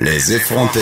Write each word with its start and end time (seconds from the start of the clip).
Les 0.00 0.32
effrontés. 0.34 0.80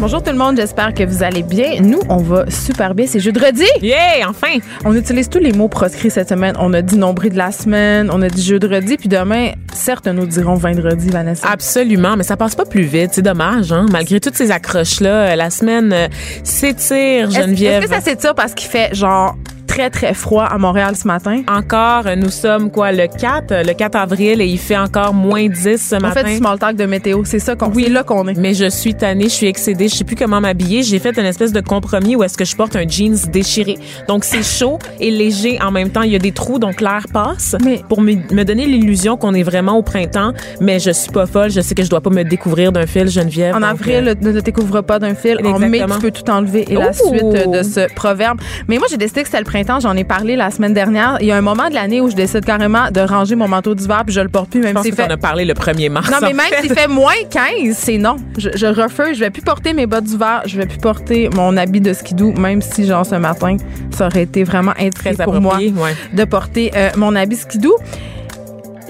Bonjour 0.00 0.22
tout 0.22 0.30
le 0.30 0.38
monde, 0.38 0.56
j'espère 0.56 0.94
que 0.94 1.02
vous 1.04 1.22
allez 1.22 1.42
bien. 1.42 1.80
Nous, 1.80 2.00
on 2.08 2.18
va 2.18 2.48
super 2.48 2.94
bien. 2.94 3.06
C'est 3.06 3.18
jeudi. 3.20 3.64
Yeah, 3.82 4.28
enfin! 4.28 4.58
On 4.84 4.94
utilise 4.94 5.28
tous 5.28 5.38
les 5.40 5.52
mots 5.52 5.68
proscrits 5.68 6.10
cette 6.10 6.28
semaine. 6.28 6.54
On 6.58 6.72
a 6.72 6.80
dit 6.80 6.96
nombril 6.96 7.32
de 7.32 7.38
la 7.38 7.50
semaine, 7.50 8.08
on 8.12 8.22
a 8.22 8.28
dit 8.28 8.42
jeudi, 8.42 8.96
puis 8.96 9.08
demain, 9.08 9.50
certes, 9.74 10.06
nous 10.06 10.26
dirons 10.26 10.54
vendredi, 10.54 11.10
Vanessa. 11.10 11.48
Absolument, 11.50 12.16
mais 12.16 12.22
ça 12.24 12.36
passe 12.36 12.54
pas 12.54 12.64
plus 12.64 12.82
vite. 12.84 13.10
C'est 13.12 13.22
dommage, 13.22 13.72
hein? 13.72 13.86
Malgré 13.90 14.20
toutes 14.20 14.36
ces 14.36 14.50
accroches-là, 14.50 15.32
euh, 15.32 15.36
la 15.36 15.50
semaine 15.50 15.92
euh, 15.92 16.08
s'étire, 16.44 17.28
Est-ce- 17.28 17.40
Geneviève. 17.40 17.82
Est-ce 17.82 17.90
que 17.90 17.94
ça 17.96 18.00
s'étire 18.00 18.34
parce 18.34 18.54
qu'il 18.54 18.68
fait 18.70 18.94
genre 18.94 19.36
très 19.66 19.88
très 19.88 20.14
froid 20.14 20.44
à 20.44 20.58
Montréal 20.58 20.96
ce 20.96 21.06
matin? 21.06 21.42
Encore, 21.48 22.06
euh, 22.08 22.16
nous 22.16 22.28
sommes 22.30 22.72
quoi, 22.72 22.90
le 22.90 23.06
4, 23.06 23.52
euh, 23.52 23.62
le 23.62 23.72
4 23.72 23.94
avril, 23.96 24.40
et 24.40 24.46
il 24.46 24.58
fait 24.58 24.76
encore 24.76 25.14
moins 25.14 25.46
10 25.48 25.76
ce 25.90 25.94
On 25.94 26.00
matin. 26.00 26.22
fait 26.24 26.32
du 26.32 26.36
small 26.38 26.58
talk 26.58 26.74
de 26.76 26.86
météo, 26.86 27.22
c'est 27.24 27.38
ça 27.38 27.54
qu'on 27.54 27.70
Oui. 27.70 27.88
là 27.88 28.02
qu'on 28.02 28.19
Mais 28.36 28.54
je 28.54 28.68
suis 28.68 28.94
tannée, 28.94 29.24
je 29.24 29.34
suis 29.34 29.46
excédée, 29.46 29.88
je 29.88 29.94
sais 29.94 30.04
plus 30.04 30.16
comment 30.16 30.40
m'habiller. 30.40 30.82
J'ai 30.82 30.98
fait 30.98 31.16
une 31.18 31.24
espèce 31.26 31.52
de 31.52 31.60
compromis 31.60 32.16
où 32.16 32.22
est-ce 32.22 32.36
que 32.36 32.44
je 32.44 32.54
porte 32.56 32.76
un 32.76 32.86
jeans 32.86 33.16
déchiré. 33.32 33.78
Donc 34.08 34.24
c'est 34.24 34.42
chaud 34.42 34.78
et 34.98 35.10
léger 35.10 35.58
en 35.62 35.70
même 35.70 35.90
temps. 35.90 36.02
Il 36.02 36.12
y 36.12 36.16
a 36.16 36.18
des 36.18 36.32
trous, 36.32 36.58
donc 36.58 36.80
l'air 36.80 37.06
passe. 37.12 37.56
Mais- 37.64 37.80
pour 37.88 38.00
me, 38.00 38.12
me 38.32 38.44
donner 38.44 38.66
l'illusion 38.66 39.16
qu'on 39.16 39.34
est 39.34 39.42
vraiment 39.42 39.76
au 39.76 39.82
printemps, 39.82 40.32
mais 40.60 40.78
je 40.78 40.90
suis 40.90 41.10
pas 41.10 41.26
folle. 41.26 41.50
Je 41.50 41.60
sais 41.60 41.74
que 41.74 41.82
je 41.82 41.90
dois 41.90 42.00
pas 42.00 42.10
me 42.10 42.22
découvrir 42.24 42.72
d'un 42.72 42.86
fil, 42.86 43.08
Geneviève. 43.08 43.54
En 43.54 43.62
avril, 43.62 44.08
euh, 44.08 44.14
ne 44.20 44.32
te 44.32 44.44
découvre 44.44 44.80
pas 44.82 44.98
d'un 44.98 45.14
fil. 45.14 45.38
En 45.44 45.58
mai, 45.58 45.66
Exactement. 45.66 45.94
tu 45.96 46.00
peux 46.02 46.10
tout 46.10 46.30
enlever. 46.30 46.64
Et 46.70 46.74
la 46.74 46.92
suite 46.92 47.24
de 47.24 47.62
ce 47.62 47.92
proverbe. 47.94 48.40
Mais 48.68 48.78
moi, 48.78 48.86
j'ai 48.90 48.96
décidé 48.96 49.22
que 49.22 49.26
c'était 49.28 49.38
le 49.38 49.44
printemps. 49.44 49.80
J'en 49.80 49.96
ai 49.96 50.04
parlé 50.04 50.36
la 50.36 50.50
semaine 50.50 50.74
dernière. 50.74 51.18
Il 51.20 51.26
y 51.26 51.32
a 51.32 51.36
un 51.36 51.40
moment 51.40 51.68
de 51.68 51.74
l'année 51.74 52.00
où 52.00 52.10
je 52.10 52.14
décide 52.16 52.44
carrément 52.44 52.90
de 52.90 53.00
ranger 53.00 53.34
mon 53.34 53.48
manteau 53.48 53.74
d'hiver 53.74 54.02
puis 54.04 54.14
je 54.14 54.20
le 54.20 54.28
porte 54.28 54.50
plus, 54.50 54.60
je 54.60 54.66
même 54.66 54.74
pense 54.74 54.84
s'il 54.84 54.92
que 54.92 54.96
fait 55.02 55.08
t'en 55.08 55.14
as 55.14 55.16
parlé 55.16 55.44
le 55.44 55.54
1er 55.54 55.88
mars. 55.88 56.10
Non, 56.10 56.18
mais 56.22 56.28
en 56.28 56.36
même 56.36 56.46
s'il 56.62 56.72
fait 56.72 56.88
moins 56.88 57.12
15, 57.28 57.76
c'est 57.76 57.98
non. 57.98 58.09
Je, 58.38 58.50
je 58.54 58.66
refuse. 58.66 59.14
Je 59.14 59.20
vais 59.20 59.30
plus 59.30 59.42
porter 59.42 59.72
mes 59.72 59.86
bottes 59.86 60.04
d'hiver. 60.04 60.42
Je 60.46 60.56
vais 60.56 60.66
plus 60.66 60.78
porter 60.78 61.28
mon 61.34 61.56
habit 61.56 61.80
de 61.80 61.92
skidoo, 61.92 62.32
même 62.32 62.62
si, 62.62 62.86
genre, 62.86 63.04
ce 63.06 63.14
matin, 63.16 63.56
ça 63.90 64.06
aurait 64.06 64.22
été 64.22 64.44
vraiment 64.44 64.72
Très 64.94 65.14
pour 65.14 65.40
moi 65.40 65.56
ouais. 65.56 65.94
de 66.12 66.24
porter 66.24 66.70
euh, 66.74 66.90
mon 66.96 67.14
habit 67.16 67.36
skidoo. 67.36 67.76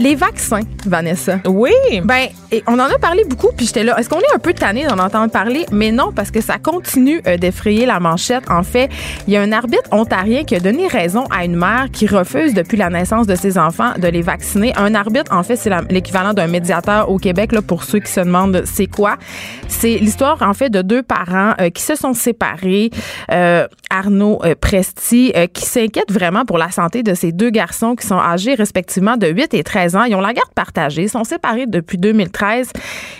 Les 0.00 0.14
vaccins, 0.14 0.62
Vanessa. 0.86 1.40
Oui. 1.46 1.72
Ben, 2.02 2.28
et 2.50 2.64
on 2.66 2.72
en 2.78 2.84
a 2.84 2.98
parlé 2.98 3.22
beaucoup, 3.24 3.50
puis 3.54 3.66
j'étais 3.66 3.84
là. 3.84 3.98
Est-ce 3.98 4.08
qu'on 4.08 4.18
est 4.18 4.34
un 4.34 4.38
peu 4.38 4.54
tanné 4.54 4.86
d'en 4.86 4.98
entendre 4.98 5.30
parler? 5.30 5.66
Mais 5.72 5.92
non, 5.92 6.10
parce 6.10 6.30
que 6.30 6.40
ça 6.40 6.56
continue 6.56 7.20
euh, 7.26 7.36
d'effrayer 7.36 7.84
la 7.84 8.00
manchette. 8.00 8.50
En 8.50 8.62
fait, 8.62 8.88
il 9.26 9.34
y 9.34 9.36
a 9.36 9.42
un 9.42 9.52
arbitre 9.52 9.92
ontarien 9.92 10.44
qui 10.44 10.56
a 10.56 10.60
donné 10.60 10.86
raison 10.86 11.24
à 11.30 11.44
une 11.44 11.54
mère 11.54 11.88
qui 11.92 12.06
refuse 12.06 12.54
depuis 12.54 12.78
la 12.78 12.88
naissance 12.88 13.26
de 13.26 13.34
ses 13.34 13.58
enfants 13.58 13.92
de 13.98 14.08
les 14.08 14.22
vacciner. 14.22 14.72
Un 14.78 14.94
arbitre, 14.94 15.34
en 15.34 15.42
fait, 15.42 15.56
c'est 15.56 15.70
l'équivalent 15.90 16.32
d'un 16.32 16.46
médiateur 16.46 17.10
au 17.10 17.18
Québec, 17.18 17.52
là, 17.52 17.60
pour 17.60 17.84
ceux 17.84 17.98
qui 17.98 18.10
se 18.10 18.20
demandent 18.20 18.62
c'est 18.64 18.86
quoi. 18.86 19.18
C'est 19.68 19.98
l'histoire, 19.98 20.40
en 20.40 20.54
fait, 20.54 20.70
de 20.70 20.80
deux 20.80 21.02
parents 21.02 21.52
euh, 21.60 21.68
qui 21.68 21.82
se 21.82 21.94
sont 21.94 22.14
séparés. 22.14 22.88
Euh, 23.30 23.68
Arnaud 23.90 24.40
euh, 24.44 24.54
Presti, 24.58 25.34
qui 25.52 25.66
s'inquiète 25.66 26.10
vraiment 26.10 26.46
pour 26.46 26.56
la 26.56 26.70
santé 26.70 27.02
de 27.02 27.12
ces 27.12 27.32
deux 27.32 27.50
garçons 27.50 27.96
qui 27.96 28.06
sont 28.06 28.18
âgés 28.18 28.54
respectivement 28.54 29.16
de 29.16 29.26
8 29.26 29.52
et 29.52 29.62
13 29.62 29.89
Ils 30.08 30.14
ont 30.14 30.20
la 30.20 30.32
garde 30.32 30.52
partagée, 30.54 31.08
sont 31.08 31.24
séparés 31.24 31.66
depuis 31.66 31.98
2013 31.98 32.70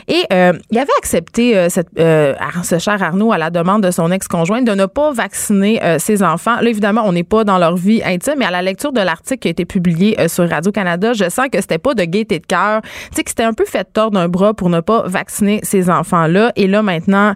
et 0.09 0.25
euh, 0.33 0.53
il 0.71 0.79
avait 0.79 0.89
accepté 0.99 1.57
euh, 1.57 1.69
euh, 1.99 2.35
ce 2.63 2.79
cher 2.79 3.03
Arnaud 3.03 3.33
à 3.33 3.39
la 3.39 3.51
demande 3.51 3.83
de 3.83 3.91
son 3.91 4.11
ex-conjointe 4.11 4.65
de 4.65 4.73
ne 4.73 4.87
pas 4.87 5.13
vacciner 5.13 5.83
euh, 5.83 5.99
ses 5.99 6.23
enfants. 6.23 6.57
Là, 6.61 6.69
évidemment, 6.69 7.03
on 7.05 7.13
n'est 7.13 7.25
pas 7.25 7.45
dans 7.45 7.59
leur 7.59 7.77
vie 7.77 8.03
intime, 8.05 8.35
mais 8.39 8.45
à 8.45 8.51
la 8.51 8.63
lecture 8.63 8.93
de 8.93 9.01
l'article 9.01 9.39
qui 9.39 9.49
a 9.49 9.51
été 9.51 9.65
publié 9.65 10.21
euh, 10.21 10.29
sur 10.29 10.49
Radio-Canada, 10.49 11.13
je 11.13 11.29
sens 11.29 11.47
que 11.53 11.61
c'était 11.61 11.79
pas 11.79 11.95
de 11.95 12.05
gaieté 12.05 12.39
de 12.39 12.47
cœur. 12.47 12.83
Tu 12.83 12.89
sais, 13.17 13.25
que 13.25 13.31
c'était 13.31 13.45
un 13.45 13.53
peu 13.53 13.65
fait 13.65 13.85
tordre 13.93 14.19
d'un 14.19 14.29
bras 14.29 14.55
pour 14.55 14.69
ne 14.69 14.81
pas 14.81 15.03
vacciner 15.07 15.61
ces 15.63 15.91
enfants-là. 15.91 16.53
Et 16.57 16.67
là, 16.67 16.83
maintenant, 16.83 17.35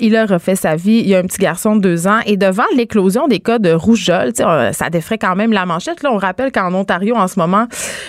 il 0.00 0.16
a 0.16 0.26
refait 0.26 0.56
sa 0.56 0.76
vie. 0.76 0.98
Il 0.98 1.08
y 1.08 1.14
a 1.14 1.18
un 1.18 1.22
petit 1.22 1.38
garçon 1.38 1.76
de 1.76 1.80
deux 1.80 2.06
ans. 2.06 2.18
Et 2.26 2.36
devant 2.36 2.64
l'éclosion 2.76 3.28
des 3.28 3.40
cas 3.40 3.58
de 3.58 3.72
rougeole, 3.72 4.32
ça 4.34 4.90
défrait 4.90 5.18
quand 5.18 5.36
même 5.36 5.52
la 5.52 5.66
manchette. 5.66 6.02
Là, 6.02 6.10
on 6.12 6.18
rappelle 6.18 6.52
qu'en 6.52 6.72
Ontario, 6.74 7.16
en 7.16 7.28
ce 7.28 7.38
moment, 7.38 7.66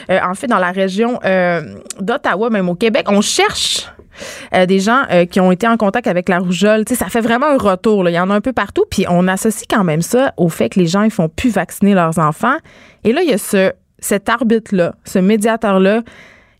en 0.09 0.33
fait, 0.33 0.47
dans 0.47 0.58
la 0.59 0.71
région 0.71 1.19
euh, 1.25 1.61
d'Ottawa, 1.99 2.49
même 2.49 2.69
au 2.69 2.75
Québec, 2.75 3.07
on 3.09 3.21
cherche 3.21 3.87
euh, 4.53 4.65
des 4.65 4.79
gens 4.79 5.03
euh, 5.11 5.25
qui 5.25 5.39
ont 5.39 5.51
été 5.51 5.67
en 5.67 5.77
contact 5.77 6.07
avec 6.07 6.29
la 6.29 6.39
rougeole. 6.39 6.83
Ça 6.87 7.07
fait 7.07 7.21
vraiment 7.21 7.47
un 7.47 7.57
retour. 7.57 8.07
Il 8.09 8.13
y 8.13 8.19
en 8.19 8.29
a 8.29 8.33
un 8.33 8.41
peu 8.41 8.53
partout. 8.53 8.85
Puis 8.89 9.05
on 9.09 9.27
associe 9.27 9.65
quand 9.69 9.83
même 9.83 10.01
ça 10.01 10.33
au 10.37 10.49
fait 10.49 10.69
que 10.69 10.79
les 10.79 10.87
gens 10.87 11.03
ils 11.03 11.11
font 11.11 11.29
plus 11.29 11.49
vacciner 11.49 11.93
leurs 11.93 12.19
enfants. 12.19 12.57
Et 13.03 13.13
là, 13.13 13.21
il 13.21 13.29
y 13.29 13.33
a 13.33 13.37
ce, 13.37 13.71
cet 13.99 14.29
arbitre-là, 14.29 14.95
ce 15.05 15.19
médiateur-là, 15.19 16.01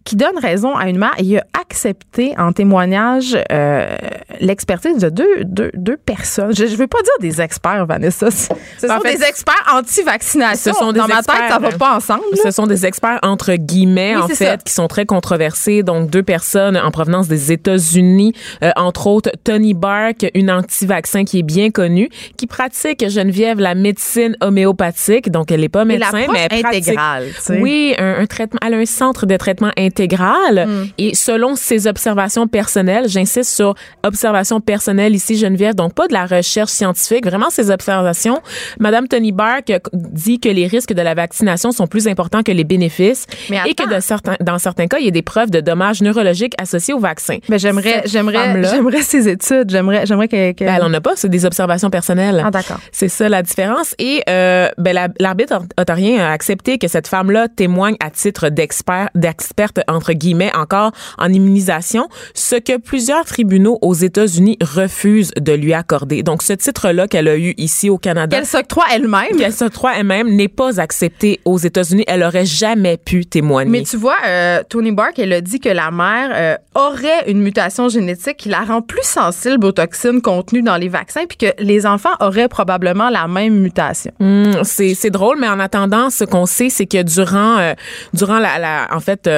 qui 0.09 0.15
donne 0.15 0.39
raison 0.41 0.75
à 0.75 0.89
une 0.89 0.97
mère 0.97 1.13
et 1.19 1.23
il 1.23 1.37
a 1.37 1.43
accepté 1.61 2.33
en 2.39 2.51
témoignage 2.51 3.37
euh, 3.51 3.95
l'expertise 4.39 4.97
de 4.97 5.09
deux, 5.09 5.43
deux, 5.43 5.69
deux 5.75 5.97
personnes. 5.97 6.55
Je 6.55 6.63
ne 6.63 6.69
veux 6.75 6.87
pas 6.87 6.97
dire 7.03 7.13
des 7.19 7.39
experts, 7.41 7.85
Vanessa. 7.85 8.31
Ce 8.31 8.51
En 8.87 8.95
sont 8.97 9.01
fait, 9.01 9.17
des 9.17 9.23
experts 9.23 9.63
anti-vaccination. 9.71 10.73
ce 10.73 10.79
sont 10.79 10.91
des 10.93 10.99
Dans 10.99 11.07
ma 11.07 11.17
tête, 11.21 11.29
experts, 11.29 11.49
ça 11.49 11.59
va 11.59 11.71
pas 11.73 11.95
ensemble. 11.95 12.23
là. 12.31 12.37
Ce 12.43 12.49
sont 12.49 12.65
des 12.65 12.87
experts 12.87 13.19
entre 13.21 13.53
guillemets 13.53 14.15
Oui, 14.15 14.21
en 14.23 14.27
fait 14.29 14.33
ça. 14.45 14.57
qui 14.57 14.73
sont 14.73 14.87
très 14.87 15.05
controversés. 15.05 15.83
Donc 15.83 16.09
deux 16.09 16.23
personnes 16.23 16.75
en 16.75 16.89
provenance 16.89 17.27
des 17.27 17.51
États-Unis, 17.51 18.33
euh, 18.63 18.71
entre 18.77 19.05
autres 19.05 19.29
Tony 19.43 19.75
Bark, 19.75 20.25
une 20.33 20.49
anti-vaccin 20.49 21.23
qui 21.23 21.37
est 21.37 21.43
bien 21.43 21.69
connue, 21.69 22.09
qui 22.35 22.47
pratique 22.47 23.07
Geneviève 23.07 23.59
la 23.59 23.75
médecine 23.75 24.35
homéopathique. 24.41 25.29
Donc 25.29 25.51
elle 25.51 25.59
n'est 25.61 25.69
pas 25.69 25.85
médecin, 25.85 26.25
mais 26.31 26.47
elle 26.49 26.61
pratique. 26.63 26.87
intégrale, 26.87 27.25
tu 27.35 27.41
sais. 27.41 27.59
Oui, 27.61 27.93
un, 27.99 28.21
un 28.21 28.25
traitement. 28.25 28.59
Elle 28.65 28.73
a 28.73 28.77
un 28.77 28.85
centre 28.87 29.27
de 29.27 29.37
traitement 29.37 29.69
intégral 29.77 29.98
Mm. 30.07 30.87
et 30.97 31.15
selon 31.15 31.55
ses 31.55 31.87
observations 31.87 32.47
personnelles, 32.47 33.07
j'insiste 33.07 33.51
sur 33.55 33.75
observations 34.03 34.59
personnelles 34.61 35.15
ici 35.15 35.37
Geneviève, 35.37 35.75
donc 35.75 35.93
pas 35.93 36.07
de 36.07 36.13
la 36.13 36.25
recherche 36.25 36.71
scientifique, 36.71 37.25
vraiment 37.25 37.49
ses 37.49 37.71
observations. 37.71 38.39
Madame 38.79 39.07
Tony 39.07 39.31
Bark 39.31 39.71
dit 39.93 40.39
que 40.39 40.49
les 40.49 40.67
risques 40.67 40.93
de 40.93 41.01
la 41.01 41.13
vaccination 41.13 41.71
sont 41.71 41.87
plus 41.87 42.07
importants 42.07 42.43
que 42.43 42.51
les 42.51 42.63
bénéfices 42.63 43.25
Mais 43.49 43.57
et 43.67 43.73
que 43.73 43.83
attends. 43.83 43.95
de 43.95 43.99
certains, 44.01 44.35
dans 44.41 44.59
certains 44.59 44.87
cas, 44.87 44.97
il 44.99 45.05
y 45.05 45.07
a 45.07 45.11
des 45.11 45.21
preuves 45.21 45.49
de 45.51 45.59
dommages 45.61 46.01
neurologiques 46.01 46.53
associés 46.61 46.93
au 46.93 46.99
vaccin. 46.99 47.37
Mais 47.49 47.59
j'aimerais, 47.59 48.03
j'aimerais, 48.05 48.63
j'aimerais 48.63 49.01
ces 49.01 49.27
études. 49.27 49.69
J'aimerais, 49.69 50.05
j'aimerais 50.05 50.27
que. 50.27 50.51
que- 50.53 50.63
Ben, 50.65 50.75
elle 50.75 50.83
en 50.83 50.93
a 50.93 51.01
pas, 51.01 51.13
c'est 51.15 51.29
des 51.29 51.45
observations 51.45 51.89
personnelles. 51.89 52.41
Ah, 52.45 52.51
d'accord. 52.51 52.79
C'est 52.91 53.07
ça 53.09 53.29
la 53.29 53.41
différence. 53.43 53.95
Et 53.99 54.21
euh, 54.29 54.67
ben, 54.77 54.93
la- 54.93 55.07
l'arbitre 55.19 55.59
ontarien 55.79 56.19
a 56.25 56.31
accepté 56.31 56.77
que 56.77 56.87
cette 56.87 57.07
femme-là 57.07 57.47
témoigne 57.47 57.95
à 57.99 58.09
titre 58.09 58.49
d'expert, 58.49 59.09
d'experte 59.15 59.79
entre 59.89 60.13
guillemets 60.13 60.51
encore 60.55 60.91
en 61.17 61.31
immunisation, 61.31 62.07
ce 62.33 62.55
que 62.55 62.77
plusieurs 62.77 63.25
tribunaux 63.25 63.77
aux 63.81 63.93
États-Unis 63.93 64.57
refusent 64.61 65.31
de 65.39 65.53
lui 65.53 65.73
accorder. 65.73 66.23
Donc 66.23 66.41
ce 66.43 66.53
titre-là 66.53 67.07
qu'elle 67.07 67.27
a 67.27 67.37
eu 67.37 67.53
ici 67.57 67.89
au 67.89 67.97
Canada. 67.97 68.37
Qu'elle 68.37 68.45
s'octroie 68.45 68.85
elle-même. 68.93 69.37
Qu'elle 69.37 69.53
se 69.53 69.65
croit 69.65 69.97
elle-même 69.97 70.29
n'est 70.35 70.47
pas 70.47 70.79
accepté 70.79 71.39
aux 71.45 71.57
États-Unis. 71.57 72.03
Elle 72.07 72.23
aurait 72.23 72.45
jamais 72.45 72.97
pu 72.97 73.25
témoigner. 73.25 73.69
Mais 73.69 73.83
tu 73.83 73.97
vois, 73.97 74.17
euh, 74.27 74.61
Tony 74.67 74.91
Bark, 74.91 75.19
elle 75.19 75.33
a 75.33 75.41
dit 75.41 75.59
que 75.59 75.69
la 75.69 75.91
mère 75.91 76.29
euh, 76.33 76.55
aurait 76.75 77.29
une 77.29 77.41
mutation 77.41 77.89
génétique 77.89 78.37
qui 78.37 78.49
la 78.49 78.61
rend 78.61 78.81
plus 78.81 79.03
sensible 79.03 79.65
aux 79.65 79.71
toxines 79.71 80.21
contenues 80.21 80.61
dans 80.61 80.77
les 80.77 80.89
vaccins, 80.89 81.25
puis 81.27 81.37
que 81.37 81.61
les 81.61 81.85
enfants 81.85 82.13
auraient 82.19 82.47
probablement 82.47 83.09
la 83.09 83.27
même 83.27 83.59
mutation. 83.59 84.11
Hum, 84.19 84.63
c'est 84.63 84.93
c'est 84.93 85.09
drôle, 85.09 85.37
mais 85.39 85.47
en 85.47 85.59
attendant, 85.59 86.09
ce 86.09 86.23
qu'on 86.23 86.45
sait, 86.45 86.69
c'est 86.69 86.85
que 86.85 87.01
durant 87.01 87.57
euh, 87.57 87.73
durant 88.13 88.39
la, 88.39 88.59
la 88.59 88.87
en 88.91 88.99
fait 88.99 89.29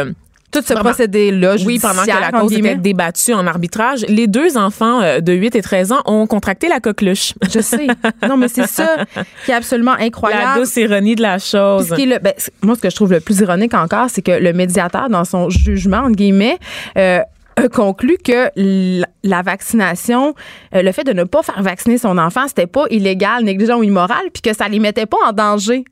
Tout 0.52 0.62
ce 0.66 0.74
procédé-là, 0.74 1.56
Oui, 1.66 1.80
pendant 1.80 2.02
que 2.04 2.08
la 2.08 2.32
cause 2.32 2.54
était 2.54 2.76
débattue 2.76 3.34
en 3.34 3.48
arbitrage, 3.48 4.06
les 4.08 4.28
deux 4.28 4.58
enfants 4.58 5.02
euh, 5.02 5.20
de 5.22 5.34
8 5.34 5.56
et 5.56 5.62
13 5.62 5.92
ans 5.94 6.02
ont 6.06 6.28
contracté 6.28 6.68
la 6.68 6.80
coqueluche. 6.80 7.34
Je 7.54 7.60
sais. 7.62 7.88
Non, 8.28 8.38
mais 8.38 8.48
c'est 8.48 8.68
ça 8.68 8.98
qui 9.46 9.52
est 9.52 9.54
absolument 9.54 9.96
La 9.96 10.04
incroyable. 10.06 10.60
douce 10.60 10.76
ironie 10.76 11.16
de 11.16 11.22
la 11.22 11.40
chose. 11.40 11.88
ce 11.90 11.96
qui 11.96 12.04
est 12.04 12.06
le- 12.06 12.20
ben, 12.20 12.34
moi, 12.62 12.76
ce 12.76 12.82
que 12.82 12.90
je 12.90 12.96
trouve 12.96 13.12
le 13.14 13.20
plus 13.20 13.40
ironique 13.40 13.74
encore, 13.74 14.08
c'est 14.10 14.22
que 14.22 14.32
le 14.32 14.54
médiateur, 14.54 15.10
dans 15.10 15.26
son 15.26 15.50
jugement, 15.50 16.00
entre 16.00 16.16
guillemets, 16.16 16.58
euh, 16.98 17.20
a 17.56 17.68
conclu 17.68 18.18
que 18.24 18.50
la, 19.24 19.42
vaccination, 19.42 20.36
euh, 20.76 20.82
le 20.82 20.92
fait 20.92 21.04
de 21.04 21.14
ne 21.14 21.24
pas 21.24 21.44
faire 21.44 21.62
vacciner 21.62 21.98
son 21.98 22.18
enfant, 22.18 22.48
c'était 22.48 22.68
pas 22.68 22.86
illégal, 22.90 23.44
négligent 23.44 23.78
ou 23.78 23.84
immoral, 23.84 24.24
puis 24.34 24.42
que 24.42 24.56
ça 24.56 24.68
les 24.68 24.80
mettait 24.80 25.06
pas 25.06 25.18
en 25.28 25.34
danger. 25.34 25.84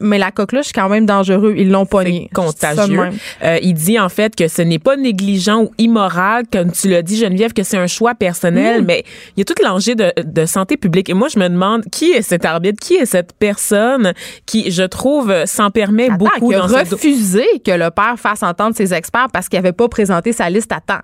Mais 0.00 0.18
la 0.18 0.30
coqueluche, 0.30 0.66
c'est 0.66 0.72
quand 0.72 0.88
même 0.88 1.06
dangereux. 1.06 1.54
Ils 1.56 1.70
l'ont 1.70 1.86
pogné. 1.86 2.30
Contagieux. 2.34 3.00
Euh, 3.42 3.58
il 3.62 3.74
dit 3.74 3.98
en 3.98 4.08
fait 4.08 4.34
que 4.36 4.48
ce 4.48 4.62
n'est 4.62 4.78
pas 4.78 4.96
négligent 4.96 5.62
ou 5.62 5.70
immoral, 5.78 6.44
comme 6.52 6.72
tu 6.72 6.88
l'as 6.88 7.02
dit 7.02 7.16
Geneviève, 7.16 7.52
que 7.52 7.62
c'est 7.62 7.78
un 7.78 7.86
choix 7.86 8.14
personnel, 8.14 8.82
Mm. 8.82 8.84
mais 8.86 9.04
il 9.36 9.40
y 9.40 9.42
a 9.42 9.44
tout 9.44 9.54
l'enjeu 9.62 9.94
de, 9.94 10.12
de 10.24 10.46
santé 10.46 10.76
publique. 10.76 11.08
Et 11.08 11.14
moi, 11.14 11.28
je 11.28 11.38
me 11.38 11.48
demande 11.48 11.84
qui 11.90 12.12
est 12.12 12.22
cet 12.22 12.44
arbitre, 12.44 12.78
qui 12.80 12.94
est 12.94 13.06
cette 13.06 13.32
personne 13.32 14.12
qui, 14.46 14.70
je 14.70 14.82
trouve, 14.82 15.32
s'en 15.46 15.70
permet 15.70 16.06
Attends, 16.06 16.16
beaucoup 16.16 16.48
qui 16.48 16.54
a 16.54 16.60
dans 16.60 16.68
ce 16.68 17.58
que 17.58 17.70
le 17.70 17.90
père 17.90 18.14
fasse 18.16 18.42
entendre 18.42 18.76
ses 18.76 18.92
experts 18.94 19.28
parce 19.32 19.48
qu'il 19.48 19.58
avait 19.58 19.72
pas 19.72 19.88
présenté 19.88 20.32
sa 20.32 20.50
liste 20.50 20.72
à 20.72 20.80
temps? 20.80 21.02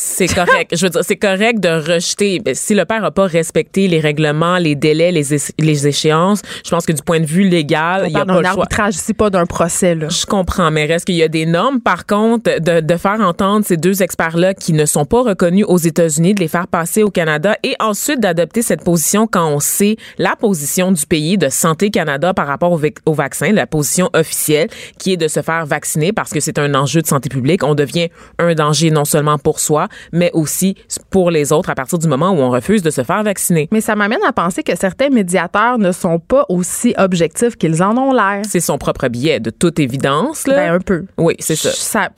C'est 0.00 0.28
correct. 0.28 0.76
Je 0.76 0.86
veux 0.86 0.90
dire, 0.90 1.00
c'est 1.02 1.16
correct 1.16 1.58
de 1.58 1.68
rejeter. 1.68 2.38
Ben, 2.38 2.54
Si 2.54 2.72
le 2.72 2.84
père 2.84 3.00
n'a 3.02 3.10
pas 3.10 3.26
respecté 3.26 3.88
les 3.88 3.98
règlements, 3.98 4.56
les 4.58 4.76
délais, 4.76 5.10
les, 5.10 5.24
les 5.58 5.86
échéances, 5.88 6.40
je 6.64 6.70
pense 6.70 6.86
que 6.86 6.92
du 6.92 7.02
point 7.02 7.18
de 7.18 7.26
vue 7.26 7.48
légal, 7.48 8.04
il 8.06 8.14
n'y 8.14 8.20
a 8.20 8.24
pas 8.24 8.36
le 8.36 8.44
choix. 8.44 8.50
arbitrage 8.62 8.94
ici, 8.94 9.12
pas 9.12 9.28
d'un 9.28 9.44
procès. 9.44 9.96
Là. 9.96 10.08
Je 10.08 10.24
comprends, 10.24 10.70
mais 10.70 10.86
reste 10.86 11.04
qu'il 11.06 11.16
y 11.16 11.22
a 11.24 11.28
des 11.28 11.46
normes. 11.46 11.80
Par 11.80 12.06
contre, 12.06 12.60
de, 12.60 12.78
de 12.80 12.96
faire 12.96 13.20
entendre 13.20 13.66
ces 13.66 13.76
deux 13.76 14.00
experts-là 14.00 14.54
qui 14.54 14.72
ne 14.72 14.86
sont 14.86 15.04
pas 15.04 15.20
reconnus 15.22 15.64
aux 15.66 15.78
États-Unis, 15.78 16.34
de 16.34 16.40
les 16.40 16.48
faire 16.48 16.68
passer 16.68 17.02
au 17.02 17.10
Canada 17.10 17.56
et 17.64 17.74
ensuite 17.80 18.20
d'adopter 18.20 18.62
cette 18.62 18.84
position 18.84 19.26
quand 19.26 19.48
on 19.48 19.58
sait 19.58 19.96
la 20.18 20.36
position 20.36 20.92
du 20.92 21.06
pays 21.06 21.38
de 21.38 21.48
Santé 21.48 21.90
Canada 21.90 22.34
par 22.34 22.46
rapport 22.46 22.70
au, 22.70 22.80
au 23.04 23.14
vaccin, 23.14 23.50
la 23.50 23.66
position 23.66 24.10
officielle 24.12 24.68
qui 25.00 25.14
est 25.14 25.16
de 25.16 25.26
se 25.26 25.42
faire 25.42 25.66
vacciner 25.66 26.12
parce 26.12 26.30
que 26.30 26.38
c'est 26.38 26.60
un 26.60 26.76
enjeu 26.76 27.02
de 27.02 27.08
santé 27.08 27.28
publique. 27.28 27.64
On 27.64 27.74
devient 27.74 28.10
un 28.38 28.54
danger 28.54 28.92
non 28.92 29.04
seulement 29.04 29.38
pour 29.38 29.58
soi, 29.58 29.87
mais 30.12 30.30
aussi 30.34 30.76
pour 31.10 31.30
les 31.30 31.52
autres 31.52 31.70
à 31.70 31.74
partir 31.74 31.98
du 31.98 32.08
moment 32.08 32.30
où 32.30 32.38
on 32.38 32.50
refuse 32.50 32.82
de 32.82 32.90
se 32.90 33.02
faire 33.02 33.22
vacciner. 33.22 33.68
Mais 33.72 33.80
ça 33.80 33.94
m'amène 33.96 34.22
à 34.26 34.32
penser 34.32 34.62
que 34.62 34.76
certains 34.76 35.08
médiateurs 35.10 35.78
ne 35.78 35.92
sont 35.92 36.18
pas 36.18 36.44
aussi 36.48 36.94
objectifs 36.96 37.56
qu'ils 37.56 37.82
en 37.82 37.96
ont 37.96 38.12
l'air. 38.12 38.42
C'est 38.48 38.60
son 38.60 38.78
propre 38.78 39.08
biais, 39.08 39.40
de 39.40 39.50
toute 39.50 39.78
évidence. 39.78 40.46
Là. 40.46 40.54
Ben, 40.56 40.74
un 40.74 40.80
peu. 40.80 41.04
oui, 41.16 41.34
c'est 41.38 41.56
ça. 41.56 41.70
Ça- 41.70 42.10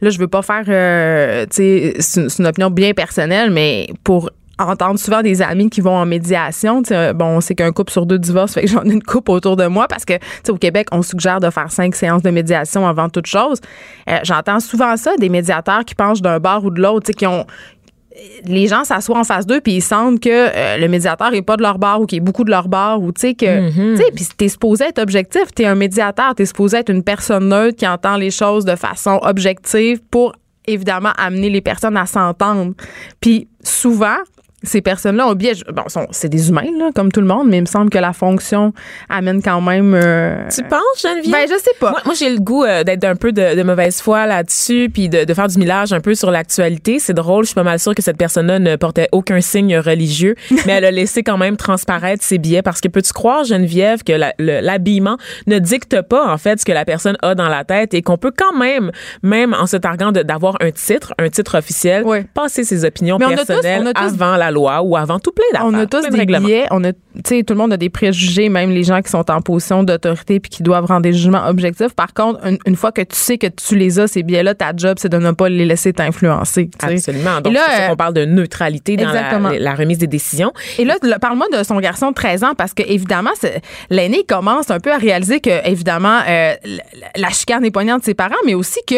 là, 0.00 0.10
je 0.10 0.18
veux 0.18 0.28
pas 0.28 0.42
faire, 0.42 0.64
euh, 0.68 1.46
tu 1.50 1.56
sais, 1.56 1.94
c'est 2.00 2.38
une 2.38 2.46
opinion 2.46 2.70
bien 2.70 2.92
personnelle, 2.92 3.50
mais 3.50 3.88
pour 4.04 4.30
entendre 4.58 4.98
souvent 4.98 5.22
des 5.22 5.42
amis 5.42 5.70
qui 5.70 5.80
vont 5.80 5.96
en 5.96 6.06
médiation, 6.06 6.82
bon, 7.14 7.24
on 7.24 7.40
sait 7.40 7.54
qu'un 7.54 7.72
couple 7.72 7.92
sur 7.92 8.06
deux 8.06 8.18
divorce, 8.18 8.54
fait 8.54 8.62
que 8.62 8.68
j'en 8.68 8.84
ai 8.84 8.92
une 8.92 9.02
couple 9.02 9.30
autour 9.30 9.56
de 9.56 9.66
moi 9.66 9.88
parce 9.88 10.04
que, 10.04 10.14
tu 10.14 10.26
sais, 10.44 10.50
au 10.52 10.56
Québec, 10.56 10.88
on 10.92 11.02
suggère 11.02 11.40
de 11.40 11.50
faire 11.50 11.70
cinq 11.70 11.94
séances 11.94 12.22
de 12.22 12.30
médiation 12.30 12.86
avant 12.86 13.08
toute 13.08 13.26
chose. 13.26 13.60
Euh, 14.08 14.18
J'entends 14.24 14.60
souvent 14.60 14.96
ça, 14.96 15.16
des 15.16 15.28
médiateurs 15.28 15.84
qui 15.84 15.94
penchent 15.94 16.22
d'un 16.22 16.38
bord 16.38 16.64
ou 16.64 16.70
de 16.70 16.80
l'autre, 16.80 17.06
tu 17.06 17.12
sais, 17.12 17.14
qui 17.14 17.26
ont 17.26 17.46
les 18.44 18.66
gens 18.66 18.84
s'assoient 18.84 19.18
en 19.18 19.24
face 19.24 19.46
d'eux 19.46 19.60
puis 19.60 19.74
ils 19.74 19.82
sentent 19.82 20.20
que 20.20 20.28
euh, 20.28 20.76
le 20.76 20.88
médiateur 20.88 21.32
est 21.34 21.42
pas 21.42 21.56
de 21.56 21.62
leur 21.62 21.78
bord 21.78 22.00
ou 22.00 22.06
qu'il 22.06 22.18
est 22.18 22.20
beaucoup 22.20 22.42
de 22.44 22.50
leur 22.50 22.68
bord 22.68 23.00
ou 23.00 23.12
tu 23.12 23.20
sais 23.20 23.34
que 23.34 23.70
tu 23.70 23.96
sais 23.96 24.10
puis 24.12 24.26
t'es 24.36 24.48
supposé 24.48 24.86
être 24.86 25.00
objectif 25.00 25.52
t'es 25.54 25.66
un 25.66 25.76
médiateur 25.76 26.34
t'es 26.34 26.46
supposé 26.46 26.78
être 26.78 26.90
une 26.90 27.04
personne 27.04 27.48
neutre 27.48 27.76
qui 27.76 27.86
entend 27.86 28.16
les 28.16 28.32
choses 28.32 28.64
de 28.64 28.74
façon 28.74 29.20
objective 29.22 30.00
pour 30.10 30.32
évidemment 30.66 31.12
amener 31.16 31.48
les 31.48 31.60
personnes 31.60 31.96
à 31.96 32.06
s'entendre 32.06 32.72
puis 33.20 33.46
souvent 33.62 34.16
ces 34.62 34.80
personnes-là 34.82 35.28
ont 35.28 35.34
biais. 35.34 35.52
Bon, 35.72 35.84
c'est 36.10 36.28
des 36.28 36.48
humains, 36.48 36.64
là, 36.78 36.90
comme 36.94 37.12
tout 37.12 37.20
le 37.20 37.26
monde, 37.26 37.48
mais 37.48 37.58
il 37.58 37.62
me 37.62 37.66
semble 37.66 37.90
que 37.90 37.98
la 37.98 38.12
fonction 38.12 38.72
amène 39.08 39.40
quand 39.42 39.60
même. 39.60 39.94
euh, 39.94 40.48
Tu 40.54 40.62
penses, 40.64 40.80
Geneviève? 41.02 41.32
Ben, 41.32 41.46
je 41.48 41.58
sais 41.62 41.70
pas. 41.78 41.90
Moi, 41.90 42.00
moi, 42.06 42.14
j'ai 42.18 42.30
le 42.30 42.40
goût 42.40 42.64
euh, 42.64 42.82
d'être 42.84 43.04
un 43.04 43.14
peu 43.16 43.32
de, 43.32 43.54
de 43.56 43.62
mauvaise 43.62 44.00
foi 44.00 44.26
là-dessus, 44.26 44.90
puis 44.92 45.08
de, 45.08 45.24
de 45.24 45.34
faire 45.34 45.46
du 45.48 45.58
millage 45.58 45.92
un 45.92 46.00
peu 46.00 46.14
sur 46.14 46.30
l'actualité. 46.30 46.98
C'est 46.98 47.14
drôle, 47.14 47.44
je 47.44 47.48
suis 47.48 47.54
pas 47.54 47.62
mal 47.62 47.78
sûre 47.78 47.94
que 47.94 48.02
cette 48.02 48.16
personne-là 48.16 48.58
ne 48.58 48.76
portait 48.76 49.08
aucun 49.12 49.40
signe 49.40 49.76
religieux, 49.78 50.34
mais 50.66 50.72
elle 50.72 50.84
a 50.84 50.90
laissé 50.90 51.22
quand 51.22 51.38
même 51.38 51.56
transparaître 51.56 52.24
ses 52.24 52.38
billets 52.38 52.62
parce 52.62 52.80
que 52.80 52.88
peux-tu 52.88 53.12
croire, 53.12 53.44
Geneviève, 53.44 54.02
que 54.02 54.12
l'habillement 54.38 55.18
ne 55.46 55.58
dicte 55.58 56.02
pas 56.02 56.26
en 56.32 56.38
fait 56.38 56.60
ce 56.60 56.64
que 56.64 56.72
la 56.72 56.84
personne 56.84 57.16
a 57.22 57.34
dans 57.34 57.48
la 57.48 57.64
tête 57.64 57.94
et 57.94 58.02
qu'on 58.02 58.18
peut 58.18 58.32
quand 58.36 58.56
même, 58.58 58.90
même 59.22 59.54
en 59.54 59.66
se 59.66 59.76
targuant 59.76 60.12
d'avoir 60.12 60.56
un 60.60 60.70
titre, 60.70 61.14
un 61.18 61.28
titre 61.28 61.58
officiel, 61.58 62.04
passer 62.34 62.64
ses 62.64 62.84
opinions 62.84 63.18
Mais 63.18 63.26
on 63.26 63.30
a 63.30 63.36
tous- 63.36 63.46
personnelles 63.46 63.82
on 63.84 63.86
a 63.86 63.92
tous- 63.94 64.00
avant 64.22 64.36
la 64.36 64.47
loi 64.50 64.82
ou 64.82 64.96
avant 64.96 65.18
tout 65.18 65.32
plein 65.32 65.44
d'affaires. 65.52 65.66
On 65.68 65.74
a 65.74 65.86
tous 65.86 66.02
de 66.04 66.10
des 66.10 66.18
règlements. 66.18 66.46
billets, 66.46 66.66
on 66.70 66.82
a, 66.84 66.92
tu 66.92 66.98
sais, 67.24 67.42
tout 67.42 67.54
le 67.54 67.58
monde 67.58 67.72
a 67.72 67.76
des 67.76 67.88
préjugés, 67.90 68.48
même 68.48 68.70
les 68.70 68.84
gens 68.84 69.00
qui 69.02 69.10
sont 69.10 69.30
en 69.30 69.40
position 69.40 69.82
d'autorité 69.82 70.40
puis 70.40 70.50
qui 70.50 70.62
doivent 70.62 70.86
rendre 70.86 71.02
des 71.02 71.12
jugements 71.12 71.46
objectifs. 71.46 71.94
Par 71.94 72.14
contre, 72.14 72.44
une, 72.46 72.58
une 72.66 72.76
fois 72.76 72.92
que 72.92 73.02
tu 73.02 73.16
sais 73.16 73.38
que 73.38 73.46
tu 73.46 73.76
les 73.76 73.98
as, 73.98 74.06
ces 74.08 74.22
billets-là, 74.22 74.54
ta 74.54 74.72
job, 74.76 74.96
c'est 75.00 75.08
de 75.08 75.18
ne 75.18 75.30
pas 75.32 75.48
les 75.48 75.64
laisser 75.64 75.92
t'influencer. 75.92 76.70
Absolument. 77.08 77.40
Donc, 77.40 77.52
là, 77.54 77.60
c'est 77.68 77.76
ça 77.82 77.88
qu'on 77.88 77.96
parle 77.96 78.14
de 78.14 78.24
neutralité 78.24 78.96
dans 78.96 79.12
la, 79.12 79.58
la 79.58 79.74
remise 79.74 79.98
des 79.98 80.06
décisions. 80.06 80.52
Et 80.78 80.84
là, 80.84 80.96
le- 81.02 81.18
parle-moi 81.18 81.46
de 81.52 81.62
son 81.62 81.78
garçon 81.80 82.10
de 82.10 82.14
13 82.14 82.44
ans 82.44 82.52
parce 82.56 82.74
que 82.74 82.82
évidemment, 82.86 83.30
l'aîné 83.90 84.24
commence 84.24 84.70
un 84.70 84.80
peu 84.80 84.92
à 84.92 84.96
réaliser 84.98 85.40
que 85.40 85.66
évidemment 85.68 86.20
euh, 86.28 86.54
la, 86.64 86.82
la 87.16 87.28
chicane 87.30 87.64
est 87.64 87.70
poignante 87.70 88.00
de 88.00 88.04
ses 88.04 88.14
parents, 88.14 88.34
mais 88.46 88.54
aussi 88.54 88.80
que 88.86 88.94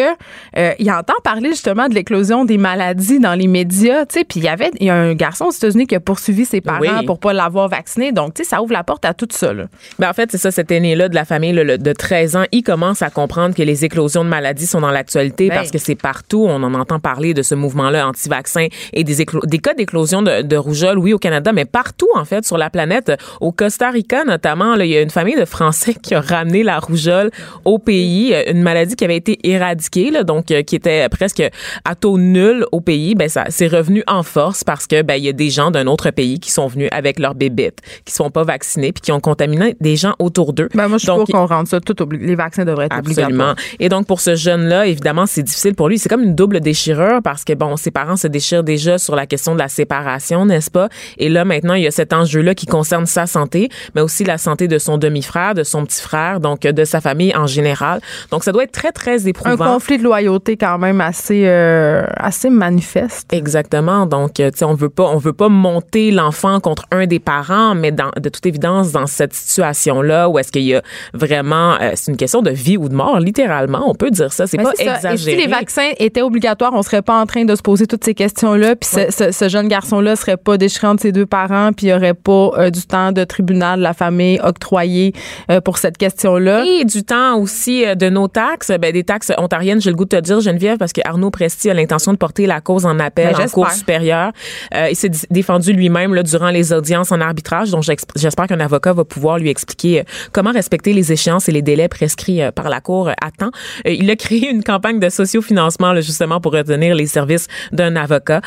euh, 0.57 0.71
il 0.79 0.91
entend 0.91 1.13
parler 1.23 1.49
justement 1.49 1.87
de 1.87 1.93
l'éclosion 1.93 2.45
des 2.45 2.57
maladies 2.57 3.19
dans 3.19 3.33
les 3.35 3.47
médias, 3.47 4.05
tu 4.05 4.19
sais. 4.19 4.23
Puis 4.25 4.39
il 4.39 4.43
y 4.45 4.47
avait 4.49 4.71
il 4.79 4.87
y 4.87 4.89
a 4.89 4.95
un 4.95 5.13
garçon 5.13 5.40
aux 5.47 5.51
États-Unis 5.51 5.87
qui 5.87 5.95
a 5.95 5.99
poursuivi 5.99 6.45
ses 6.45 6.61
parents 6.61 6.79
Oui. 6.81 7.05
pour 7.05 7.19
pas 7.19 7.33
l'avoir 7.33 7.67
vacciné, 7.69 8.11
donc 8.11 8.33
tu 8.33 8.43
sais 8.43 8.49
ça 8.49 8.61
ouvre 8.61 8.73
la 8.73 8.83
porte 8.83 9.05
à 9.05 9.13
tout 9.13 9.27
ça. 9.31 9.53
Là. 9.53 9.65
Ben, 9.99 10.09
en 10.09 10.13
fait, 10.13 10.29
c'est 10.31 10.37
ça, 10.37 10.51
cet 10.51 10.71
aîné-là 10.71 11.09
de 11.09 11.15
la 11.15 11.25
famille 11.25 11.51
le- 11.53 11.63
le- 11.63 11.77
de 11.77 11.93
13 11.93 12.35
ans, 12.35 12.43
il 12.51 12.63
commence 12.63 13.01
à 13.01 13.09
comprendre 13.09 13.55
que 13.55 13.63
les 13.63 13.85
éclosions 13.85 14.23
de 14.23 14.29
maladies 14.29 14.65
sont 14.67 14.81
dans 14.81 14.91
l'actualité 14.91 15.49
Ben. 15.49 15.55
parce 15.55 15.71
que 15.71 15.77
c'est 15.77 15.95
partout. 15.95 16.45
On 16.47 16.61
en 16.63 16.73
entend 16.73 16.99
parler 16.99 17.33
de 17.33 17.41
ce 17.41 17.55
mouvement-là 17.55 18.07
anti-vaccin 18.07 18.67
et 18.93 19.03
des, 19.03 19.15
des 19.45 19.57
cas 19.59 19.73
d'éclosion 19.73 20.21
de, 20.21 20.41
de 20.41 20.55
rougeole, 20.57 20.97
oui, 20.97 21.13
au 21.13 21.17
Canada, 21.19 21.51
mais 21.53 21.65
partout, 21.65 22.07
en 22.15 22.25
fait, 22.25 22.45
sur 22.45 22.57
la 22.57 22.69
planète. 22.69 23.11
Au 23.39 23.51
Costa 23.51 23.89
Rica, 23.89 24.23
notamment, 24.23 24.75
là, 24.75 24.85
il 24.85 24.91
y 24.91 24.97
a 24.97 25.01
une 25.01 25.09
famille 25.09 25.35
de 25.39 25.45
Français 25.45 25.93
qui 26.01 26.13
a 26.15 26.21
ramené 26.21 26.63
la 26.63 26.79
rougeole 26.79 27.31
au 27.65 27.79
pays, 27.79 28.33
euh, 28.33 28.43
une 28.51 28.61
maladie 28.61 28.95
qui 28.95 29.03
avait 29.05 29.17
été 29.17 29.37
éradiquée, 29.43 30.11
là, 30.11 30.23
donc 30.23 30.51
euh, 30.51 30.61
qui 30.63 30.75
était 30.75 31.07
presque 31.09 31.43
à 31.85 31.95
taux 31.95 32.17
nul 32.17 32.65
au 32.71 32.81
pays. 32.81 33.15
Ben, 33.15 33.29
ça 33.29 33.45
c'est 33.49 33.67
revenu 33.67 34.03
en 34.07 34.23
force 34.23 34.63
parce 34.63 34.87
que 34.87 35.01
ben, 35.01 35.15
il 35.15 35.23
y 35.25 35.29
a 35.29 35.30
des 35.31 35.49
gens 35.49 35.71
d'un 35.71 35.87
autre 35.87 36.09
pays 36.11 36.39
qui 36.39 36.51
sont 36.51 36.67
venus 36.67 36.89
avec 36.91 37.19
leurs 37.19 37.35
bébites, 37.35 37.79
qui 38.05 38.13
sont 38.13 38.29
pas 38.29 38.43
vaccinés 38.43 38.91
puis 38.91 39.01
qui 39.01 39.11
ont 39.11 39.19
contaminé 39.19 39.75
des 39.81 39.95
gens 39.95 40.13
autour 40.19 40.53
d'eux. 40.53 40.69
Ben 40.73 40.87
moi 40.87 40.97
je 40.97 41.03
suis 41.03 41.07
Donc, 41.07 41.27
pour 41.27 41.27
qu'on 41.39 41.45
rende 41.45 41.67
ça 41.67 41.79
tout 41.79 41.95
les 42.11 42.35
vaccins 42.35 42.65
devraient 42.65 42.85
être 42.85 42.95
Absolument. 42.95 43.25
obligatoires. 43.25 43.55
Et 43.79 43.89
donc 43.89 44.07
pour 44.07 44.19
ce 44.21 44.35
jeune-là, 44.35 44.87
évidemment, 44.87 45.25
c'est 45.25 45.43
difficile 45.43 45.75
pour 45.75 45.89
lui. 45.89 45.97
C'est 45.99 46.09
comme 46.09 46.23
une 46.23 46.35
double 46.35 46.59
déchirure 46.59 47.21
parce 47.23 47.43
que 47.43 47.53
bon, 47.53 47.75
ses 47.77 47.91
parents 47.91 48.15
se 48.17 48.27
déchirent 48.27 48.63
déjà 48.63 48.97
sur 48.97 49.15
la 49.15 49.25
question 49.25 49.53
de 49.53 49.59
la 49.59 49.67
séparation, 49.67 50.45
n'est-ce 50.45 50.71
pas? 50.71 50.89
Et 51.17 51.29
là 51.29 51.45
maintenant, 51.45 51.73
il 51.73 51.83
y 51.83 51.87
a 51.87 51.91
cet 51.91 52.13
enjeu-là 52.13 52.55
qui 52.55 52.65
concerne 52.65 53.05
sa 53.05 53.27
santé, 53.27 53.69
mais 53.95 54.01
aussi 54.01 54.23
la 54.23 54.37
santé 54.37 54.67
de 54.67 54.77
son 54.77 54.97
demi-frère, 54.97 55.53
de 55.53 55.63
son 55.63 55.85
petit 55.85 56.01
frère, 56.01 56.39
donc 56.39 56.61
de 56.61 56.83
sa 56.85 57.01
famille 57.01 57.35
en 57.35 57.47
général. 57.47 58.01
Donc 58.31 58.43
ça 58.43 58.51
doit 58.51 58.63
être 58.63 58.71
très 58.71 58.91
très 58.91 59.23
Un 59.25 59.29
éprouvant. 59.29 59.73
conflit 59.73 59.97
de 59.97 60.03
loyauté 60.03 60.57
quand 60.57 60.77
même 60.77 61.01
assez 61.01 61.43
euh, 61.45 62.03
assez 62.15 62.49
manifeste. 62.49 63.31
Exactement. 63.33 64.05
Donc, 64.05 64.39
euh, 64.39 64.51
tu 64.51 64.59
sais, 64.59 64.65
on 64.65 64.73
veut 64.73 64.89
pas, 64.89 65.03
on 65.03 65.17
veut 65.21 65.33
pas 65.33 65.49
monter 65.49 66.11
l'enfant 66.11 66.59
contre 66.59 66.83
un 66.91 67.05
des 67.07 67.19
parents, 67.19 67.75
mais 67.75 67.91
dans, 67.91 68.11
de 68.19 68.29
toute 68.29 68.45
évidence, 68.45 68.91
dans 68.91 69.07
cette 69.07 69.33
situation-là, 69.33 70.29
où 70.29 70.39
est-ce 70.39 70.51
qu'il 70.51 70.63
y 70.63 70.75
a 70.75 70.81
vraiment, 71.13 71.75
euh, 71.81 71.91
c'est 71.95 72.11
une 72.11 72.17
question 72.17 72.41
de 72.41 72.51
vie 72.51 72.77
ou 72.77 72.89
de 72.89 72.95
mort, 72.95 73.19
littéralement, 73.19 73.83
on 73.89 73.95
peut 73.95 74.11
dire 74.11 74.33
ça. 74.33 74.47
C'est 74.47 74.57
Ben, 74.57 74.63
pas 74.63 74.73
ça. 74.75 74.83
Et 74.83 74.87
exagéré. 74.87 75.37
si 75.37 75.45
les 75.45 75.47
vaccins 75.51 75.89
étaient 75.99 76.21
obligatoires, 76.21 76.71
on 76.73 76.81
serait 76.81 77.01
pas 77.01 77.19
en 77.19 77.25
train 77.25 77.45
de 77.45 77.55
se 77.55 77.61
poser 77.61 77.87
toutes 77.87 78.03
ces 78.03 78.13
questions-là. 78.13 78.75
Puis 78.75 78.89
ce, 78.89 79.11
ce- 79.11 79.31
ce 79.31 79.49
jeune 79.49 79.67
garçon-là 79.67 80.15
serait 80.15 80.37
pas 80.37 80.57
déchiré 80.57 80.87
entre 80.87 81.01
ses 81.03 81.11
deux 81.11 81.25
parents, 81.25 81.71
puis 81.73 81.87
il 81.87 81.89
y 81.89 81.93
aurait 81.93 82.13
pas 82.13 82.51
euh, 82.57 82.69
du 82.69 82.81
temps 82.81 83.11
de 83.11 83.23
tribunal 83.23 83.79
de 83.79 83.83
la 83.83 83.93
famille 83.93 84.39
octroyé 84.43 85.13
euh, 85.49 85.61
pour 85.61 85.77
cette 85.77 85.97
question-là. 85.97 86.65
Et 86.65 86.85
du 86.85 87.03
temps 87.03 87.37
aussi 87.37 87.85
euh, 87.85 87.95
de 87.95 88.09
nos 88.09 88.27
taxes, 88.27 88.71
ben, 88.79 88.91
des 88.91 89.03
taxes 89.03 89.31
ontariennes, 89.37 89.81
j'ai 89.81 89.89
le 89.89 89.95
goût 89.95 90.05
de 90.05 90.09
te 90.17 90.21
dire, 90.21 90.39
Geneviève, 90.41 90.77
parce 90.77 90.93
que 90.93 91.01
Arnaud 91.05 91.29
Presti 91.31 91.69
a 91.69 91.73
l'intention 91.73 92.11
de 92.13 92.17
porter 92.17 92.45
la 92.47 92.61
cause 92.61 92.85
en 92.85 92.99
appel 92.99 93.27
Ben, 93.27 93.35
en 93.35 93.37
j'espère. 93.37 93.51
cour 93.53 93.71
supérieure. 93.71 94.31
Euh, 94.73 94.87
il 94.89 94.95
s'est 94.95 95.09
d- 95.09 95.10
défendu 95.29 95.73
lui-même 95.73 96.13
là, 96.13 96.23
durant 96.23 96.49
les 96.49 96.73
audiences 96.73 97.11
en 97.11 97.21
arbitrage, 97.21 97.71
donc 97.71 97.83
j'espère 98.15 98.47
qu'un 98.47 98.59
avocat 98.59 98.93
va 98.93 99.05
pouvoir 99.05 99.37
lui 99.37 99.49
expliquer 99.49 100.01
euh, 100.01 100.03
comment 100.31 100.51
respecter 100.51 100.93
les 100.93 101.11
échéances 101.11 101.49
et 101.49 101.51
les 101.51 101.61
délais 101.61 101.87
prescrits 101.87 102.41
euh, 102.41 102.51
par 102.51 102.69
la 102.69 102.81
cour 102.81 103.09
euh, 103.09 103.13
à 103.21 103.31
temps. 103.31 103.51
Il 103.85 104.09
a 104.09 104.15
créé 104.15 104.49
une 104.49 104.63
campagne 104.63 104.99
de 104.99 105.09
sociofinancement 105.09 105.93
là, 105.93 106.01
justement 106.01 106.39
pour 106.39 106.53
retenir 106.53 106.95
les 106.95 107.07
services 107.07 107.47
d'un 107.71 107.95
avocat. 107.95 108.41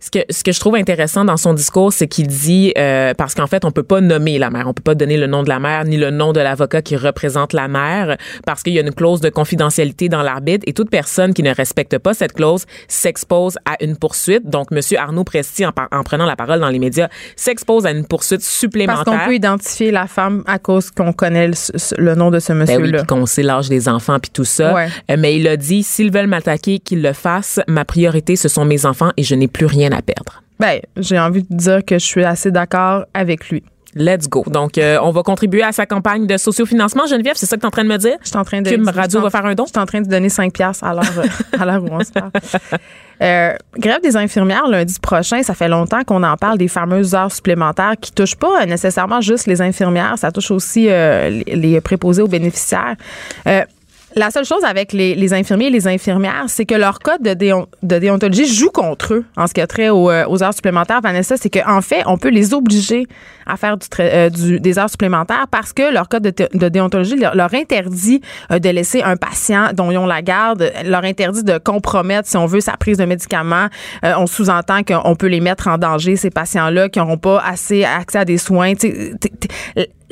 Ce 0.00 0.10
que 0.10 0.18
ce 0.30 0.42
que 0.42 0.52
je 0.52 0.60
trouve 0.60 0.76
intéressant 0.76 1.24
dans 1.24 1.36
son 1.36 1.54
discours, 1.54 1.92
c'est 1.92 2.08
qu'il 2.08 2.26
dit 2.26 2.72
euh, 2.78 3.12
parce 3.14 3.34
qu'en 3.34 3.46
fait, 3.46 3.64
on 3.64 3.70
peut 3.70 3.82
pas 3.82 4.00
nommer 4.00 4.38
la 4.38 4.50
mère, 4.50 4.66
on 4.66 4.72
peut 4.72 4.82
pas 4.82 4.94
donner 4.94 5.16
le 5.16 5.26
nom 5.26 5.42
de 5.42 5.48
la 5.48 5.60
mère 5.60 5.84
ni 5.84 5.96
le 5.96 6.10
nom 6.10 6.32
de 6.32 6.40
l'avocat 6.40 6.82
qui 6.82 6.96
représente 6.96 7.52
la 7.52 7.68
mère 7.68 8.16
parce 8.46 8.62
qu'il 8.62 8.72
y 8.72 8.78
a 8.78 8.82
une 8.82 8.92
clause 8.92 9.20
de 9.20 9.28
confidentialité 9.28 10.08
dans 10.08 10.22
l'arbitre 10.22 10.64
et 10.66 10.72
toute 10.72 10.90
personne 10.90 11.34
qui 11.34 11.42
ne 11.42 11.54
respecte 11.54 11.98
pas 11.98 12.14
cette 12.14 12.32
clause 12.32 12.64
s'expose 12.88 13.58
à 13.64 13.82
une 13.82 13.96
poursuite. 13.96 14.48
Donc, 14.48 14.70
Monsieur 14.70 14.98
Arnaud 14.98 15.24
Presti, 15.24 15.66
en, 15.66 15.72
en 15.92 16.02
prenant 16.02 16.26
la 16.26 16.36
parole 16.36 16.60
dans 16.60 16.68
les 16.68 16.78
médias, 16.78 17.08
s'expose 17.36 17.86
à 17.86 17.90
une 17.90 18.06
poursuite 18.06 18.42
supplémentaire. 18.42 19.04
Parce 19.04 19.18
qu'on 19.18 19.26
peut 19.26 19.34
identifier 19.34 19.90
la 19.90 20.06
femme 20.06 20.42
à 20.46 20.58
cause 20.58 20.90
qu'on 20.90 21.12
connaît 21.12 21.48
le, 21.48 21.54
le, 21.98 22.14
nom 22.14 22.30
de 22.30 22.38
ce 22.38 22.52
monsieur-là. 22.52 22.90
Ben 22.90 22.98
oui, 23.00 23.06
qu'on 23.06 23.26
sait 23.26 23.42
l'âge 23.42 23.68
des 23.68 23.88
enfants 23.88 24.18
puis 24.18 24.30
tout 24.32 24.44
ça. 24.44 24.74
Ouais. 24.74 24.88
Euh, 25.10 25.16
mais 25.18 25.36
il 25.36 25.46
a 25.48 25.56
dit 25.56 25.82
s'ils 25.82 26.12
veulent 26.12 26.26
m'attaquer, 26.26 26.78
qu'ils 26.78 27.02
le 27.02 27.12
fassent. 27.12 27.60
Ma 27.68 27.84
priorité, 27.84 28.36
ce 28.36 28.48
sont 28.48 28.64
mes 28.64 28.86
enfants 28.86 29.10
et 29.16 29.22
je 29.22 29.34
n'ai 29.34 29.48
plus 29.48 29.66
rien 29.66 29.89
à 29.92 30.02
perdre. 30.02 30.42
Ben, 30.58 30.80
j'ai 30.96 31.18
envie 31.18 31.42
de 31.42 31.56
dire 31.56 31.84
que 31.84 31.98
je 31.98 32.04
suis 32.04 32.24
assez 32.24 32.50
d'accord 32.50 33.04
avec 33.14 33.48
lui. 33.48 33.62
Let's 33.94 34.28
go. 34.28 34.44
Donc, 34.46 34.78
euh, 34.78 34.98
on 35.02 35.10
va 35.10 35.22
contribuer 35.22 35.62
à 35.62 35.72
sa 35.72 35.84
campagne 35.84 36.26
de 36.26 36.36
sociofinancement. 36.36 37.06
Geneviève, 37.06 37.34
c'est 37.34 37.46
ça 37.46 37.56
que 37.56 37.60
tu 37.60 37.64
es 37.64 37.68
en 37.68 37.72
train 37.72 37.82
de 37.82 37.88
me 37.88 37.96
dire? 37.96 38.16
Je 38.22 38.28
suis 38.28 38.36
en 38.36 38.44
train 38.44 38.62
de. 38.62 38.70
Cube 38.70 38.86
Radio 38.86 39.20
va 39.20 39.30
faire 39.30 39.44
un 39.46 39.54
don? 39.54 39.64
Je 39.64 39.70
suis 39.70 39.80
en 39.80 39.86
train 39.86 40.00
de 40.00 40.08
donner 40.08 40.28
5 40.28 40.52
piastres 40.52 40.84
à 40.84 40.94
l'heure, 40.94 41.24
à 41.58 41.64
l'heure 41.64 41.82
où 41.82 41.88
on 41.90 42.04
se 42.04 42.12
parle. 42.12 42.30
Euh, 43.22 43.54
grève 43.76 44.00
des 44.00 44.16
infirmières 44.16 44.66
lundi 44.66 44.94
prochain, 44.98 45.42
ça 45.42 45.52
fait 45.52 45.68
longtemps 45.68 46.04
qu'on 46.04 46.22
en 46.22 46.38
parle 46.38 46.56
des 46.56 46.68
fameuses 46.68 47.14
heures 47.14 47.30
supplémentaires 47.30 47.92
qui 48.00 48.12
touchent 48.12 48.36
pas 48.36 48.64
nécessairement 48.64 49.20
juste 49.20 49.46
les 49.46 49.60
infirmières, 49.60 50.14
ça 50.16 50.32
touche 50.32 50.50
aussi 50.50 50.88
euh, 50.88 51.28
les, 51.28 51.54
les 51.54 51.80
préposés 51.82 52.22
aux 52.22 52.28
bénéficiaires. 52.28 52.96
Euh, 54.16 54.20
la 54.20 54.30
seule 54.30 54.44
chose 54.44 54.64
avec 54.64 54.92
les, 54.92 55.34
infirmiers 55.34 55.66
et 55.66 55.70
les 55.70 55.86
infirmières, 55.86 56.44
c'est 56.48 56.66
que 56.66 56.74
leur 56.74 56.98
code 56.98 57.22
de, 57.22 57.34
déon, 57.34 57.66
de, 57.82 57.98
déontologie 57.98 58.46
joue 58.46 58.70
contre 58.70 59.14
eux 59.14 59.24
en 59.36 59.46
ce 59.46 59.54
qui 59.54 59.60
a 59.60 59.66
trait 59.66 59.88
aux, 59.88 60.10
aux 60.10 60.42
heures 60.42 60.54
supplémentaires. 60.54 61.00
Vanessa, 61.00 61.36
c'est 61.36 61.50
qu'en 61.50 61.78
en 61.78 61.82
fait, 61.82 62.02
on 62.06 62.18
peut 62.18 62.30
les 62.30 62.54
obliger 62.54 63.06
à 63.50 63.56
faire 63.56 63.76
euh, 64.00 64.30
des 64.30 64.78
heures 64.78 64.90
supplémentaires 64.90 65.46
parce 65.50 65.72
que 65.72 65.92
leur 65.92 66.08
code 66.08 66.22
de, 66.22 66.68
déontologie 66.68 67.16
leur, 67.16 67.54
interdit 67.54 68.20
euh, 68.50 68.58
de 68.58 68.68
laisser 68.68 69.02
un 69.02 69.16
patient 69.16 69.70
dont 69.74 69.90
ils 69.90 69.98
ont 69.98 70.06
la 70.06 70.22
garde, 70.22 70.72
leur 70.84 71.04
interdit 71.04 71.42
de 71.42 71.58
compromettre, 71.58 72.28
si 72.28 72.36
on 72.36 72.46
veut, 72.46 72.60
sa 72.60 72.76
prise 72.76 72.98
de 72.98 73.04
médicaments. 73.04 73.66
Euh, 74.04 74.14
on 74.16 74.26
sous-entend 74.26 74.82
qu'on 74.82 75.16
peut 75.16 75.26
les 75.26 75.40
mettre 75.40 75.68
en 75.68 75.78
danger, 75.78 76.16
ces 76.16 76.30
patients-là, 76.30 76.88
qui 76.88 76.98
n'auront 76.98 77.18
pas 77.18 77.40
assez 77.40 77.84
accès 77.84 78.18
à 78.18 78.24
des 78.24 78.38
soins. 78.38 78.72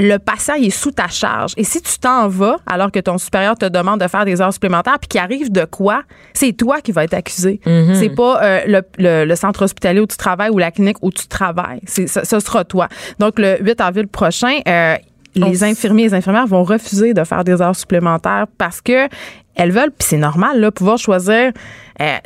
Le 0.00 0.16
patient 0.18 0.54
il 0.54 0.66
est 0.66 0.70
sous 0.70 0.92
ta 0.92 1.08
charge. 1.08 1.54
Et 1.56 1.64
si 1.64 1.82
tu 1.82 1.98
t'en 1.98 2.28
vas 2.28 2.58
alors 2.66 2.92
que 2.92 3.00
ton 3.00 3.18
supérieur 3.18 3.56
te 3.56 3.66
demande 3.66 3.87
de 3.96 4.06
faire 4.06 4.24
des 4.24 4.40
heures 4.40 4.52
supplémentaires, 4.52 4.98
puis 4.98 5.08
qu'il 5.08 5.20
arrive 5.20 5.50
de 5.50 5.64
quoi, 5.64 6.02
c'est 6.34 6.52
toi 6.52 6.80
qui 6.80 6.92
vas 6.92 7.04
être 7.04 7.14
accusé. 7.14 7.60
Mm-hmm. 7.64 7.94
C'est 7.94 8.10
pas 8.10 8.42
euh, 8.42 8.60
le, 8.66 8.82
le, 8.98 9.24
le, 9.24 9.36
centre 9.36 9.62
hospitalier 9.62 10.00
où 10.00 10.06
tu 10.06 10.16
travailles 10.16 10.50
ou 10.50 10.58
la 10.58 10.70
clinique 10.70 10.98
où 11.02 11.10
tu 11.10 11.26
travailles. 11.26 11.80
Ce, 11.86 12.06
ce 12.06 12.40
sera 12.40 12.64
toi. 12.64 12.88
Donc, 13.18 13.38
le 13.38 13.58
8 13.62 13.80
avril 13.80 14.08
prochain, 14.08 14.58
euh, 14.66 14.96
les 15.34 15.64
infirmiers 15.64 16.04
et 16.04 16.08
les 16.08 16.14
infirmières 16.14 16.46
vont 16.46 16.64
refuser 16.64 17.14
de 17.14 17.24
faire 17.24 17.44
des 17.44 17.60
heures 17.62 17.76
supplémentaires 17.76 18.46
parce 18.58 18.80
que 18.80 19.08
elles 19.54 19.72
veulent, 19.72 19.90
puis 19.90 20.06
c'est 20.08 20.18
normal, 20.18 20.60
là, 20.60 20.70
pouvoir 20.70 20.98
choisir 20.98 21.52
euh, 22.00 22.16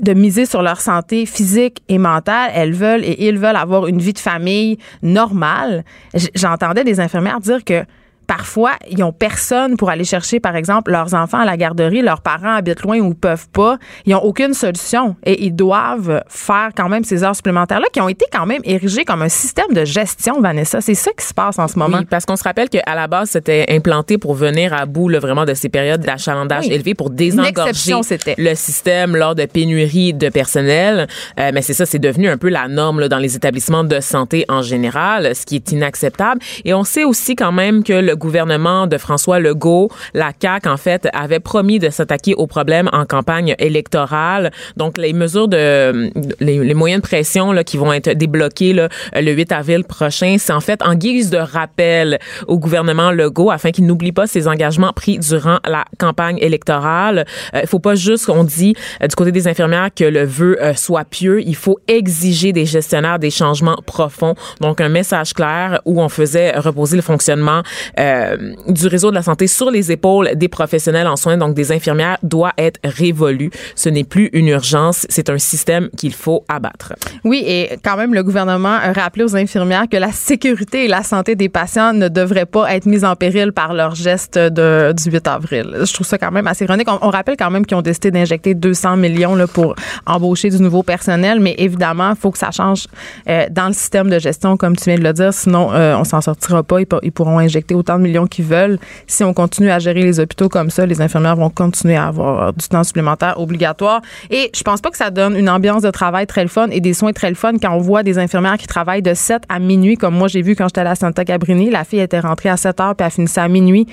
de 0.00 0.12
miser 0.12 0.44
sur 0.44 0.62
leur 0.62 0.80
santé 0.80 1.24
physique 1.24 1.82
et 1.88 1.98
mentale. 1.98 2.50
Elles 2.54 2.74
veulent 2.74 3.04
et 3.04 3.28
ils 3.28 3.38
veulent 3.38 3.56
avoir 3.56 3.86
une 3.86 3.98
vie 3.98 4.12
de 4.12 4.18
famille 4.18 4.78
normale. 5.02 5.84
J'entendais 6.34 6.84
des 6.84 7.00
infirmières 7.00 7.40
dire 7.40 7.64
que 7.64 7.84
parfois, 8.26 8.72
ils 8.90 8.98
n'ont 8.98 9.12
personne 9.12 9.76
pour 9.76 9.90
aller 9.90 10.04
chercher, 10.04 10.40
par 10.40 10.56
exemple, 10.56 10.90
leurs 10.90 11.14
enfants 11.14 11.38
à 11.38 11.44
la 11.44 11.56
garderie. 11.56 12.02
Leurs 12.02 12.20
parents 12.20 12.54
habitent 12.54 12.82
loin 12.82 12.98
ou 12.98 13.14
peuvent 13.14 13.48
pas. 13.48 13.78
Ils 14.04 14.12
n'ont 14.12 14.22
aucune 14.22 14.54
solution 14.54 15.16
et 15.24 15.44
ils 15.44 15.54
doivent 15.54 16.22
faire 16.28 16.70
quand 16.76 16.88
même 16.88 17.04
ces 17.04 17.24
heures 17.24 17.36
supplémentaires-là 17.36 17.86
qui 17.92 18.00
ont 18.00 18.08
été 18.08 18.26
quand 18.32 18.46
même 18.46 18.62
érigées 18.64 19.04
comme 19.04 19.22
un 19.22 19.28
système 19.28 19.72
de 19.72 19.84
gestion, 19.84 20.40
Vanessa. 20.40 20.80
C'est 20.80 20.94
ça 20.94 21.10
qui 21.16 21.24
se 21.24 21.34
passe 21.34 21.58
en 21.58 21.68
ce 21.68 21.78
moment. 21.78 21.98
Oui, 21.98 22.04
parce 22.04 22.26
qu'on 22.26 22.36
se 22.36 22.44
rappelle 22.44 22.68
qu'à 22.68 22.94
la 22.94 23.06
base, 23.06 23.30
c'était 23.30 23.66
implanté 23.68 24.18
pour 24.18 24.34
venir 24.34 24.72
à 24.74 24.86
bout 24.86 25.08
là, 25.08 25.18
vraiment 25.18 25.44
de 25.44 25.54
ces 25.54 25.68
périodes 25.68 26.00
d'achalandage 26.00 26.66
oui. 26.66 26.74
élevé 26.74 26.94
pour 26.94 27.10
désengorger 27.10 27.94
le 28.38 28.54
système 28.54 29.16
lors 29.16 29.34
de 29.34 29.44
pénuries 29.44 30.14
de 30.14 30.28
personnel. 30.28 31.06
Euh, 31.38 31.50
mais 31.54 31.62
c'est 31.62 31.74
ça, 31.74 31.86
c'est 31.86 31.98
devenu 31.98 32.28
un 32.28 32.38
peu 32.38 32.48
la 32.48 32.68
norme 32.68 33.00
là, 33.00 33.08
dans 33.08 33.18
les 33.18 33.36
établissements 33.36 33.84
de 33.84 34.00
santé 34.00 34.44
en 34.48 34.62
général, 34.62 35.34
ce 35.34 35.46
qui 35.46 35.56
est 35.56 35.72
inacceptable. 35.72 36.40
Et 36.64 36.74
on 36.74 36.84
sait 36.84 37.04
aussi 37.04 37.36
quand 37.36 37.52
même 37.52 37.84
que 37.84 37.92
le 37.92 38.15
gouvernement 38.16 38.86
de 38.86 38.98
François 38.98 39.38
Legault, 39.38 39.90
la 40.14 40.32
CAQ, 40.40 40.68
en 40.68 40.76
fait, 40.76 41.08
avait 41.12 41.40
promis 41.40 41.78
de 41.78 41.90
s'attaquer 41.90 42.34
aux 42.34 42.46
problèmes 42.46 42.88
en 42.92 43.04
campagne 43.04 43.54
électorale. 43.58 44.50
Donc, 44.76 44.98
les 44.98 45.12
mesures 45.12 45.48
de, 45.48 46.10
les, 46.40 46.74
moyens 46.74 47.02
de 47.02 47.06
pression 47.06 47.52
là, 47.52 47.64
qui 47.64 47.76
vont 47.76 47.92
être 47.92 48.10
débloqués 48.10 48.72
là, 48.72 48.88
le 49.14 49.32
8 49.32 49.52
avril 49.52 49.84
prochain, 49.84 50.36
c'est 50.38 50.52
en 50.52 50.60
fait 50.60 50.82
en 50.82 50.94
guise 50.94 51.30
de 51.30 51.38
rappel 51.38 52.18
au 52.46 52.58
gouvernement 52.58 53.10
Legault 53.10 53.50
afin 53.50 53.70
qu'il 53.70 53.86
n'oublie 53.86 54.12
pas 54.12 54.26
ses 54.26 54.48
engagements 54.48 54.92
pris 54.92 55.18
durant 55.18 55.58
la 55.66 55.84
campagne 55.98 56.38
électorale. 56.40 57.26
Il 57.52 57.58
euh, 57.60 57.66
faut 57.66 57.78
pas 57.78 57.94
juste 57.94 58.26
qu'on 58.26 58.44
dit 58.44 58.74
euh, 59.02 59.06
du 59.06 59.14
côté 59.14 59.32
des 59.32 59.48
infirmières 59.48 59.90
que 59.94 60.04
le 60.04 60.24
vœu 60.24 60.56
euh, 60.60 60.74
soit 60.74 61.04
pieux. 61.04 61.40
Il 61.42 61.56
faut 61.56 61.78
exiger 61.88 62.52
des 62.52 62.66
gestionnaires 62.66 63.18
des 63.18 63.30
changements 63.30 63.78
profonds. 63.86 64.34
Donc, 64.60 64.80
un 64.80 64.88
message 64.88 65.34
clair 65.34 65.80
où 65.84 66.00
on 66.00 66.08
faisait 66.08 66.56
reposer 66.58 66.96
le 66.96 67.02
fonctionnement 67.02 67.62
euh, 68.06 68.36
du 68.68 68.86
réseau 68.86 69.10
de 69.10 69.14
la 69.16 69.22
santé 69.22 69.46
sur 69.46 69.70
les 69.70 69.90
épaules 69.90 70.30
des 70.36 70.48
professionnels 70.48 71.06
en 71.06 71.16
soins, 71.16 71.36
donc 71.36 71.54
des 71.54 71.72
infirmières, 71.72 72.18
doit 72.22 72.52
être 72.56 72.78
révolu. 72.84 73.50
Ce 73.74 73.88
n'est 73.88 74.04
plus 74.04 74.30
une 74.32 74.48
urgence, 74.48 75.06
c'est 75.08 75.28
un 75.30 75.38
système 75.38 75.88
qu'il 75.96 76.14
faut 76.14 76.44
abattre. 76.48 76.94
Oui, 77.24 77.42
et 77.46 77.78
quand 77.84 77.96
même, 77.96 78.14
le 78.14 78.22
gouvernement 78.22 78.76
a 78.80 78.92
rappelé 78.92 79.24
aux 79.24 79.36
infirmières 79.36 79.88
que 79.90 79.96
la 79.96 80.12
sécurité 80.12 80.84
et 80.84 80.88
la 80.88 81.02
santé 81.02 81.34
des 81.34 81.48
patients 81.48 81.92
ne 81.92 82.08
devraient 82.08 82.46
pas 82.46 82.72
être 82.74 82.86
mises 82.86 83.04
en 83.04 83.16
péril 83.16 83.52
par 83.52 83.74
leur 83.74 83.94
geste 83.94 84.38
du 84.38 85.10
8 85.10 85.26
avril. 85.26 85.76
Je 85.84 85.92
trouve 85.92 86.06
ça 86.06 86.18
quand 86.18 86.30
même 86.30 86.46
assez 86.46 86.64
ironique. 86.64 86.88
On, 86.88 87.10
rappelle 87.10 87.36
quand 87.36 87.50
même 87.50 87.64
qu'ils 87.66 87.76
ont 87.76 87.82
décidé 87.82 88.10
d'injecter 88.10 88.54
200 88.54 88.96
millions 88.96 89.36
pour 89.52 89.74
embaucher 90.06 90.50
du 90.50 90.60
nouveau 90.62 90.82
personnel, 90.82 91.40
mais 91.40 91.54
évidemment, 91.58 92.10
il 92.10 92.16
faut 92.16 92.30
que 92.30 92.38
ça 92.38 92.50
change 92.50 92.86
euh, 93.28 93.46
dans 93.50 93.68
le 93.68 93.72
système 93.72 94.10
de 94.10 94.18
gestion, 94.18 94.56
comme 94.56 94.76
tu 94.76 94.84
viens 94.84 94.98
de 94.98 95.04
le 95.04 95.12
dire, 95.12 95.32
sinon 95.32 95.72
euh, 95.72 95.96
on 95.96 96.04
s'en 96.04 96.20
sortira 96.20 96.62
pas. 96.62 96.80
Ils, 96.80 96.86
ils 97.02 97.12
pourront 97.12 97.38
injecter 97.38 97.74
de 97.98 98.02
millions 98.02 98.26
qu'ils 98.26 98.44
veulent. 98.44 98.78
Si 99.06 99.24
on 99.24 99.34
continue 99.34 99.70
à 99.70 99.78
gérer 99.78 100.02
les 100.02 100.20
hôpitaux 100.20 100.48
comme 100.48 100.70
ça, 100.70 100.86
les 100.86 101.00
infirmières 101.00 101.36
vont 101.36 101.50
continuer 101.50 101.96
à 101.96 102.08
avoir 102.08 102.52
du 102.52 102.66
temps 102.68 102.84
supplémentaire 102.84 103.38
obligatoire. 103.40 104.00
Et 104.30 104.50
je 104.54 104.62
pense 104.62 104.80
pas 104.80 104.90
que 104.90 104.96
ça 104.96 105.10
donne 105.10 105.36
une 105.36 105.48
ambiance 105.48 105.82
de 105.82 105.90
travail 105.90 106.26
très 106.26 106.46
fun 106.48 106.68
et 106.70 106.80
des 106.80 106.94
soins 106.94 107.12
très 107.12 107.34
fun 107.34 107.54
quand 107.60 107.72
on 107.72 107.80
voit 107.80 108.02
des 108.02 108.18
infirmières 108.18 108.58
qui 108.58 108.66
travaillent 108.66 109.02
de 109.02 109.14
7 109.14 109.42
à 109.48 109.58
minuit, 109.58 109.96
comme 109.96 110.14
moi 110.14 110.28
j'ai 110.28 110.42
vu 110.42 110.54
quand 110.56 110.68
j'étais 110.68 110.80
à 110.80 110.84
la 110.84 110.94
Santa 110.94 111.24
Cabrini. 111.24 111.70
La 111.70 111.84
fille 111.84 112.00
était 112.00 112.20
rentrée 112.20 112.48
à 112.48 112.56
7 112.56 112.80
heures 112.80 112.94
puis 112.94 113.04
elle 113.04 113.12
finissait 113.12 113.40
à 113.40 113.48
minuit. 113.48 113.86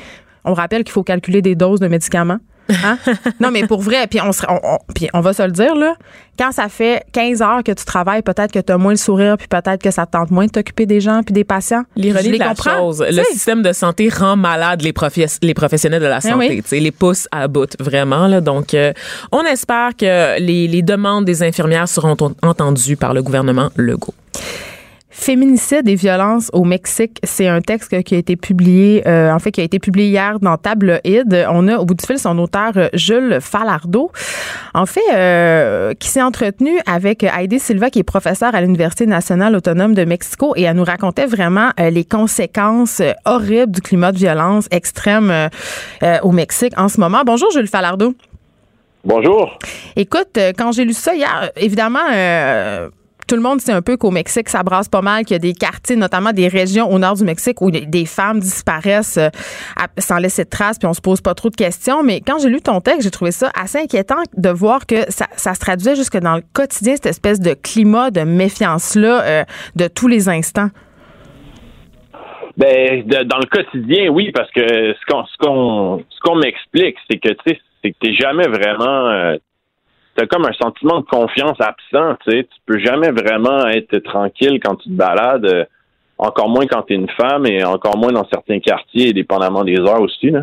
On 0.45 0.53
rappelle 0.53 0.83
qu'il 0.83 0.91
faut 0.91 1.03
calculer 1.03 1.41
des 1.41 1.55
doses 1.55 1.79
de 1.79 1.87
médicaments. 1.87 2.39
Hein? 2.69 2.97
non, 3.39 3.51
mais 3.51 3.67
pour 3.67 3.81
vrai, 3.81 4.07
puis 4.07 4.19
on, 4.21 4.31
on, 4.47 4.59
on, 4.63 4.77
puis 4.93 5.09
on 5.13 5.21
va 5.21 5.33
se 5.33 5.43
le 5.43 5.51
dire, 5.51 5.75
là, 5.75 5.95
quand 6.37 6.51
ça 6.51 6.69
fait 6.69 7.03
15 7.11 7.41
heures 7.41 7.63
que 7.63 7.71
tu 7.71 7.85
travailles, 7.85 8.21
peut-être 8.21 8.51
que 8.51 8.59
tu 8.59 8.71
as 8.71 8.77
moins 8.77 8.93
le 8.93 8.97
sourire, 8.97 9.37
puis 9.37 9.47
peut-être 9.47 9.81
que 9.81 9.91
ça 9.91 10.05
te 10.05 10.11
tente 10.11 10.31
moins 10.31 10.45
de 10.45 10.51
t'occuper 10.51 10.85
des 10.85 11.01
gens 11.01 11.21
puis 11.23 11.33
des 11.33 11.43
patients. 11.43 11.83
L'ironie 11.95 12.31
de 12.31 12.39
la 12.39 12.55
chose, 12.55 13.03
le 13.07 13.23
système 13.23 13.61
de 13.61 13.73
santé 13.73 14.09
rend 14.09 14.35
malade 14.35 14.81
les, 14.81 14.93
professionnels 14.93 16.01
de 16.01 16.07
la 16.07 16.21
santé, 16.21 16.63
oui. 16.71 16.79
les 16.79 16.91
pousse 16.91 17.27
à 17.31 17.47
bout, 17.47 17.75
vraiment. 17.79 18.27
Là, 18.27 18.41
donc, 18.41 18.73
euh, 18.73 18.93
on 19.31 19.43
espère 19.43 19.95
que 19.95 20.39
les, 20.39 20.67
les 20.67 20.81
demandes 20.81 21.25
des 21.25 21.43
infirmières 21.43 21.87
seront 21.87 22.17
entendues 22.41 22.97
par 22.97 23.13
le 23.13 23.21
gouvernement 23.21 23.69
Legault. 23.75 24.13
Féminicide 25.15 25.87
et 25.87 25.93
violence 25.93 26.49
au 26.53 26.63
Mexique, 26.63 27.19
c'est 27.23 27.47
un 27.47 27.61
texte 27.61 28.01
qui 28.01 28.15
a 28.15 28.17
été 28.17 28.35
publié, 28.35 29.07
euh, 29.07 29.31
en 29.31 29.37
fait, 29.37 29.51
qui 29.51 29.61
a 29.61 29.63
été 29.63 29.77
publié 29.77 30.07
hier 30.07 30.39
dans 30.39 30.57
Tabloïd. 30.57 31.45
On 31.51 31.67
a 31.67 31.77
au 31.77 31.85
bout 31.85 31.93
du 31.93 32.03
fil 32.03 32.17
son 32.17 32.39
auteur 32.39 32.73
Jules 32.93 33.37
Falardeau, 33.39 34.11
en 34.73 34.87
fait, 34.87 35.01
euh, 35.13 35.93
qui 35.93 36.09
s'est 36.09 36.21
entretenu 36.23 36.79
avec 36.87 37.21
Heidi 37.23 37.59
Silva, 37.59 37.91
qui 37.91 37.99
est 37.99 38.03
professeure 38.03 38.55
à 38.55 38.61
l'Université 38.61 39.05
nationale 39.05 39.55
autonome 39.55 39.93
de 39.93 40.03
Mexico, 40.03 40.53
et 40.55 40.63
elle 40.63 40.75
nous 40.75 40.83
racontait 40.83 41.27
vraiment 41.27 41.69
euh, 41.79 41.91
les 41.91 42.05
conséquences 42.05 42.99
horribles 43.25 43.71
du 43.71 43.81
climat 43.81 44.11
de 44.11 44.17
violence 44.17 44.67
extrême 44.71 45.31
euh, 46.01 46.17
au 46.23 46.31
Mexique 46.31 46.73
en 46.75 46.89
ce 46.89 46.99
moment. 46.99 47.21
Bonjour 47.23 47.51
Jules 47.51 47.67
Falardeau. 47.67 48.15
Bonjour. 49.05 49.59
Écoute, 49.95 50.39
quand 50.57 50.71
j'ai 50.71 50.85
lu 50.85 50.93
ça 50.93 51.13
hier, 51.13 51.51
évidemment 51.55 51.99
tout 53.27 53.35
le 53.35 53.41
monde 53.41 53.61
sait 53.61 53.71
un 53.71 53.81
peu 53.81 53.97
qu'au 53.97 54.11
Mexique, 54.11 54.49
ça 54.49 54.63
brasse 54.63 54.89
pas 54.89 55.01
mal, 55.01 55.25
qu'il 55.25 55.33
y 55.33 55.35
a 55.35 55.39
des 55.39 55.53
quartiers, 55.53 55.95
notamment 55.95 56.31
des 56.31 56.47
régions 56.47 56.91
au 56.91 56.99
nord 56.99 57.15
du 57.15 57.23
Mexique 57.23 57.61
où 57.61 57.71
des 57.71 58.05
femmes 58.05 58.39
disparaissent 58.39 59.17
euh, 59.17 59.29
sans 59.97 60.17
laisser 60.17 60.43
de 60.43 60.49
traces, 60.49 60.79
puis 60.79 60.87
on 60.87 60.93
se 60.93 61.01
pose 61.01 61.21
pas 61.21 61.33
trop 61.33 61.49
de 61.49 61.55
questions. 61.55 62.03
Mais 62.03 62.21
quand 62.21 62.39
j'ai 62.39 62.49
lu 62.49 62.61
ton 62.61 62.81
texte, 62.81 63.03
j'ai 63.03 63.11
trouvé 63.11 63.31
ça 63.31 63.51
assez 63.59 63.79
inquiétant 63.79 64.21
de 64.35 64.49
voir 64.49 64.85
que 64.85 65.09
ça, 65.09 65.27
se 65.35 65.59
traduisait 65.59 65.95
jusque 65.95 66.17
dans 66.17 66.35
le 66.35 66.43
quotidien, 66.53 66.95
cette 66.95 67.07
espèce 67.07 67.39
de 67.39 67.53
climat 67.53 68.11
de 68.11 68.21
méfiance-là 68.21 69.23
euh, 69.23 69.43
de 69.75 69.87
tous 69.87 70.07
les 70.07 70.29
instants. 70.29 70.69
Ben, 72.55 73.03
dans 73.07 73.39
le 73.39 73.47
quotidien, 73.47 74.09
oui, 74.09 74.31
parce 74.31 74.51
que 74.51 74.93
ce 74.93 76.19
qu'on 76.21 76.35
m'explique, 76.35 76.97
c'est 77.09 77.17
que 77.17 77.29
tu 77.29 77.35
sais, 77.47 77.59
c'est 77.81 77.91
que 77.91 77.97
t'es 77.99 78.13
jamais 78.13 78.47
vraiment 78.47 79.09
euh, 79.09 79.37
t'as 80.15 80.25
comme 80.27 80.45
un 80.45 80.53
sentiment 80.53 80.99
de 80.99 81.05
confiance 81.05 81.57
absent, 81.59 82.15
tu 82.25 82.31
sais. 82.31 82.43
Tu 82.43 82.59
peux 82.65 82.79
jamais 82.79 83.11
vraiment 83.11 83.67
être 83.67 83.97
tranquille 83.99 84.59
quand 84.63 84.75
tu 84.75 84.89
te 84.89 84.93
balades, 84.93 85.45
euh, 85.45 85.65
encore 86.17 86.49
moins 86.49 86.65
quand 86.67 86.83
tu 86.83 86.93
es 86.93 86.95
une 86.95 87.09
femme 87.09 87.45
et 87.45 87.63
encore 87.63 87.97
moins 87.97 88.11
dans 88.11 88.27
certains 88.31 88.59
quartiers, 88.59 89.13
dépendamment 89.13 89.63
des 89.63 89.79
heures 89.79 90.01
aussi, 90.01 90.29
là. 90.31 90.41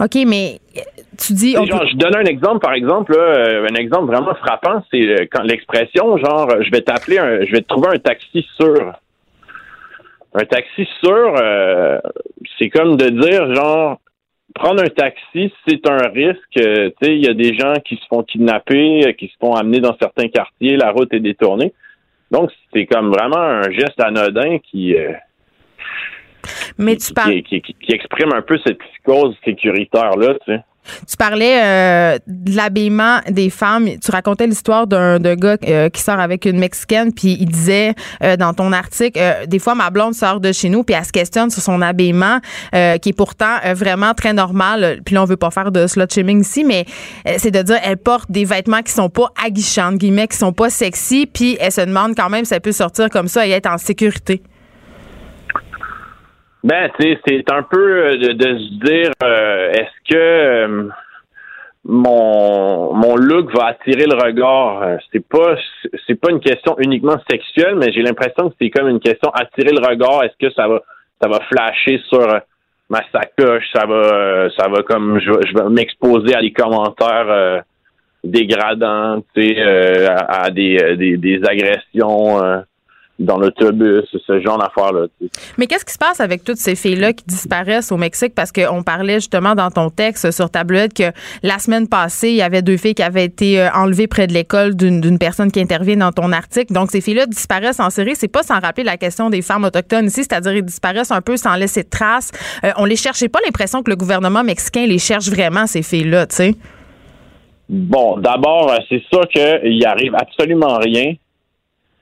OK, 0.00 0.14
mais 0.26 0.58
euh, 0.76 0.80
tu 1.18 1.32
dis. 1.34 1.54
On 1.58 1.64
genre, 1.66 1.80
peut- 1.80 1.86
je 1.90 1.96
donne 1.96 2.16
un 2.16 2.24
exemple, 2.24 2.60
par 2.60 2.72
exemple, 2.72 3.12
là, 3.12 3.18
euh, 3.22 3.66
un 3.70 3.74
exemple 3.74 4.06
vraiment 4.06 4.34
frappant, 4.34 4.82
c'est 4.90 5.28
quand 5.32 5.42
l'expression, 5.42 6.16
genre, 6.18 6.48
je 6.62 6.70
vais 6.70 6.80
t'appeler, 6.80 7.18
un, 7.18 7.44
je 7.44 7.50
vais 7.52 7.60
te 7.62 7.68
trouver 7.68 7.88
un 7.94 7.98
taxi 7.98 8.46
sûr. 8.56 8.92
Un 10.34 10.44
taxi 10.44 10.86
sûr, 11.02 11.34
euh, 11.40 11.98
c'est 12.58 12.68
comme 12.68 12.96
de 12.96 13.08
dire, 13.08 13.54
genre, 13.54 13.98
prendre 14.58 14.82
un 14.82 14.88
taxi, 14.88 15.52
c'est 15.66 15.88
un 15.88 16.08
risque. 16.08 16.56
euh, 16.58 16.90
tu 17.00 17.06
sais, 17.06 17.16
il 17.16 17.24
y 17.24 17.28
a 17.28 17.34
des 17.34 17.54
gens 17.56 17.74
qui 17.84 17.96
se 17.96 18.06
font 18.08 18.22
kidnapper, 18.22 19.06
euh, 19.06 19.12
qui 19.12 19.28
se 19.28 19.34
font 19.40 19.54
amener 19.54 19.80
dans 19.80 19.96
certains 20.00 20.28
quartiers, 20.28 20.76
la 20.76 20.90
route 20.90 21.12
est 21.14 21.20
détournée. 21.20 21.72
Donc, 22.30 22.50
c'est 22.72 22.86
comme 22.86 23.10
vraiment 23.10 23.38
un 23.40 23.70
geste 23.70 24.00
anodin 24.00 24.58
qui, 24.58 24.96
euh, 24.96 25.12
mais 26.78 26.96
qui, 26.96 27.06
tu 27.08 27.14
parles. 27.14 27.42
qui, 27.42 27.60
qui- 27.60 27.74
qui 27.74 27.92
exprime 27.94 28.32
un 28.34 28.42
peu 28.42 28.58
cette 28.66 28.78
psychose 28.78 29.36
sécuritaire-là, 29.44 30.34
tu 30.44 30.52
sais. 30.52 30.60
Tu 31.08 31.16
parlais 31.16 31.60
euh, 31.62 32.18
de 32.26 32.56
l'habillement 32.56 33.20
des 33.28 33.50
femmes. 33.50 33.88
Tu 34.02 34.10
racontais 34.10 34.46
l'histoire 34.46 34.86
d'un 34.86 35.18
gars 35.18 35.56
euh, 35.66 35.88
qui 35.88 36.00
sort 36.00 36.20
avec 36.20 36.44
une 36.44 36.58
Mexicaine, 36.58 37.12
puis 37.12 37.36
il 37.40 37.48
disait 37.48 37.94
euh, 38.22 38.36
dans 38.36 38.54
ton 38.54 38.72
article, 38.72 39.18
euh, 39.20 39.46
des 39.46 39.58
fois 39.58 39.74
ma 39.74 39.90
blonde 39.90 40.14
sort 40.14 40.40
de 40.40 40.52
chez 40.52 40.68
nous, 40.68 40.84
puis 40.84 40.94
elle 40.94 41.04
se 41.04 41.12
questionne 41.12 41.50
sur 41.50 41.62
son 41.62 41.82
habillement, 41.82 42.40
qui 42.72 43.08
est 43.08 43.16
pourtant 43.16 43.56
vraiment 43.74 44.14
très 44.14 44.32
normal. 44.32 45.00
Puis 45.04 45.14
là, 45.14 45.22
on 45.22 45.26
veut 45.26 45.36
pas 45.36 45.50
faire 45.50 45.72
de 45.72 45.86
slut 45.86 46.06
shaming 46.12 46.40
ici, 46.40 46.64
mais 46.64 46.84
c'est 47.38 47.50
de 47.50 47.62
dire 47.62 47.78
elle 47.82 47.96
porte 47.96 48.30
des 48.30 48.44
vêtements 48.44 48.82
qui 48.82 48.92
sont 48.92 49.08
pas 49.08 49.30
aguichants, 49.44 49.92
guillemets, 49.92 50.28
qui 50.28 50.36
sont 50.36 50.52
pas 50.52 50.70
sexy, 50.70 51.26
puis 51.26 51.56
elle 51.60 51.72
se 51.72 51.80
demande 51.80 52.14
quand 52.16 52.28
même 52.28 52.44
si 52.44 52.54
elle 52.54 52.60
peut 52.60 52.72
sortir 52.72 53.10
comme 53.10 53.28
ça 53.28 53.46
et 53.46 53.50
être 53.50 53.66
en 53.66 53.78
sécurité. 53.78 54.42
Ben, 56.68 56.90
c'est 56.98 57.50
un 57.52 57.62
peu 57.62 57.78
euh, 58.06 58.16
de, 58.16 58.32
de 58.32 58.58
se 58.58 58.84
dire, 58.84 59.10
euh, 59.22 59.70
est-ce 59.70 60.12
que 60.12 60.18
euh, 60.18 60.88
mon 61.84 62.92
mon 62.94 63.14
look 63.16 63.54
va 63.56 63.66
attirer 63.68 64.06
le 64.06 64.16
regard? 64.20 64.82
Euh, 64.82 64.96
C'est 65.12 65.24
pas 65.26 65.54
c'est 66.06 66.20
pas 66.20 66.30
une 66.32 66.40
question 66.40 66.76
uniquement 66.78 67.16
sexuelle, 67.30 67.76
mais 67.76 67.92
j'ai 67.92 68.02
l'impression 68.02 68.48
que 68.50 68.56
c'est 68.60 68.70
comme 68.70 68.88
une 68.88 69.00
question 69.00 69.30
attirer 69.30 69.70
le 69.72 69.86
regard. 69.86 70.24
Est-ce 70.24 70.36
que 70.44 70.52
ça 70.54 70.66
va 70.66 70.80
ça 71.22 71.28
va 71.28 71.38
flasher 71.50 72.00
sur 72.08 72.20
euh, 72.22 72.38
ma 72.90 73.00
sacoche? 73.12 73.64
Ça 73.72 73.86
va 73.86 74.48
ça 74.58 74.68
va 74.68 74.82
comme 74.82 75.20
je, 75.20 75.30
vais- 75.30 75.46
je 75.46 75.54
vais 75.54 75.68
m'exposer 75.70 76.34
à 76.34 76.40
des 76.40 76.52
commentaires 76.52 77.28
euh, 77.30 77.60
dégradants, 78.24 79.22
tu 79.36 79.42
sais, 79.54 79.62
à, 80.08 80.42
à 80.46 80.50
des, 80.50 80.96
des 80.96 81.16
des 81.16 81.40
agressions. 81.48 82.40
Dans 83.18 83.38
l'autobus, 83.38 84.04
ce 84.26 84.40
genre 84.40 84.58
d'affaires-là. 84.58 85.06
Mais 85.56 85.66
qu'est-ce 85.66 85.84
qui 85.84 85.92
se 85.92 85.98
passe 85.98 86.20
avec 86.20 86.44
toutes 86.44 86.58
ces 86.58 86.74
filles-là 86.74 87.14
qui 87.14 87.24
disparaissent 87.24 87.90
au 87.90 87.96
Mexique? 87.96 88.34
Parce 88.34 88.52
qu'on 88.52 88.82
parlait 88.82 89.14
justement 89.14 89.54
dans 89.54 89.70
ton 89.70 89.88
texte 89.88 90.30
sur 90.32 90.50
tablette 90.50 90.92
que 90.92 91.12
la 91.42 91.58
semaine 91.58 91.88
passée, 91.88 92.28
il 92.28 92.36
y 92.36 92.42
avait 92.42 92.62
deux 92.62 92.76
filles 92.76 92.94
qui 92.94 93.02
avaient 93.02 93.24
été 93.24 93.60
euh, 93.60 93.68
enlevées 93.74 94.06
près 94.06 94.26
de 94.26 94.34
l'école 94.34 94.76
d'une 94.76 95.18
personne 95.18 95.50
qui 95.50 95.60
intervient 95.60 95.96
dans 95.96 96.12
ton 96.12 96.30
article. 96.32 96.72
Donc, 96.72 96.90
ces 96.90 97.00
filles-là 97.00 97.26
disparaissent 97.26 97.80
en 97.80 97.90
série. 97.90 98.14
C'est 98.16 98.28
pas 98.28 98.42
sans 98.42 98.60
rappeler 98.60 98.84
la 98.84 98.98
question 98.98 99.30
des 99.30 99.42
femmes 99.42 99.64
autochtones 99.64 100.06
ici, 100.06 100.22
c'est-à-dire 100.22 100.54
ils 100.54 100.64
disparaissent 100.64 101.10
un 101.10 101.22
peu 101.22 101.36
sans 101.36 101.56
laisser 101.56 101.84
de 101.84 101.88
traces. 101.88 102.32
Euh, 102.64 102.72
on 102.76 102.84
les 102.84 102.96
cherche. 102.96 103.18
J'ai 103.18 103.28
pas 103.28 103.40
l'impression 103.44 103.82
que 103.82 103.90
le 103.90 103.96
gouvernement 103.96 104.44
mexicain 104.44 104.86
les 104.86 104.98
cherche 104.98 105.28
vraiment, 105.28 105.66
ces 105.66 105.82
filles-là, 105.82 106.26
tu 106.26 106.36
sais. 106.36 106.54
Bon, 107.68 108.18
d'abord, 108.18 108.70
euh, 108.70 108.76
c'est 108.88 109.02
sûr 109.12 109.26
qu'il 109.28 109.84
arrive 109.86 110.14
absolument 110.14 110.78
rien. 110.78 111.14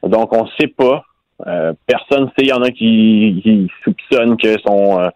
Donc, 0.08 0.32
on 0.32 0.44
ne 0.44 0.50
sait 0.58 0.68
pas. 0.68 1.04
Euh, 1.46 1.72
personne 1.86 2.24
ne 2.24 2.28
sait. 2.28 2.44
Il 2.44 2.48
y 2.48 2.52
en 2.52 2.62
a 2.62 2.70
qui, 2.70 3.70
soupçonnent 3.82 4.36
qu'elles 4.36 4.60
sont 4.66 5.00
euh, 5.00 5.08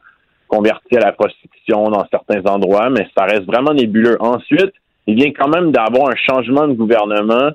converties 0.49 0.97
à 0.97 1.01
la 1.01 1.13
prostitution 1.13 1.89
dans 1.91 2.07
certains 2.11 2.43
endroits, 2.51 2.91
mais 2.91 3.07
ça 3.17 3.25
reste 3.25 3.45
vraiment 3.45 3.73
nébuleux. 3.73 4.17
Ensuite, 4.21 4.73
il 5.07 5.17
vient 5.17 5.33
quand 5.33 5.49
même 5.49 5.71
d'avoir 5.73 6.11
un 6.11 6.17
changement 6.17 6.67
de 6.67 6.75
gouvernement. 6.75 7.51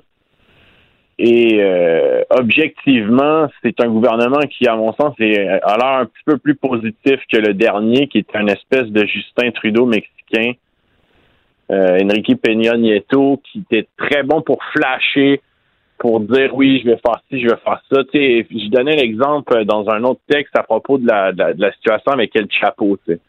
Et 1.16 1.60
euh, 1.60 2.24
objectivement, 2.30 3.48
c'est 3.62 3.80
un 3.80 3.88
gouvernement 3.88 4.40
qui, 4.50 4.66
à 4.66 4.74
mon 4.74 4.92
sens, 4.94 5.14
est, 5.20 5.46
a 5.46 5.76
l'air 5.76 6.00
un 6.00 6.06
petit 6.06 6.24
peu 6.26 6.38
plus 6.38 6.56
positif 6.56 7.20
que 7.32 7.36
le 7.36 7.54
dernier, 7.54 8.08
qui 8.08 8.18
est 8.18 8.36
un 8.36 8.48
espèce 8.48 8.88
de 8.88 9.06
Justin 9.06 9.50
Trudeau 9.52 9.86
mexicain 9.86 10.52
Enrique 11.70 12.40
Peña 12.42 12.76
Nieto, 12.76 13.40
qui 13.44 13.60
était 13.60 13.88
très 13.96 14.22
bon 14.22 14.42
pour 14.42 14.58
flasher, 14.72 15.40
pour 15.98 16.20
dire 16.20 16.54
oui, 16.54 16.80
je 16.84 16.90
vais 16.90 16.98
faire 17.04 17.20
ci, 17.30 17.40
je 17.40 17.46
vais 17.48 17.56
faire 17.64 17.82
ça. 17.90 18.02
Tu 18.12 18.18
sais, 18.18 18.46
je 18.50 18.68
donnais 18.70 18.96
l'exemple 18.96 19.64
dans 19.64 19.88
un 19.88 20.02
autre 20.04 20.20
texte 20.28 20.56
à 20.56 20.62
propos 20.62 20.98
de 20.98 21.06
la, 21.06 21.32
de 21.32 21.38
la, 21.38 21.54
de 21.54 21.60
la 21.60 21.72
situation 21.72 22.12
avec 22.12 22.34
El 22.36 22.46
Chapo. 22.50 22.98
Tu 23.06 23.14
sais. 23.14 23.20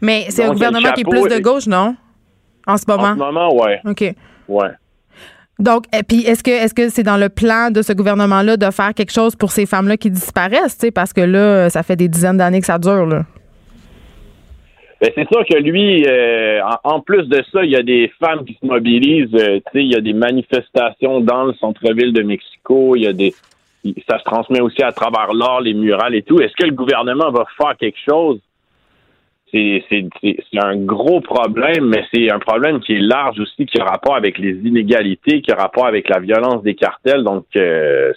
Mais 0.00 0.26
c'est 0.30 0.44
un 0.44 0.52
gouvernement 0.52 0.92
qui 0.92 1.00
est 1.02 1.04
chapeau 1.04 1.10
plus 1.26 1.36
de 1.36 1.42
gauche, 1.42 1.66
non? 1.66 1.96
En 2.66 2.76
ce 2.76 2.84
En 2.88 2.96
moment. 2.96 3.12
ce 3.14 3.18
moment, 3.18 3.54
ouais, 3.56 3.80
OK. 3.84 4.14
ouais. 4.48 4.68
Donc, 5.58 5.84
et 5.96 6.02
puis 6.02 6.22
est-ce 6.24 6.42
que 6.42 6.50
est-ce 6.50 6.74
que 6.74 6.88
c'est 6.88 7.02
dans 7.02 7.16
le 7.18 7.28
plan 7.28 7.70
de 7.70 7.82
ce 7.82 7.92
gouvernement-là 7.92 8.56
de 8.56 8.70
faire 8.70 8.92
quelque 8.94 9.12
chose 9.12 9.36
pour 9.36 9.52
ces 9.52 9.66
femmes-là 9.66 9.96
qui 9.96 10.10
disparaissent, 10.10 10.76
tu 10.78 10.86
sais, 10.86 10.90
parce 10.90 11.12
que 11.12 11.20
là, 11.20 11.70
ça 11.70 11.82
fait 11.82 11.94
des 11.96 12.08
dizaines 12.08 12.38
d'années 12.38 12.60
que 12.60 12.66
ça 12.66 12.78
dure, 12.78 13.06
là. 13.06 13.24
Ben, 15.04 15.12
c'est 15.16 15.28
sûr 15.28 15.44
que 15.44 15.58
lui, 15.58 16.02
euh, 16.08 16.62
en, 16.82 17.00
plus 17.00 17.28
de 17.28 17.44
ça, 17.52 17.62
il 17.62 17.70
y 17.70 17.76
a 17.76 17.82
des 17.82 18.10
femmes 18.18 18.42
qui 18.46 18.56
se 18.58 18.64
mobilisent. 18.64 19.34
euh, 19.34 19.60
il 19.74 19.92
y 19.92 19.94
a 19.94 20.00
des 20.00 20.14
manifestations 20.14 21.20
dans 21.20 21.44
le 21.44 21.52
centre-ville 21.60 22.14
de 22.14 22.22
Mexico. 22.22 22.96
Il 22.96 23.02
y 23.02 23.06
a 23.06 23.12
des, 23.12 23.34
ça 24.08 24.18
se 24.18 24.24
transmet 24.24 24.62
aussi 24.62 24.82
à 24.82 24.92
travers 24.92 25.34
l'art, 25.34 25.60
les 25.60 25.74
murales 25.74 26.14
et 26.14 26.22
tout. 26.22 26.40
Est-ce 26.40 26.54
que 26.56 26.64
le 26.64 26.72
gouvernement 26.72 27.30
va 27.32 27.44
faire 27.58 27.76
quelque 27.76 27.98
chose? 28.02 28.40
C'est 29.52 29.84
un 30.54 30.76
gros 30.76 31.20
problème, 31.20 31.84
mais 31.84 32.06
c'est 32.10 32.30
un 32.30 32.38
problème 32.38 32.80
qui 32.80 32.94
est 32.94 33.00
large 33.00 33.38
aussi, 33.40 33.66
qui 33.66 33.78
a 33.78 33.84
rapport 33.84 34.16
avec 34.16 34.38
les 34.38 34.52
inégalités, 34.52 35.42
qui 35.42 35.52
a 35.52 35.56
rapport 35.56 35.86
avec 35.86 36.08
la 36.08 36.18
violence 36.18 36.62
des 36.62 36.74
cartels. 36.74 37.24
Donc, 37.24 37.44
euh, 37.56 38.10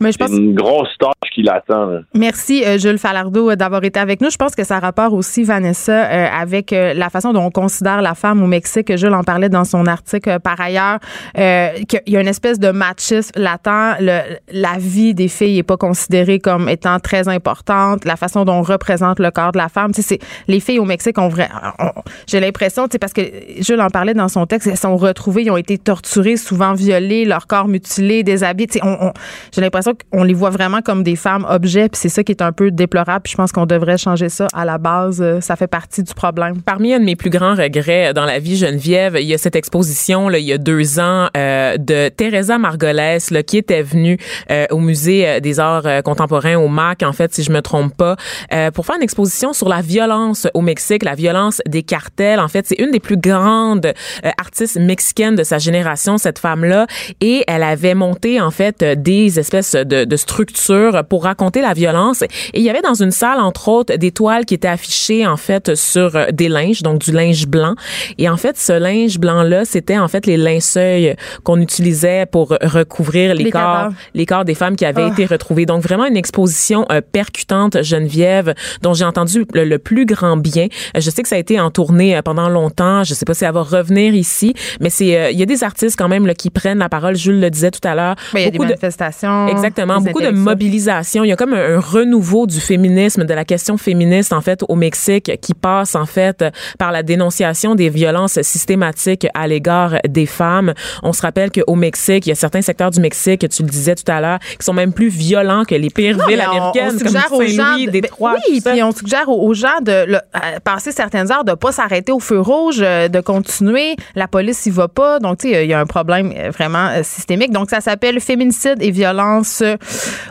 Mais 0.00 0.12
je 0.12 0.18
c'est 0.18 0.26
une 0.36 0.54
grosse 0.54 0.88
tâche 0.98 1.30
qui 1.34 1.42
l'attend. 1.42 1.86
là. 1.86 2.00
Merci 2.14 2.64
euh, 2.64 2.78
Jules 2.78 2.98
Falardeau 2.98 3.50
euh, 3.50 3.56
d'avoir 3.56 3.82
été 3.84 3.98
avec 4.00 4.20
nous. 4.20 4.30
Je 4.30 4.36
pense 4.36 4.54
que 4.54 4.64
ça 4.64 4.76
a 4.76 4.80
rapport 4.80 5.12
aussi 5.14 5.42
Vanessa 5.44 5.92
euh, 5.92 6.26
avec 6.36 6.72
euh, 6.72 6.94
la 6.94 7.10
façon 7.10 7.32
dont 7.32 7.42
on 7.44 7.50
considère 7.50 8.02
la 8.02 8.14
femme 8.14 8.42
au 8.42 8.46
Mexique. 8.46 8.96
Jules 8.96 9.14
en 9.14 9.22
parlait 9.22 9.48
dans 9.48 9.64
son 9.64 9.86
article 9.86 10.38
par 10.40 10.60
ailleurs 10.60 10.98
qu'il 11.34 12.00
y 12.06 12.16
a 12.16 12.20
une 12.20 12.28
espèce 12.28 12.58
de 12.58 12.70
machisme 12.70 13.32
latent. 13.36 13.96
Le- 14.00 14.20
la 14.52 14.76
vie 14.78 15.14
des 15.14 15.28
filles 15.28 15.56
n'est 15.56 15.62
pas 15.62 15.76
considérée 15.76 16.38
comme 16.38 16.68
étant 16.68 16.98
très 17.00 17.28
importante. 17.28 18.04
La 18.04 18.16
façon 18.16 18.44
dont 18.44 18.54
on 18.54 18.62
représente 18.62 19.18
le 19.20 19.30
corps 19.30 19.52
de 19.52 19.58
la 19.58 19.68
femme, 19.68 19.92
tu 19.92 20.02
sais, 20.02 20.18
c'est 20.20 20.26
les 20.48 20.60
filles 20.60 20.78
au 20.78 20.84
Mexique 20.84 21.18
ont 21.18 21.28
vrai. 21.28 21.48
on- 21.78 21.90
J'ai 22.26 22.40
l'impression, 22.40 22.84
tu 22.88 22.92
sais, 22.92 22.98
parce 22.98 23.12
que 23.12 23.22
Jules 23.60 23.80
en 23.80 23.88
parlait 23.90 24.14
dans 24.14 24.28
son 24.28 24.46
texte, 24.46 24.68
elles 24.68 24.76
sont 24.76 24.96
retrouvées, 24.96 25.42
ils 25.42 25.50
ont 25.50 25.56
été 25.56 25.78
torturées, 25.78 26.36
souvent 26.36 26.74
violées, 26.74 27.24
leur 27.24 27.46
corps 27.46 27.68
mutilé, 27.68 28.22
déshabillés. 28.22 28.66
Tu 28.68 28.78
sais, 28.78 28.84
on- 28.84 29.08
on- 29.08 29.12
J'ai 29.54 29.60
l'impression 29.60 29.83
qu'on 29.92 30.22
les 30.24 30.34
voit 30.34 30.50
vraiment 30.50 30.80
comme 30.80 31.02
des 31.02 31.16
femmes 31.16 31.46
objets, 31.48 31.88
puis 31.88 31.98
c'est 32.00 32.08
ça 32.08 32.22
qui 32.22 32.32
est 32.32 32.42
un 32.42 32.52
peu 32.52 32.70
déplorable. 32.70 33.22
Puis 33.24 33.32
je 33.32 33.36
pense 33.36 33.52
qu'on 33.52 33.66
devrait 33.66 33.98
changer 33.98 34.28
ça 34.28 34.46
à 34.54 34.64
la 34.64 34.78
base. 34.78 35.20
Euh, 35.20 35.40
Ça 35.40 35.56
fait 35.56 35.66
partie 35.66 36.02
du 36.02 36.14
problème. 36.14 36.62
Parmi 36.62 36.94
un 36.94 37.00
de 37.00 37.04
mes 37.04 37.16
plus 37.16 37.30
grands 37.30 37.54
regrets 37.54 38.14
dans 38.14 38.24
la 38.24 38.38
vie, 38.38 38.56
Geneviève, 38.56 39.16
il 39.20 39.26
y 39.26 39.34
a 39.34 39.38
cette 39.38 39.56
exposition 39.56 40.28
là, 40.28 40.38
il 40.38 40.44
y 40.44 40.52
a 40.52 40.58
deux 40.58 40.98
ans 40.98 41.28
euh, 41.36 41.76
de 41.76 42.08
Teresa 42.08 42.58
Margolès 42.58 43.30
là, 43.30 43.42
qui 43.42 43.58
était 43.58 43.82
venue 43.82 44.18
euh, 44.50 44.66
au 44.70 44.78
musée 44.78 45.28
euh, 45.28 45.40
des 45.40 45.60
arts 45.60 45.86
euh, 45.86 46.02
contemporains 46.02 46.56
au 46.56 46.68
MAC, 46.68 47.02
en 47.02 47.12
fait, 47.12 47.34
si 47.34 47.42
je 47.42 47.50
me 47.52 47.60
trompe 47.60 47.96
pas, 47.96 48.16
euh, 48.52 48.70
pour 48.70 48.86
faire 48.86 48.96
une 48.96 49.02
exposition 49.02 49.52
sur 49.52 49.68
la 49.68 49.80
violence 49.80 50.46
au 50.54 50.60
Mexique, 50.60 51.04
la 51.04 51.14
violence 51.14 51.60
des 51.66 51.82
cartels. 51.82 52.40
En 52.40 52.48
fait, 52.48 52.66
c'est 52.66 52.80
une 52.80 52.90
des 52.90 53.00
plus 53.00 53.16
grandes 53.16 53.92
artistes 54.38 54.78
mexicaines 54.78 55.34
de 55.36 55.44
sa 55.44 55.58
génération, 55.58 56.18
cette 56.18 56.38
femme-là, 56.38 56.86
et 57.20 57.44
elle 57.46 57.62
avait 57.62 57.94
monté 57.94 58.40
en 58.40 58.50
fait 58.50 58.82
des 58.84 59.38
espèces 59.38 59.73
de, 59.76 60.04
de 60.04 60.16
structures 60.16 61.02
pour 61.08 61.24
raconter 61.24 61.60
la 61.60 61.72
violence. 61.74 62.22
Et 62.22 62.28
il 62.54 62.62
y 62.62 62.70
avait 62.70 62.82
dans 62.82 62.94
une 62.94 63.10
salle, 63.10 63.40
entre 63.40 63.68
autres, 63.68 63.94
des 63.96 64.10
toiles 64.12 64.44
qui 64.44 64.54
étaient 64.54 64.68
affichées 64.68 65.26
en 65.26 65.36
fait 65.36 65.74
sur 65.74 66.16
euh, 66.16 66.26
des 66.32 66.48
linges, 66.48 66.82
donc 66.82 67.00
du 67.00 67.12
linge 67.12 67.46
blanc. 67.46 67.74
Et 68.18 68.28
en 68.28 68.36
fait, 68.36 68.56
ce 68.58 68.72
linge 68.72 69.18
blanc-là, 69.18 69.64
c'était 69.64 69.98
en 69.98 70.08
fait 70.08 70.26
les 70.26 70.36
linceuils 70.36 71.16
qu'on 71.42 71.60
utilisait 71.60 72.26
pour 72.26 72.48
recouvrir 72.62 73.34
les, 73.34 73.44
Les 73.44 73.50
corps, 73.50 73.60
cadavres. 73.62 73.94
les 74.14 74.26
corps 74.26 74.44
des 74.44 74.54
femmes 74.54 74.76
qui 74.76 74.84
avaient 74.84 75.02
Ah. 75.04 75.12
été 75.12 75.26
retrouvées. 75.26 75.66
Donc 75.66 75.82
vraiment 75.82 76.06
une 76.06 76.16
exposition 76.16 76.86
euh, 76.90 77.00
percutante, 77.00 77.82
Geneviève, 77.82 78.54
dont 78.82 78.94
j'ai 78.94 79.04
entendu 79.04 79.44
le, 79.54 79.64
le 79.64 79.78
plus 79.78 80.06
grand 80.06 80.36
bien. 80.36 80.66
Euh, 80.96 81.00
Je 81.00 81.10
sais 81.10 81.22
que 81.22 81.28
ça 81.28 81.36
a 81.36 81.38
été 81.38 81.58
en 81.60 81.70
tournée 81.70 82.20
pendant 82.24 82.48
longtemps. 82.48 83.04
Je 83.04 83.14
sais 83.14 83.24
pas 83.24 83.34
si 83.34 83.44
elle 83.44 83.52
va 83.52 83.62
revenir 83.62 84.14
ici, 84.14 84.54
mais 84.80 84.90
c'est 84.90 85.16
euh, 85.18 85.30
il 85.30 85.38
y 85.38 85.42
a 85.42 85.46
des 85.46 85.64
artistes 85.64 85.96
quand 85.98 86.08
même 86.08 86.26
là, 86.26 86.34
qui 86.34 86.50
prennent 86.50 86.78
la 86.78 86.88
parole. 86.88 87.16
Jules 87.16 87.40
le 87.40 87.50
disait 87.50 87.70
tout 87.70 87.86
à 87.86 87.94
l'heure. 87.94 88.16
Il 88.34 88.40
y 88.40 88.42
a 88.42 88.46
des 88.46 88.52
Beaucoup 88.58 88.64
de- 88.64 88.68
manifestations. 88.70 89.48
Exactement. 89.66 90.00
Beaucoup 90.00 90.20
de 90.22 90.30
mobilisation. 90.30 91.24
Il 91.24 91.28
y 91.28 91.32
a 91.32 91.36
comme 91.36 91.54
un, 91.54 91.76
un 91.76 91.80
renouveau 91.80 92.46
du 92.46 92.60
féminisme, 92.60 93.24
de 93.24 93.34
la 93.34 93.44
question 93.44 93.76
féministe, 93.76 94.32
en 94.32 94.40
fait, 94.40 94.62
au 94.68 94.74
Mexique, 94.76 95.30
qui 95.40 95.54
passe, 95.54 95.94
en 95.94 96.06
fait, 96.06 96.44
par 96.78 96.92
la 96.92 97.02
dénonciation 97.02 97.74
des 97.74 97.88
violences 97.88 98.40
systématiques 98.42 99.26
à 99.34 99.46
l'égard 99.46 99.96
des 100.08 100.26
femmes. 100.26 100.74
On 101.02 101.12
se 101.12 101.22
rappelle 101.22 101.50
qu'au 101.50 101.74
Mexique, 101.74 102.26
il 102.26 102.30
y 102.30 102.32
a 102.32 102.36
certains 102.36 102.62
secteurs 102.62 102.90
du 102.90 103.00
Mexique, 103.00 103.48
tu 103.48 103.62
le 103.62 103.68
disais 103.68 103.94
tout 103.94 104.10
à 104.10 104.20
l'heure, 104.20 104.38
qui 104.40 104.64
sont 104.64 104.72
même 104.72 104.92
plus 104.92 105.08
violents 105.08 105.64
que 105.64 105.74
les 105.74 105.90
pires 105.90 106.16
Non, 106.16 106.26
villes 106.26 106.42
on- 106.46 106.50
américaines, 106.50 106.94
on 106.94 106.98
comme 106.98 107.08
suggère 107.08 107.32
aux 107.32 107.42
gens 107.42 107.64
Saint-Louis, 107.64 107.86
de- 107.86 107.90
Détroit. 107.92 108.32
ben 108.34 108.40
oui, 108.50 108.60
puis 108.64 108.82
on 108.82 108.92
suggère 108.92 109.28
aux, 109.28 109.54
gens 109.54 109.80
de 109.82 109.92
euh, 109.92 110.18
passer 110.64 110.92
certaines 110.92 111.30
heures, 111.30 111.44
de 111.44 111.52
pas 111.54 111.72
s'arrêter 111.72 112.12
au 112.12 112.20
feu 112.20 112.40
rouge, 112.40 112.80
euh, 112.80 113.08
de 113.08 113.20
continuer. 113.20 113.96
La 114.14 114.26
police 114.28 114.66
y 114.66 114.70
va 114.70 114.88
pas. 114.88 115.18
Donc, 115.20 115.38
tu 115.38 115.50
sais, 115.50 115.64
il 115.64 115.70
y 115.70 115.74
a 115.74 115.80
un 115.80 115.86
problème 115.86 116.32
euh, 116.36 116.50
vraiment 116.50 116.90
systémique. 117.02 117.52
Donc, 117.52 117.70
ça 117.70 117.80
s'appelle 117.80 118.20
Féminicide 118.20 118.78
et 118.80 118.90
violence 118.90 119.53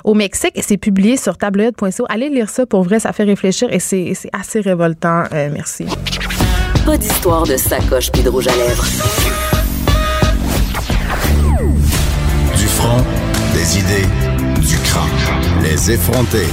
au 0.03 0.13
Mexique. 0.13 0.53
Et 0.55 0.61
c'est 0.61 0.77
publié 0.77 1.17
sur 1.17 1.37
tabloïd.co. 1.37 2.05
Allez 2.09 2.29
lire 2.29 2.49
ça 2.49 2.65
pour 2.65 2.83
vrai, 2.83 2.99
ça 2.99 3.13
fait 3.13 3.23
réfléchir 3.23 3.71
et 3.71 3.79
c'est 3.79 4.13
c'est 4.15 4.29
assez 4.33 4.61
révoltant. 4.61 5.23
Euh, 5.33 5.49
merci. 5.51 5.85
Pas 6.85 6.97
d'histoire 6.97 7.43
de 7.45 7.55
sacoche 7.55 8.11
puis 8.11 8.21
de 8.21 8.29
rouge 8.29 8.47
à 8.47 8.55
lèvres. 8.55 8.85
Du 12.57 12.67
front, 12.67 13.03
des 13.53 13.79
idées, 13.79 14.07
du 14.67 14.77
crâne. 14.79 15.63
Les 15.63 15.91
effronter. 15.91 16.47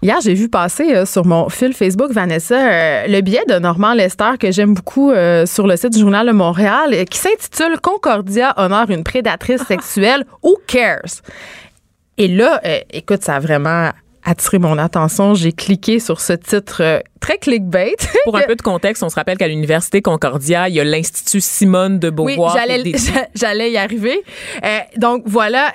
Hier, 0.00 0.16
j'ai 0.22 0.34
vu 0.34 0.48
passer 0.48 0.94
euh, 0.94 1.04
sur 1.04 1.26
mon 1.26 1.48
fil 1.48 1.72
Facebook, 1.74 2.12
Vanessa, 2.12 2.54
euh, 2.54 3.06
le 3.08 3.20
billet 3.20 3.42
de 3.48 3.58
Normand 3.58 3.94
Lester 3.94 4.30
que 4.38 4.52
j'aime 4.52 4.74
beaucoup 4.74 5.10
euh, 5.10 5.44
sur 5.44 5.66
le 5.66 5.76
site 5.76 5.92
du 5.92 5.98
Journal 5.98 6.24
de 6.26 6.32
Montréal 6.32 6.90
euh, 6.92 7.04
qui 7.04 7.18
s'intitule 7.18 7.80
Concordia 7.82 8.54
honore 8.58 8.90
une 8.90 9.02
prédatrice 9.02 9.62
sexuelle. 9.66 10.24
Who 10.44 10.56
cares? 10.68 11.22
Et 12.16 12.28
là, 12.28 12.60
euh, 12.64 12.78
écoute, 12.90 13.24
ça 13.24 13.36
a 13.36 13.40
vraiment 13.40 13.90
attiré 14.24 14.58
mon 14.60 14.78
attention. 14.78 15.34
J'ai 15.34 15.50
cliqué 15.50 15.98
sur 15.98 16.20
ce 16.20 16.32
titre 16.34 16.80
euh, 16.80 17.00
très 17.18 17.38
clickbait. 17.38 17.96
Pour 18.24 18.36
un 18.36 18.42
peu 18.42 18.54
de 18.54 18.62
contexte, 18.62 19.02
on 19.02 19.08
se 19.08 19.16
rappelle 19.16 19.36
qu'à 19.36 19.48
l'université 19.48 20.00
Concordia, 20.00 20.68
il 20.68 20.76
y 20.76 20.80
a 20.80 20.84
l'Institut 20.84 21.40
Simone 21.40 21.98
de 21.98 22.08
Oui, 22.16 22.36
Beauvoir. 22.36 22.56
j'allais, 22.56 22.80
est 22.80 22.92
dédié- 22.92 23.26
j'allais 23.34 23.72
y 23.72 23.76
arriver. 23.78 24.22
Euh, 24.64 24.78
donc 24.96 25.24
voilà. 25.26 25.72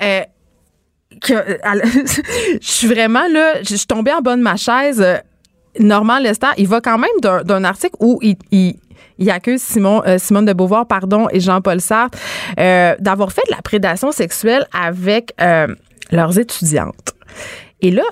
Que, 1.22 1.34
euh, 1.34 1.56
je 2.62 2.68
suis 2.68 2.88
vraiment 2.88 3.28
là, 3.32 3.62
je 3.62 3.76
suis 3.76 3.88
tombée 3.88 4.12
en 4.12 4.22
bas 4.22 4.36
de 4.36 4.42
ma 4.42 4.56
chaise. 4.56 5.02
Euh, 5.02 5.18
Normand 5.80 6.20
Lester, 6.20 6.48
il 6.58 6.68
va 6.68 6.82
quand 6.82 7.00
même 7.00 7.44
d'un, 7.44 7.64
article 7.64 7.96
où 8.00 8.20
il, 8.22 8.36
il, 8.52 9.30
accuse 9.32 9.62
Simon, 9.62 10.04
euh, 10.06 10.20
Simone 10.20 10.46
de 10.46 10.54
Beauvoir 10.54 10.86
pardon, 10.86 11.28
et 11.32 11.40
Jean-Paul 11.40 11.82
Sartre 11.82 12.18
d'avoir 12.56 13.32
fait 13.32 13.42
de 13.48 13.56
la 13.56 13.62
prédation 13.64 14.12
sexuelle 14.12 14.68
avec 14.72 15.34
leurs 16.12 16.38
étudiantes. 16.38 17.14
Et 17.82 17.90
là, 17.90 18.04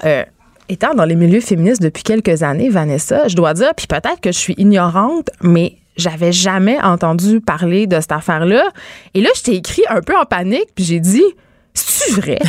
étant 0.70 0.96
dans 0.96 1.06
les 1.06 1.14
milieux 1.14 1.40
féministes 1.40 1.84
depuis 1.84 2.02
quelques 2.02 2.42
années, 2.42 2.70
Vanessa, 2.70 3.28
je 3.28 3.36
dois 3.36 3.54
dire, 3.54 3.76
puis 3.78 3.86
peut-être 3.86 4.22
que 4.22 4.32
je 4.32 4.40
suis 4.40 4.56
ignorante, 4.58 5.30
mais 5.44 5.78
j'avais 5.98 6.32
jamais 6.32 6.82
entendu 6.82 7.42
parler 7.42 7.86
de 7.86 8.00
cette 8.00 8.12
affaire-là. 8.12 8.64
Et 9.14 9.22
là, 9.22 9.30
je 9.36 9.44
t'ai 9.44 9.56
écrit 9.56 9.84
un 9.88 10.02
peu 10.02 10.18
en 10.18 10.26
panique, 10.26 10.70
puis 10.74 10.84
j'ai 10.84 11.00
dit. 11.00 11.24
C'est 11.74 12.12
vrai? 12.20 12.40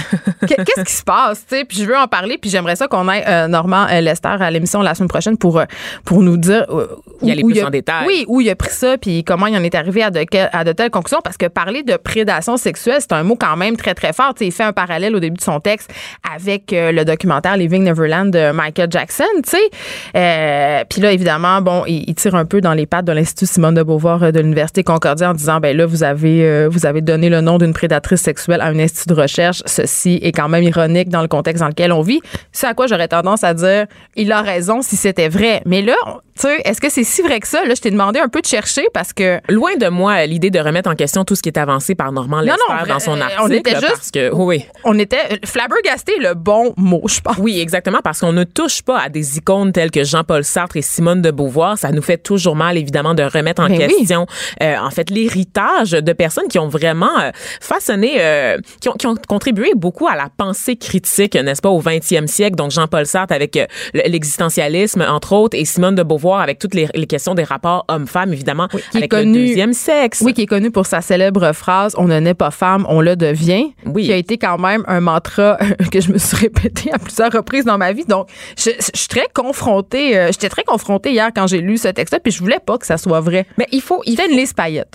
Qu'est- 0.47 0.57
Qu'est-ce 0.65 0.83
qui 0.85 0.93
se 0.93 1.03
passe? 1.05 1.45
tu 1.49 1.57
sais? 1.57 1.65
Puis 1.65 1.79
je 1.79 1.85
veux 1.85 1.97
en 1.97 2.09
parler, 2.09 2.39
puis 2.39 2.51
j'aimerais 2.51 2.75
ça 2.77 2.89
qu'on 2.89 3.09
ait 3.11 3.23
euh, 3.29 3.49
Normand 3.49 3.87
euh, 3.91 4.01
Lester 4.01 4.29
à 4.41 4.51
l'émission 4.51 4.81
la 4.83 4.95
semaine 4.95 5.09
prochaine 5.09 5.37
pour, 5.37 5.59
euh, 5.61 5.65
pour 6.05 6.23
nous 6.23 6.37
dire 6.37 6.65
euh, 6.71 6.87
Y 7.23 7.43
où 7.45 7.49
plus 7.49 7.57
il 7.57 7.61
a- 7.63 7.67
en 7.67 7.71
détail. 7.71 8.07
Oui, 8.07 8.25
où 8.29 8.41
il 8.41 8.51
a 8.51 8.57
pris 8.57 8.71
ça, 8.73 8.97
puis 8.99 9.23
comment 9.25 9.47
il 9.47 9.57
en 9.57 9.63
est 9.63 9.75
arrivé 9.75 10.03
à 10.03 10.11
de, 10.11 10.25
à 10.53 10.65
de 10.65 10.73
telles 10.73 10.91
conclusions. 10.91 11.21
Parce 11.23 11.37
que 11.37 11.47
parler 11.47 11.83
de 11.83 11.97
prédation 11.97 12.57
sexuelle, 12.57 12.97
c'est 13.01 13.13
un 13.13 13.23
mot 13.23 13.37
quand 13.37 13.57
même 13.57 13.77
très, 13.77 13.95
très 13.95 14.13
fort. 14.13 14.35
Tu 14.35 14.41
sais, 14.41 14.47
il 14.47 14.53
fait 14.53 14.65
un 14.65 14.73
parallèle 14.73 15.15
au 15.15 15.21
début 15.21 15.37
de 15.37 15.43
son 15.43 15.61
texte 15.61 15.91
avec 16.35 16.73
euh, 16.73 16.91
le 16.93 17.05
documentaire 17.05 17.57
Living 17.57 17.85
Neverland 17.85 18.31
de 18.33 18.51
Michael 18.53 18.89
Jackson. 18.91 19.25
tu 19.45 19.51
sais. 19.51 20.85
Puis 20.89 21.01
là, 21.01 21.13
évidemment, 21.13 21.61
bon, 21.61 21.85
il, 21.87 22.05
il 22.09 22.15
tire 22.15 22.35
un 22.35 22.45
peu 22.45 22.61
dans 22.61 22.75
les 22.75 22.87
pattes 22.87 23.05
de 23.05 23.13
l'Institut 23.13 23.47
Simone 23.47 23.75
de 23.75 23.83
Beauvoir 23.83 24.33
de 24.33 24.41
l'Université 24.41 24.83
Concordia 24.83 25.31
en 25.31 25.35
disant, 25.35 25.61
ben 25.61 25.77
là, 25.77 25.87
vous 25.87 26.03
avez, 26.03 26.69
vous 26.69 26.87
avez 26.87 27.01
donné 27.01 27.29
le 27.29 27.41
nom 27.41 27.59
d'une 27.59 27.73
prédatrice 27.73 28.23
sexuelle 28.23 28.61
à 28.61 28.67
un 28.67 28.79
institut 28.79 29.12
recherche. 29.15 29.63
Ceci 29.67 30.19
est 30.23 30.33
quand 30.33 30.49
même 30.49 30.63
ironique 30.63 31.09
dans 31.09 31.23
le 31.23 31.29
contexte 31.29 31.61
dans 31.61 31.69
lequel 31.69 31.93
on 31.93 32.03
vit. 32.03 32.21
C'est 32.53 32.67
à 32.67 32.75
quoi 32.75 32.87
j'aurais 32.87 33.09
tendance 33.09 33.45
à 33.45 33.55
dire, 33.55 33.87
il 34.17 34.33
a 34.33 34.43
raison 34.43 34.83
si 34.83 34.97
c'était 34.97 35.29
vrai. 35.29 35.63
Mais 35.67 35.83
là, 35.83 35.95
tu 36.35 36.43
sais, 36.49 36.61
est-ce 36.65 36.81
que 36.81 36.89
c'est 36.91 37.05
si 37.05 37.23
vrai 37.23 37.41
que 37.41 37.47
ça? 37.49 37.65
Là, 37.65 37.75
je 37.75 37.81
t'ai 37.81 37.91
demandé 37.91 38.19
un 38.19 38.29
peu 38.29 38.41
de 38.41 38.47
chercher 38.47 38.87
parce 38.95 39.13
que 39.13 39.39
Loin 39.49 39.77
de 39.77 39.89
moi 39.89 40.25
l'idée 40.27 40.51
de 40.51 40.59
remettre 40.59 40.91
en 40.91 40.95
question 40.95 41.25
tout 41.25 41.35
ce 41.35 41.43
qui 41.43 41.49
est 41.51 41.59
avancé 41.59 41.95
par 41.95 42.11
Normand 42.13 42.41
Lester 42.41 42.59
non, 42.69 42.77
vrai- 42.77 42.89
dans 42.89 42.99
son 43.01 43.19
euh, 43.19 43.23
article. 43.23 43.43
on 43.43 43.51
était 43.51 43.71
juste- 43.75 43.87
parce 43.89 44.11
que, 44.11 44.33
oui, 44.35 44.65
on 44.85 44.99
était 44.99 45.39
flabbergasté 45.45 46.13
le 46.19 46.35
bon 46.35 46.73
mot, 46.77 47.03
je 47.07 47.21
pense. 47.21 47.37
Oui, 47.39 47.61
exactement, 47.61 47.99
parce 48.03 48.21
qu'on 48.21 48.33
ne 48.33 48.45
touche 48.45 48.83
pas 48.83 48.99
à 49.01 49.09
des 49.09 49.37
icônes 49.39 49.73
telles 49.73 49.91
que 49.91 50.05
Jean-Paul 50.05 50.43
Sartre 50.45 50.77
et 50.77 50.83
Simone 50.83 51.21
de 51.23 51.31
Beauvoir. 51.31 51.77
Ça 51.79 51.91
nous 51.93 52.03
fait 52.03 52.19
toujours 52.19 52.57
mal, 52.57 52.79
évidemment, 52.79 53.15
de 53.15 53.23
remettre 53.23 53.63
en 53.63 53.67
Ben 53.69 53.79
oui. 53.81 53.97
question, 53.99 54.27
euh, 54.63 54.77
en 54.79 54.91
fait, 54.91 55.11
l'héritage 55.11 55.91
de 55.93 56.13
personnes 56.13 56.49
qui 56.49 56.59
ont 56.59 56.69
vraiment 56.69 57.21
euh, 57.21 57.31
façonné, 57.61 58.15
euh, 58.21 58.59
qui, 58.81 58.89
ont, 58.89 58.93
qui 58.95 59.07
ont 59.07 59.17
contribué 59.29 59.73
beaucoup 59.77 60.09
à 60.09 60.17
la 60.17 60.29
pensée 60.35 60.77
critique, 60.77 61.35
n'est-ce 61.35 61.61
pas, 61.63 61.69
au 61.71 61.81
20e 61.81 62.27
siècle. 62.27 62.57
Donc, 62.57 62.71
Jean-Paul 62.71 63.07
Sartre 63.07 63.35
avec 63.35 63.57
euh, 63.57 63.67
le- 63.95 64.03
l'existentialisme, 64.09 65.05
entre 65.09 65.33
autres, 65.35 65.57
et 65.59 65.65
Simone 65.65 65.95
de 65.95 66.03
Beauvoir 66.03 66.22
avec 66.31 66.59
toutes 66.59 66.75
les, 66.75 66.89
les 66.95 67.07
questions 67.07 67.35
des 67.35 67.45
rapports 67.45 67.85
hommes-femmes, 67.89 68.33
évidemment, 68.33 68.69
qui 68.69 68.77
est 68.77 68.97
avec 68.99 69.11
connu- 69.11 69.41
le 69.41 69.47
deuxième 69.49 69.73
sexe. 69.73 70.21
Oui, 70.21 70.33
qui 70.35 70.43
est 70.43 70.47
connu 70.47 70.71
pour 70.71 70.87
sa 70.87 71.01
célèbre 71.01 71.53
phrase 71.53 71.95
On 71.99 72.05
ne 72.05 72.19
naît 72.21 72.35
pas 72.35 72.51
femme, 72.51 72.87
on 72.89 73.01
le 73.01 73.17
devient. 73.17 73.73
Oui. 73.87 74.05
Qui 74.05 74.13
a 74.13 74.17
été 74.17 74.39
quand 74.39 74.59
même 74.59 74.85
un 74.87 75.01
mantra 75.01 75.59
que 75.91 76.01
je 76.01 76.13
me 76.13 76.19
suis 76.19 76.37
répété 76.37 76.91
à 76.93 76.99
plusieurs 76.99 77.33
reprises 77.33 77.65
dans 77.65 77.79
ma 77.79 77.93
vie. 77.93 78.05
Donc, 78.05 78.29
je, 78.57 78.71
je 78.79 78.99
suis 78.99 79.09
très 79.09 79.27
confrontée. 79.35 80.17
euh, 80.17 80.27
J'étais 80.33 80.49
très 80.49 80.65
confrontée 80.65 81.11
hier 81.13 81.31
quand 81.35 81.47
j'ai 81.47 81.61
lu 81.61 81.77
ce 81.77 81.89
texte-là, 81.89 82.21
puis 82.21 82.33
je 82.33 82.39
voulais 82.41 82.61
pas 82.65 82.79
que 82.79 82.87
ça 82.87 82.97
soit 82.99 83.21
vrai. 83.21 83.47
Mais 83.59 83.67
il 83.73 83.81
faut, 83.81 84.03
il 84.07 84.17
fait 84.17 84.31
une 84.31 84.37
liste 84.37 84.57
paillette. 84.57 84.89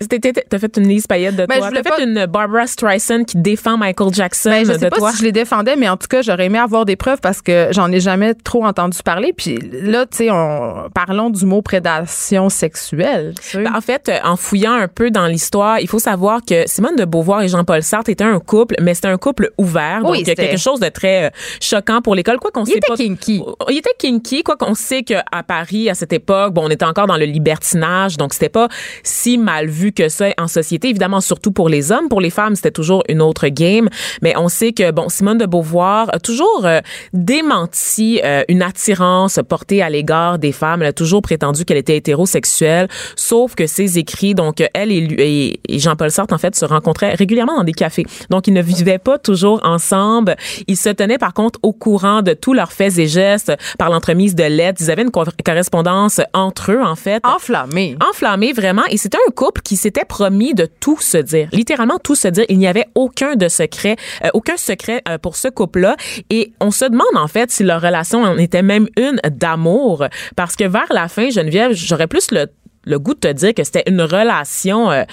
T'as- 0.50 0.60
fait 0.60 0.78
une 0.78 0.88
liste 0.88 1.08
paillette 1.08 1.36
de 1.36 1.42
je 1.50 1.58
toi. 1.58 1.70
T'as 1.72 1.84
fait 1.84 1.90
pas- 1.90 2.02
une 2.02 2.26
Barbara 2.26 2.68
Streisand 2.68 3.24
qui 3.24 3.38
défend 3.38 3.78
Michael 3.78 4.14
Jackson 4.14 4.50
Ben, 4.50 4.66
je 4.66 4.74
de 4.74 4.78
sais 4.80 4.90
pas 4.90 4.98
toi. 4.98 5.12
si 5.12 5.20
je 5.20 5.24
les 5.24 5.32
défendais, 5.32 5.76
mais 5.76 5.88
en 5.90 5.98
tout 5.98 6.08
cas, 6.08 6.22
j'aurais 6.22 6.46
aimé 6.46 6.60
avoir 6.60 6.86
des 6.86 6.96
preuves 6.96 7.20
parce 7.22 7.42
que 7.42 7.68
j'en 7.72 7.92
ai 7.92 8.00
jamais 8.00 8.34
trop 8.34 8.66
entendu 8.66 8.98
parler. 9.04 9.34
Puis 9.34 9.60
là, 9.72 10.06
tu 10.06 10.18
sais, 10.18 10.32
on- 10.32 10.90
parlons 11.18 11.30
du 11.32 11.46
mot 11.48 11.64
prédation 11.64 12.48
sexuelle. 12.50 13.34
Ben, 13.56 13.74
en 13.76 13.82
fait, 13.82 14.08
euh, 14.08 14.18
en 14.24 14.36
fouillant 14.36 14.74
un 14.74 14.88
peu 14.88 15.10
dans 15.10 15.26
l'histoire, 15.26 15.80
il 15.80 15.88
faut 15.88 15.98
savoir 15.98 16.42
que 16.48 16.68
Simone 16.68 16.96
de 16.96 17.06
Beauvoir 17.06 17.42
et 17.42 17.48
Jean-Paul 17.48 17.82
Sartre 17.82 18.12
étaient 18.12 18.24
un 18.24 18.40
couple, 18.40 18.76
mais 18.82 18.94
c'était 18.94 19.08
un 19.08 19.18
couple 19.18 19.50
ouvert. 19.58 20.02
Oui, 20.04 20.20
donc, 20.20 20.28
c'était- 20.28 20.36
quelque 20.50 20.60
chose 20.60 20.80
de 20.80 20.90
très 20.90 21.26
euh, 21.26 21.30
choquant 21.60 22.02
pour 22.04 22.14
l'école. 22.14 22.38
Quoi 22.40 22.52
qu'on 22.52 22.66
Il 22.66 22.72
sait 22.74 22.78
était 22.78 22.88
pas. 22.88 22.96
kinky. 22.96 23.42
Il 23.70 23.78
était 23.78 23.96
kinky. 23.98 24.44
Quoi 24.44 24.58
qu'on 24.58 24.76
sait 24.76 25.02
qu'à 25.02 25.24
Paris, 25.48 25.90
à 25.90 25.96
cette 25.96 26.14
époque, 26.14 26.54
bon, 26.54 26.66
on 26.66 26.70
était 26.70 26.86
encore 26.86 27.08
dans 27.08 27.18
le 27.18 27.26
libertinage. 27.26 28.18
Donc, 28.18 28.34
c'était 28.34 28.50
pas 28.50 28.68
si 29.02 29.40
mal 29.40 29.68
vu 29.68 29.92
que 29.94 30.10
ça 30.10 30.28
en 30.38 30.48
société. 30.48 30.90
Évidemment, 30.90 31.22
surtout 31.22 31.52
pour 31.52 31.68
les 31.68 31.92
hommes. 31.92 32.10
Pour 32.10 32.22
les 32.22 32.30
femmes, 32.30 32.56
c'était 32.56 32.70
toujours 32.70 33.04
une 33.10 33.24
autre 33.24 33.48
game. 33.48 33.90
Mais 34.22 34.36
on 34.38 34.50
sait 34.50 34.72
que, 34.72 34.92
bon, 34.92 35.10
Simone 35.10 35.40
de 35.40 35.48
Beauvoir 35.48 36.10
a 36.14 36.20
toujours 36.20 36.62
euh, 36.66 36.80
démenti 37.14 38.22
euh, 38.24 38.44
une 38.50 38.62
attirance 38.62 39.40
portée 39.50 39.82
à 39.82 39.90
l'égard 39.90 40.38
des 40.38 40.52
femmes. 40.52 40.82
Elle 40.84 40.90
a 40.90 40.94
toujours 40.94 41.07
prétendu 41.22 41.66
qu'elle 41.66 41.78
était 41.78 41.96
hétérosexuelle. 41.98 42.88
Sauf 43.16 43.56
que 43.56 43.68
ses 43.68 43.98
écrits, 43.98 44.36
donc, 44.36 44.64
elle 44.74 44.92
et, 44.92 45.60
Jean-Paul 45.70 46.12
Sartre, 46.12 46.34
en 46.34 46.38
fait, 46.38 46.56
se 46.56 46.66
rencontraient 46.66 47.14
régulièrement 47.14 47.58
dans 47.58 47.64
des 47.64 47.74
cafés. 47.74 48.06
Donc, 48.30 48.48
ils 48.48 48.54
ne 48.54 48.62
vivaient 48.62 48.98
pas 49.00 49.18
toujours 49.18 49.60
ensemble. 49.64 50.36
Ils 50.68 50.78
se 50.78 50.90
tenaient, 50.90 51.18
par 51.18 51.34
contre, 51.34 51.60
au 51.64 51.74
courant 51.74 52.22
de 52.22 52.34
tous 52.34 52.54
leurs 52.54 52.72
faits 52.72 52.98
et 52.98 53.08
gestes 53.08 53.54
par 53.78 53.90
l'entremise 53.90 54.36
de 54.36 54.44
lettres. 54.44 54.82
Ils 54.82 54.92
avaient 54.92 55.04
une 55.04 55.12
co- 55.12 55.24
correspondance 55.46 56.22
entre 56.34 56.72
eux, 56.72 56.82
en 56.84 56.96
fait 56.96 57.22
Enflammé. 57.26 57.96
enflammé 58.10 58.54
vraiment 58.54 58.84
et 58.90 58.98
c'était 58.98 59.18
un 59.28 59.32
couple 59.32 59.62
qui 59.62 59.76
s'était 59.78 60.06
promis 60.06 60.54
de 60.54 60.68
tout 60.80 61.00
se 61.00 61.18
dire 61.18 61.48
littéralement 61.52 61.98
tout 62.00 62.16
se 62.16 62.28
dire 62.28 62.46
il 62.50 62.58
n'y 62.58 62.68
avait 62.68 62.86
aucun 62.96 63.36
de 63.36 63.48
secret 63.48 63.96
euh, 64.24 64.30
aucun 64.34 64.58
secret 64.58 65.02
euh, 65.08 65.18
pour 65.18 65.36
ce 65.36 65.48
couple 65.48 65.80
là 65.80 65.96
et 66.30 66.52
on 66.60 66.72
se 66.72 66.86
demande 66.86 67.06
en 67.16 67.28
fait 67.28 67.52
si 67.52 67.64
leur 67.64 67.82
relation 67.82 68.24
en 68.24 68.38
était 68.38 68.62
même 68.62 68.88
une 68.98 69.20
d'amour 69.30 70.06
parce 70.36 70.56
que 70.56 70.64
vers 70.66 70.86
la 70.98 71.08
fin 71.08 71.30
Geneviève 71.30 71.74
j'aurais 71.74 72.08
plus 72.08 72.32
le 72.32 72.48
le 72.88 73.00
goût 73.00 73.14
de 73.14 73.20
te 73.20 73.32
dire 73.32 73.54
que 73.54 73.64
c'était 73.64 73.84
une 73.88 74.02
relation 74.02 74.90
euh, 74.90 75.04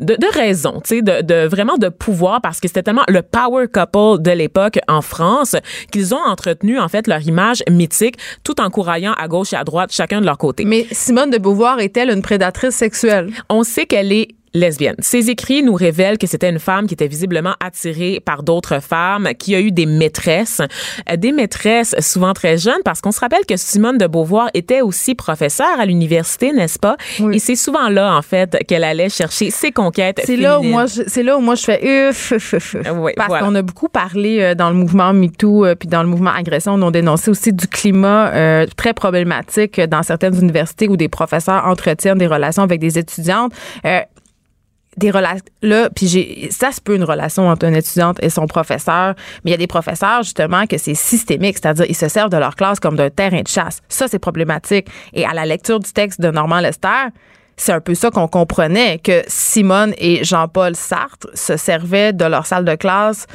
de, 0.00 0.14
de 0.14 0.38
raison, 0.38 0.80
tu 0.84 0.96
sais, 0.96 1.02
de, 1.02 1.22
de 1.22 1.46
vraiment 1.48 1.78
de 1.78 1.88
pouvoir 1.88 2.42
parce 2.42 2.60
que 2.60 2.68
c'était 2.68 2.82
tellement 2.82 3.04
le 3.08 3.22
power 3.22 3.66
couple 3.68 4.22
de 4.22 4.30
l'époque 4.30 4.78
en 4.86 5.00
France 5.00 5.56
qu'ils 5.90 6.14
ont 6.14 6.22
entretenu 6.26 6.78
en 6.78 6.88
fait 6.88 7.06
leur 7.06 7.22
image 7.22 7.62
mythique 7.70 8.16
tout 8.44 8.60
en 8.60 8.68
couraillant 8.68 9.14
à 9.14 9.28
gauche 9.28 9.54
et 9.54 9.56
à 9.56 9.64
droite 9.64 9.92
chacun 9.92 10.20
de 10.20 10.26
leur 10.26 10.38
côté. 10.38 10.64
Mais 10.64 10.86
Simone 10.92 11.30
de 11.30 11.38
Beauvoir 11.38 11.80
est-elle 11.80 12.10
une 12.10 12.22
prédatrice 12.22 12.74
sexuelle? 12.74 13.30
On 13.48 13.62
sait 13.62 13.86
qu'elle 13.86 14.12
est 14.12 14.28
lesbienne. 14.54 14.96
Ses 14.98 15.30
écrits 15.30 15.62
nous 15.62 15.74
révèlent 15.74 16.18
que 16.18 16.26
c'était 16.26 16.50
une 16.50 16.58
femme 16.58 16.86
qui 16.86 16.94
était 16.94 17.08
visiblement 17.08 17.54
attirée 17.60 18.20
par 18.24 18.42
d'autres 18.42 18.80
femmes, 18.80 19.30
qui 19.38 19.54
a 19.54 19.60
eu 19.60 19.70
des 19.70 19.86
maîtresses, 19.86 20.60
euh, 21.10 21.16
des 21.16 21.32
maîtresses 21.32 21.94
souvent 22.00 22.32
très 22.32 22.58
jeunes, 22.58 22.82
parce 22.84 23.00
qu'on 23.00 23.12
se 23.12 23.20
rappelle 23.20 23.46
que 23.46 23.56
Simone 23.56 23.98
de 23.98 24.06
Beauvoir 24.06 24.48
était 24.54 24.80
aussi 24.80 25.14
professeure 25.14 25.78
à 25.78 25.86
l'université, 25.86 26.52
n'est-ce 26.52 26.78
pas? 26.78 26.96
Oui. 27.20 27.36
Et 27.36 27.38
c'est 27.38 27.56
souvent 27.56 27.88
là, 27.88 28.14
en 28.16 28.22
fait, 28.22 28.58
qu'elle 28.66 28.84
allait 28.84 29.08
chercher 29.08 29.50
ses 29.50 29.72
conquêtes 29.72 30.20
C'est 30.24 30.36
là 30.36 30.60
où 30.60 30.62
moi, 30.62 30.86
c'est 30.86 31.22
là 31.22 31.36
où 31.36 31.40
moi 31.40 31.54
je 31.54 31.64
fais 31.64 32.08
uff, 32.08 32.32
uff, 32.32 32.52
uff. 32.54 32.76
Oui, 32.94 33.12
Parce 33.16 33.28
voilà. 33.28 33.46
qu'on 33.46 33.54
a 33.54 33.62
beaucoup 33.62 33.88
parlé 33.88 34.40
euh, 34.40 34.54
dans 34.54 34.68
le 34.68 34.76
mouvement 34.76 35.12
MeToo 35.12 35.64
euh, 35.64 35.74
puis 35.74 35.88
dans 35.88 36.02
le 36.02 36.08
mouvement 36.08 36.30
agression, 36.30 36.74
on 36.74 36.88
a 36.88 36.90
dénoncé 36.90 37.30
aussi 37.30 37.52
du 37.52 37.66
climat 37.66 38.28
euh, 38.32 38.66
très 38.76 38.92
problématique 38.92 39.80
dans 39.80 40.02
certaines 40.02 40.38
universités 40.38 40.88
où 40.88 40.96
des 40.96 41.08
professeurs 41.08 41.66
entretiennent 41.66 42.18
des 42.18 42.26
relations 42.26 42.62
avec 42.62 42.80
des 42.80 42.98
étudiantes. 42.98 43.52
Euh, 43.84 44.00
des 44.96 45.10
relations 45.10 45.44
là 45.62 45.88
puis 45.90 46.06
j'ai 46.06 46.48
ça 46.50 46.70
se 46.70 46.80
peut 46.80 46.94
une 46.94 47.04
relation 47.04 47.48
entre 47.48 47.66
une 47.66 47.74
étudiante 47.74 48.18
et 48.22 48.28
son 48.28 48.46
professeur 48.46 49.14
mais 49.44 49.50
il 49.50 49.52
y 49.52 49.54
a 49.54 49.58
des 49.58 49.66
professeurs 49.66 50.22
justement 50.22 50.66
que 50.66 50.76
c'est 50.76 50.94
systémique 50.94 51.56
c'est-à-dire 51.60 51.86
ils 51.88 51.96
se 51.96 52.08
servent 52.08 52.30
de 52.30 52.36
leur 52.36 52.56
classe 52.56 52.78
comme 52.78 52.96
d'un 52.96 53.10
terrain 53.10 53.40
de 53.40 53.48
chasse. 53.48 53.80
Ça 53.88 54.08
c'est 54.08 54.18
problématique. 54.18 54.88
Et 55.12 55.24
à 55.24 55.32
la 55.32 55.46
lecture 55.46 55.80
du 55.80 55.92
texte 55.92 56.20
de 56.20 56.30
Normand 56.30 56.60
Lester 56.60 57.08
c'est 57.56 57.72
un 57.72 57.80
peu 57.80 57.94
ça 57.94 58.10
qu'on 58.10 58.28
comprenait 58.28 58.98
que 58.98 59.22
Simone 59.28 59.94
et 59.98 60.24
Jean-Paul 60.24 60.74
Sartre 60.74 61.28
se 61.34 61.56
servaient 61.56 62.12
de 62.12 62.24
leur 62.24 62.46
salle 62.46 62.64
de 62.64 62.74
classe 62.74 63.26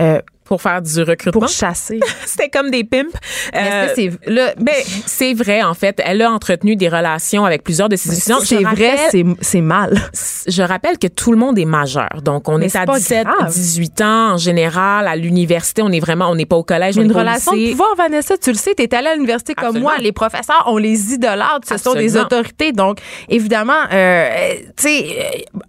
euh, 0.00 0.20
pour 0.44 0.60
faire 0.62 0.82
du 0.82 1.02
recrutement? 1.02 1.40
pour 1.40 1.48
chasser. 1.48 2.00
C'était 2.26 2.48
comme 2.50 2.70
des 2.70 2.84
pimps. 2.84 3.12
Mais 3.52 3.70
Euh, 3.72 3.92
c'est 3.94 4.10
ben, 4.58 4.74
c'est 5.06 5.34
vrai, 5.34 5.62
en 5.62 5.74
fait. 5.74 6.00
Elle 6.04 6.22
a 6.22 6.30
entretenu 6.30 6.76
des 6.76 6.88
relations 6.88 7.44
avec 7.44 7.64
plusieurs 7.64 7.88
de 7.88 7.96
ses 7.96 8.16
étudiants. 8.16 8.40
c'est 8.40 8.58
Je 8.60 8.62
vrai, 8.62 8.96
c'est 9.10 9.24
c'est 9.40 9.60
mal. 9.60 9.98
je 10.46 10.62
rappelle 10.62 10.98
que 10.98 11.06
tout 11.06 11.32
le 11.32 11.38
monde 11.38 11.58
est 11.58 11.64
majeur. 11.64 12.20
Donc, 12.22 12.48
on 12.48 12.58
Mais 12.58 12.66
est 12.66 12.68
c'est 12.70 12.78
à 12.78 12.84
pas 12.86 12.98
17, 12.98 13.26
grave. 13.26 13.52
18 13.52 14.00
ans 14.02 14.32
en 14.32 14.36
général. 14.36 15.06
À 15.08 15.16
l'université, 15.16 15.82
on 15.82 15.90
est 15.92 16.00
vraiment, 16.00 16.28
on 16.30 16.34
n'est 16.34 16.46
pas 16.46 16.56
au 16.56 16.64
collège, 16.64 16.98
on 16.98 17.02
Une 17.02 17.08
pas 17.12 17.18
au 17.18 17.20
relation 17.20 17.52
de 17.52 17.56
lycée. 17.56 17.70
pouvoir, 17.72 17.94
Vanessa, 17.96 18.36
tu 18.38 18.50
le 18.50 18.56
sais, 18.58 18.74
tu 18.74 18.82
es 18.82 18.94
allée 18.94 19.08
à 19.08 19.14
l'université 19.14 19.54
comme 19.54 19.78
moi. 19.78 19.94
Les 19.98 20.12
professeurs, 20.12 20.64
on 20.66 20.76
les 20.76 21.14
idolâtre. 21.14 21.66
Ce 21.68 21.78
sont 21.78 21.94
des 21.94 22.16
autorités. 22.16 22.72
Donc, 22.72 22.98
évidemment, 23.28 23.72
euh, 23.92 24.28
tu 24.76 24.82
sais, 24.88 25.06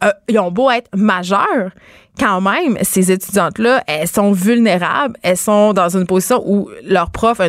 euh, 0.03 0.07
euh, 0.07 0.11
ils 0.27 0.39
ont 0.39 0.51
beau 0.51 0.69
être 0.69 0.89
majeurs. 0.95 1.71
Quand 2.17 2.41
même, 2.41 2.77
ces 2.81 3.11
étudiantes-là, 3.11 3.83
elles 3.87 4.07
sont 4.07 4.31
vulnérables. 4.31 5.17
Elles 5.21 5.37
sont 5.37 5.73
dans 5.73 5.89
une 5.95 6.05
position 6.05 6.41
où 6.45 6.69
leur 6.83 7.09
prof 7.11 7.41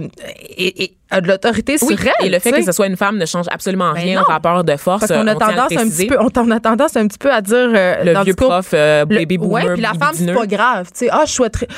a 1.10 1.20
de 1.20 1.28
l'autorité 1.28 1.76
Oui, 1.82 1.96
sur 1.96 2.06
elles. 2.20 2.26
et 2.26 2.30
le 2.30 2.38
fait 2.38 2.52
que 2.52 2.64
ce 2.64 2.72
soit 2.72 2.86
une 2.86 2.96
femme 2.96 3.16
ne 3.18 3.26
change 3.26 3.46
absolument 3.50 3.92
Ben 3.92 4.00
rien 4.00 4.20
au 4.20 4.24
rapport 4.24 4.64
de 4.64 4.76
force. 4.76 5.00
Parce 5.06 5.12
qu'on 5.12 5.26
a 5.26 5.30
on 5.30 5.34
le 5.34 5.38
tendance 5.38 5.72
un 5.76 5.88
petit 5.88 6.06
peu, 6.06 6.16
on, 6.20 6.28
on 6.36 6.50
a 6.50 6.60
tendance 6.60 6.96
un 6.96 7.06
petit 7.06 7.18
peu 7.18 7.32
à 7.32 7.40
dire 7.40 7.56
euh, 7.74 8.04
Le 8.04 8.12
dans 8.14 8.22
vieux 8.22 8.32
discours, 8.32 8.48
prof 8.50 8.70
euh, 8.74 9.04
baby 9.04 9.38
boomer. 9.38 9.52
Ouais, 9.66 9.72
puis 9.74 9.82
la 9.82 9.94
femme, 9.94 10.14
c'est 10.14 10.32
pas 10.32 10.46
grave. 10.46 10.86
Tu 10.86 11.04
sais, 11.06 11.08
ah, 11.12 11.22
je 11.26 11.32
souhaiterais. 11.32 11.68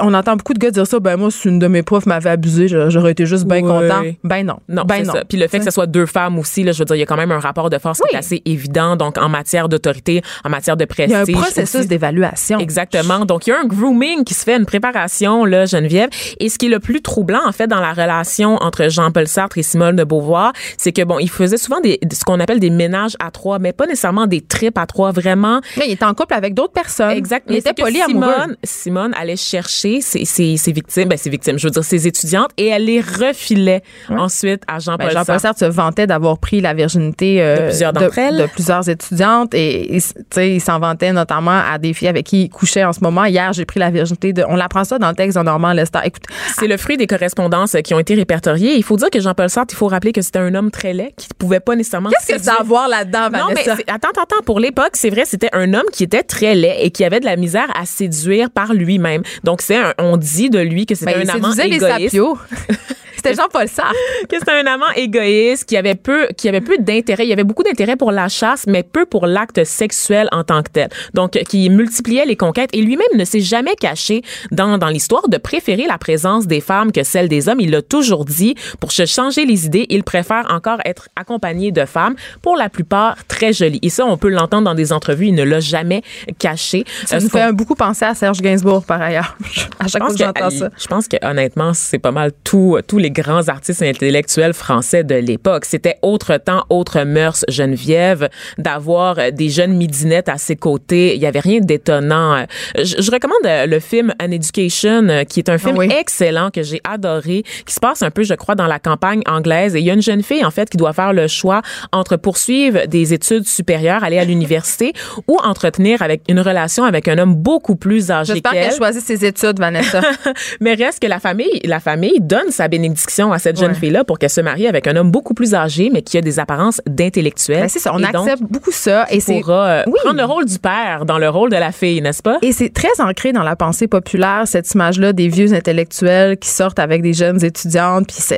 On 0.00 0.12
entend 0.14 0.36
beaucoup 0.36 0.52
de 0.54 0.58
gars 0.58 0.70
dire 0.70 0.86
ça. 0.86 1.00
Ben, 1.00 1.16
moi, 1.16 1.30
si 1.30 1.48
une 1.48 1.58
de 1.58 1.66
mes 1.68 1.82
profs 1.82 2.06
m'avait 2.06 2.30
abusé, 2.30 2.68
j'aurais 2.68 3.12
été 3.12 3.24
juste 3.26 3.46
bien 3.46 3.62
content. 3.62 4.02
Ben, 4.24 4.44
non. 4.46 4.58
Non, 4.68 4.82
ben, 4.84 5.04
non. 5.04 5.14
Puis 5.28 5.38
le 5.38 5.48
fait 5.48 5.58
que 5.58 5.64
ce 5.64 5.70
soit 5.70 5.86
deux 5.86 6.06
femmes 6.06 6.38
aussi, 6.38 6.62
là, 6.62 6.72
je 6.72 6.78
veux 6.80 6.84
dire, 6.84 6.96
il 6.96 7.00
y 7.00 7.02
a 7.02 7.06
quand 7.06 7.16
même 7.16 7.32
un 7.32 7.40
rapport 7.40 7.70
de 7.70 7.78
force 7.78 7.98
qui 7.98 8.04
Oui. 8.04 8.10
est 8.14 8.18
assez 8.18 8.42
évident. 8.44 8.96
Donc, 8.96 9.16
en 9.18 9.28
matière 9.28 9.68
d'autorité, 9.68 10.22
en 10.44 10.50
matière 10.50 10.76
de 10.76 10.84
Il 10.84 10.86
prestige. 10.86 11.10
y 11.10 11.14
a 11.34 11.38
un 11.38 11.40
processus 11.40 11.86
d'évaluation. 11.86 12.58
Exactement. 12.58 13.24
Donc, 13.24 13.46
il 13.46 13.50
y 13.50 13.52
a 13.52 13.60
un 13.60 13.64
grooming 13.66 14.24
qui 14.24 14.34
se 14.34 14.44
fait, 14.44 14.56
une 14.56 14.66
préparation, 14.66 15.44
là, 15.44 15.66
Geneviève. 15.66 16.10
Et 16.40 16.48
ce 16.48 16.58
qui 16.58 16.66
est 16.66 16.70
le 16.70 16.80
plus 16.80 17.00
troublant, 17.02 17.40
en 17.46 17.52
fait, 17.52 17.66
dans 17.66 17.80
la 17.80 17.92
relation 17.92 18.56
entre 18.66 18.88
Jean-Paul 18.88 19.26
Sartre 19.26 19.58
et 19.58 19.62
Simone 19.62 19.96
de 19.96 20.04
Beauvoir, 20.04 20.52
c'est 20.76 20.92
que, 20.92 21.02
bon, 21.02 21.18
il 21.18 21.30
faisait 21.30 21.56
souvent 21.56 21.80
des, 21.80 21.98
ce 22.12 22.24
qu'on 22.24 22.40
appelle 22.40 22.60
des 22.60 22.70
ménages 22.70 23.16
à 23.20 23.30
trois, 23.30 23.58
mais 23.58 23.72
pas 23.72 23.86
nécessairement 23.86 24.26
des 24.26 24.40
tripes 24.40 24.78
à 24.78 24.86
trois, 24.86 25.12
vraiment. 25.12 25.60
Là, 25.76 25.84
il 25.86 25.92
était 25.92 26.04
en 26.04 26.14
couple 26.14 26.34
avec 26.34 26.54
d'autres 26.54 26.72
personnes. 26.72 27.10
Exact. 27.10 27.44
Il 27.48 27.52
Mais 27.52 27.58
était 27.58 27.70
c'est 27.70 27.74
que 27.76 27.82
poli 27.82 28.00
amoureux. 28.00 28.32
Simone, 28.32 28.56
Simone 28.64 29.14
allait 29.14 29.36
chercher 29.36 30.00
ses, 30.00 30.24
ses, 30.24 30.56
ses 30.56 30.72
victimes, 30.72 31.08
ben, 31.08 31.18
ses 31.18 31.30
victimes, 31.30 31.58
je 31.58 31.66
veux 31.66 31.70
dire, 31.70 31.84
ses 31.84 32.06
étudiantes, 32.06 32.50
et 32.56 32.66
elle 32.66 32.84
les 32.86 33.00
refilait 33.00 33.82
ensuite 34.10 34.62
à 34.68 34.78
Jean-Paul 34.78 35.06
Ben, 35.06 35.12
Jean-Paul 35.12 35.40
Sartre. 35.40 35.58
Sartre 35.58 35.60
se 35.60 35.64
vantait 35.66 36.06
d'avoir 36.06 36.38
pris 36.38 36.60
la 36.60 36.74
virginité 36.74 37.42
euh, 37.42 37.56
De 37.56 37.62
plusieurs 37.68 37.92
d'entre 37.92 38.18
elles. 38.18 38.38
de 38.38 38.46
plusieurs 38.46 38.88
étudiantes 38.88 39.54
et 39.54 39.66
et, 39.76 40.00
tu 40.00 40.12
sais, 40.30 40.54
il 40.54 40.60
s'en 40.60 40.78
vantait 40.78 41.12
notamment 41.12 41.60
à 41.70 41.78
des 41.78 41.92
filles 41.92 42.08
avec 42.08 42.26
qui 42.26 42.44
il 42.44 42.48
couchait 42.48 42.84
en 42.84 42.92
ce 42.92 43.00
moment. 43.00 43.24
Hier, 43.24 43.52
j'ai 43.52 43.64
pris 43.64 43.78
la 43.80 43.90
virginité 43.90 44.32
de. 44.32 44.44
On 44.48 44.56
l'apprend 44.56 44.84
ça 44.84 44.98
dans 44.98 45.08
le 45.08 45.14
texte 45.14 45.36
de 45.38 45.42
Normand 45.42 45.72
Lester. 45.72 45.98
Écoute, 46.04 46.24
C'est 46.58 46.66
le 46.66 46.76
fruit 46.76 46.96
des 46.96 47.06
correspondances 47.06 47.76
qui 47.84 47.94
ont 47.94 47.98
été 47.98 48.14
répertoriées. 48.14 48.55
Il 48.58 48.82
faut 48.82 48.96
dire 48.96 49.10
que 49.10 49.20
Jean-Paul 49.20 49.48
Sartre, 49.50 49.74
il 49.74 49.76
faut 49.76 49.88
rappeler 49.88 50.12
que 50.12 50.22
c'était 50.22 50.38
un 50.38 50.54
homme 50.54 50.70
très 50.70 50.92
laid 50.92 51.12
qui 51.16 51.28
ne 51.30 51.34
pouvait 51.36 51.60
pas 51.60 51.74
nécessairement. 51.76 52.10
qu'est-ce 52.10 52.38
que 52.38 52.42
ça 52.44 52.54
a 52.54 52.60
à 52.60 52.62
voir 52.62 52.88
là-dedans, 52.88 53.30
Non, 53.30 53.46
mais 53.48 53.62
Vanessa? 53.62 53.76
attends, 53.88 54.08
attends, 54.10 54.22
attends. 54.22 54.42
Pour 54.44 54.60
l'époque, 54.60 54.90
c'est 54.94 55.10
vrai, 55.10 55.24
c'était 55.24 55.50
un 55.52 55.74
homme 55.74 55.86
qui 55.92 56.04
était 56.04 56.22
très 56.22 56.54
laid 56.54 56.76
et 56.80 56.90
qui 56.90 57.04
avait 57.04 57.20
de 57.20 57.24
la 57.26 57.36
misère 57.36 57.68
à 57.78 57.84
séduire 57.86 58.50
par 58.50 58.72
lui-même. 58.74 59.22
Donc, 59.44 59.62
c'est 59.62 59.76
un- 59.76 59.94
on 59.98 60.16
dit 60.16 60.50
de 60.50 60.58
lui 60.60 60.86
que 60.86 60.94
c'était 60.94 61.14
Ben, 61.14 61.22
il 61.24 61.30
un 61.30 61.34
amant 61.34 61.52
les 61.56 61.62
égoïste. 61.76 61.88
sapios. 62.04 62.38
C'était 63.26 63.42
Jean-Paul 63.42 63.68
Sartre. 63.68 63.92
que 64.28 64.38
c'était 64.38 64.52
un 64.52 64.66
amant 64.66 64.90
égoïste, 64.94 65.64
qui 65.64 65.76
avait 65.76 65.94
peu, 65.96 66.28
qui 66.36 66.48
avait 66.48 66.60
peu 66.60 66.76
d'intérêt. 66.78 67.24
Il 67.26 67.28
y 67.28 67.32
avait 67.32 67.44
beaucoup 67.44 67.62
d'intérêt 67.64 67.96
pour 67.96 68.12
la 68.12 68.28
chasse, 68.28 68.64
mais 68.68 68.82
peu 68.82 69.04
pour 69.06 69.26
l'acte 69.26 69.64
sexuel 69.64 70.28
en 70.32 70.44
tant 70.44 70.62
que 70.62 70.70
tel. 70.70 70.88
Donc, 71.14 71.32
qui 71.48 71.68
multipliait 71.70 72.24
les 72.24 72.36
conquêtes 72.36 72.70
et 72.72 72.82
lui-même 72.82 73.06
ne 73.16 73.24
s'est 73.24 73.40
jamais 73.40 73.74
caché 73.74 74.22
dans, 74.52 74.78
dans 74.78 74.88
l'histoire 74.88 75.28
de 75.28 75.38
préférer 75.38 75.86
la 75.86 75.98
présence 75.98 76.46
des 76.46 76.60
femmes 76.60 76.92
que 76.92 77.02
celle 77.02 77.28
des 77.28 77.48
hommes. 77.48 77.60
Il 77.60 77.70
l'a 77.70 77.82
toujours 77.82 78.24
dit. 78.24 78.54
Pour 78.80 78.92
se 78.92 79.06
changer 79.06 79.44
les 79.44 79.66
idées, 79.66 79.86
il 79.90 80.04
préfère 80.04 80.46
encore 80.50 80.78
être 80.84 81.08
accompagné 81.16 81.72
de 81.72 81.84
femmes, 81.84 82.14
pour 82.42 82.56
la 82.56 82.68
plupart 82.68 83.16
très 83.26 83.52
jolies. 83.52 83.80
Et 83.82 83.90
ça, 83.90 84.06
on 84.06 84.16
peut 84.16 84.28
l'entendre 84.28 84.64
dans 84.64 84.74
des 84.74 84.92
entrevues. 84.92 85.26
Il 85.28 85.34
ne 85.34 85.42
l'a 85.42 85.60
jamais 85.60 86.02
caché. 86.38 86.84
Ça 87.06 87.16
Euh, 87.16 87.20
nous 87.20 87.28
qu'on- 87.28 87.38
fait 87.38 87.52
beaucoup 87.52 87.74
penser 87.74 88.04
à 88.04 88.14
Serge 88.14 88.40
Gainsbourg, 88.40 88.84
par 88.84 89.00
ailleurs. 89.02 89.36
à 89.80 89.88
chaque 89.88 90.02
fois 90.02 90.12
que 90.12 90.18
que, 90.18 90.24
j'entends 90.24 90.50
ça. 90.50 90.70
je 90.78 90.86
pense 90.86 91.08
que 91.08 91.16
honnêtement, 91.26 91.72
c'est 91.74 91.98
pas 91.98 92.12
mal 92.12 92.32
tout, 92.44 92.78
tous 92.86 92.98
les 92.98 93.10
grands 93.16 93.48
artistes 93.48 93.82
intellectuels 93.82 94.52
français 94.52 95.02
de 95.04 95.14
l'époque. 95.14 95.64
C'était 95.64 95.96
autre 96.02 96.36
temps, 96.36 96.64
autre 96.68 97.02
mœurs, 97.04 97.44
Geneviève, 97.48 98.28
d'avoir 98.58 99.16
des 99.32 99.48
jeunes 99.48 99.72
midinettes 99.74 100.28
à 100.28 100.36
ses 100.38 100.56
côtés. 100.56 101.14
Il 101.14 101.20
y 101.22 101.26
avait 101.26 101.40
rien 101.40 101.60
d'étonnant. 101.60 102.44
Je, 102.76 102.96
je 103.00 103.10
recommande 103.10 103.38
euh, 103.46 103.66
le 103.66 103.80
film 103.80 104.12
An 104.22 104.30
Education, 104.30 105.08
euh, 105.08 105.24
qui 105.24 105.40
est 105.40 105.48
un 105.48 105.58
film 105.58 105.74
Ah 105.76 105.78
oui. 105.80 105.88
excellent 105.98 106.50
que 106.50 106.62
j'ai 106.62 106.80
adoré, 106.84 107.42
qui 107.64 107.72
se 107.74 107.80
passe 107.80 108.02
un 108.02 108.10
peu, 108.10 108.22
je 108.22 108.34
crois, 108.34 108.54
dans 108.54 108.66
la 108.66 108.78
campagne 108.78 109.22
anglaise. 109.26 109.74
Et 109.74 109.80
il 109.80 109.86
y 109.86 109.90
a 109.90 109.94
une 109.94 110.02
jeune 110.02 110.22
fille, 110.22 110.44
en 110.44 110.50
fait, 110.50 110.68
qui 110.68 110.76
doit 110.76 110.92
faire 110.92 111.12
le 111.14 111.26
choix 111.26 111.62
entre 111.92 112.16
poursuivre 112.16 112.86
des 112.86 113.14
études 113.14 113.46
supérieures, 113.48 114.04
aller 114.04 114.18
à 114.18 114.24
l'université, 114.24 114.92
ou 115.26 115.38
entretenir 115.42 116.02
avec 116.02 116.22
une 116.28 116.40
relation 116.40 116.84
avec 116.84 117.08
un 117.08 117.16
homme 117.18 117.34
beaucoup 117.34 117.76
plus 117.76 118.10
âgé 118.10 118.34
J'espère 118.34 118.52
qu'elle. 118.52 118.68
qu'elle 118.68 118.76
choisit 118.76 119.02
ses 119.02 119.24
études, 119.24 119.58
Vanessa. 119.58 120.00
Mais 120.60 120.74
reste 120.74 121.00
que 121.00 121.06
la 121.06 121.18
famille, 121.20 121.60
la 121.64 121.80
famille 121.80 122.18
donne 122.20 122.50
sa 122.50 122.68
bénédiction 122.68 123.05
à 123.32 123.38
cette 123.38 123.58
jeune 123.58 123.72
Ouais. 123.72 123.74
fille-là 123.78 124.04
pour 124.04 124.18
qu'elle 124.18 124.30
se 124.30 124.40
marie 124.40 124.66
avec 124.66 124.86
un 124.86 124.96
homme 124.96 125.10
beaucoup 125.10 125.34
plus 125.34 125.54
âgé, 125.54 125.90
mais 125.92 126.02
qui 126.02 126.18
a 126.18 126.20
des 126.20 126.38
apparences 126.38 126.80
d'intellectuel. 126.86 127.60
Ben, 127.62 127.68
c'est 127.68 127.78
ça, 127.78 127.92
on 127.94 128.00
donc, 128.00 128.14
accepte 128.14 128.42
beaucoup 128.50 128.72
ça. 128.72 129.06
Et 129.10 129.20
c'est 129.20 129.40
pourra 129.40 129.66
euh, 129.66 129.82
Oui. 129.86 129.94
prendre 130.04 130.18
le 130.18 130.24
rôle 130.24 130.44
du 130.44 130.58
père 130.58 131.04
dans 131.06 131.18
le 131.18 131.28
rôle 131.28 131.50
de 131.50 131.56
la 131.56 131.72
fille, 131.72 132.00
n'est-ce 132.00 132.22
pas? 132.22 132.38
Et 132.42 132.52
c'est 132.52 132.72
très 132.72 133.00
ancré 133.00 133.32
dans 133.32 133.42
la 133.42 133.56
pensée 133.56 133.86
populaire, 133.88 134.42
cette 134.46 134.70
image-là 134.72 135.12
des 135.12 135.28
vieux 135.28 135.52
intellectuels 135.54 136.36
qui 136.38 136.48
sortent 136.48 136.78
avec 136.78 137.02
des 137.02 137.12
jeunes 137.12 137.42
étudiantes, 137.44 138.06
puis 138.08 138.36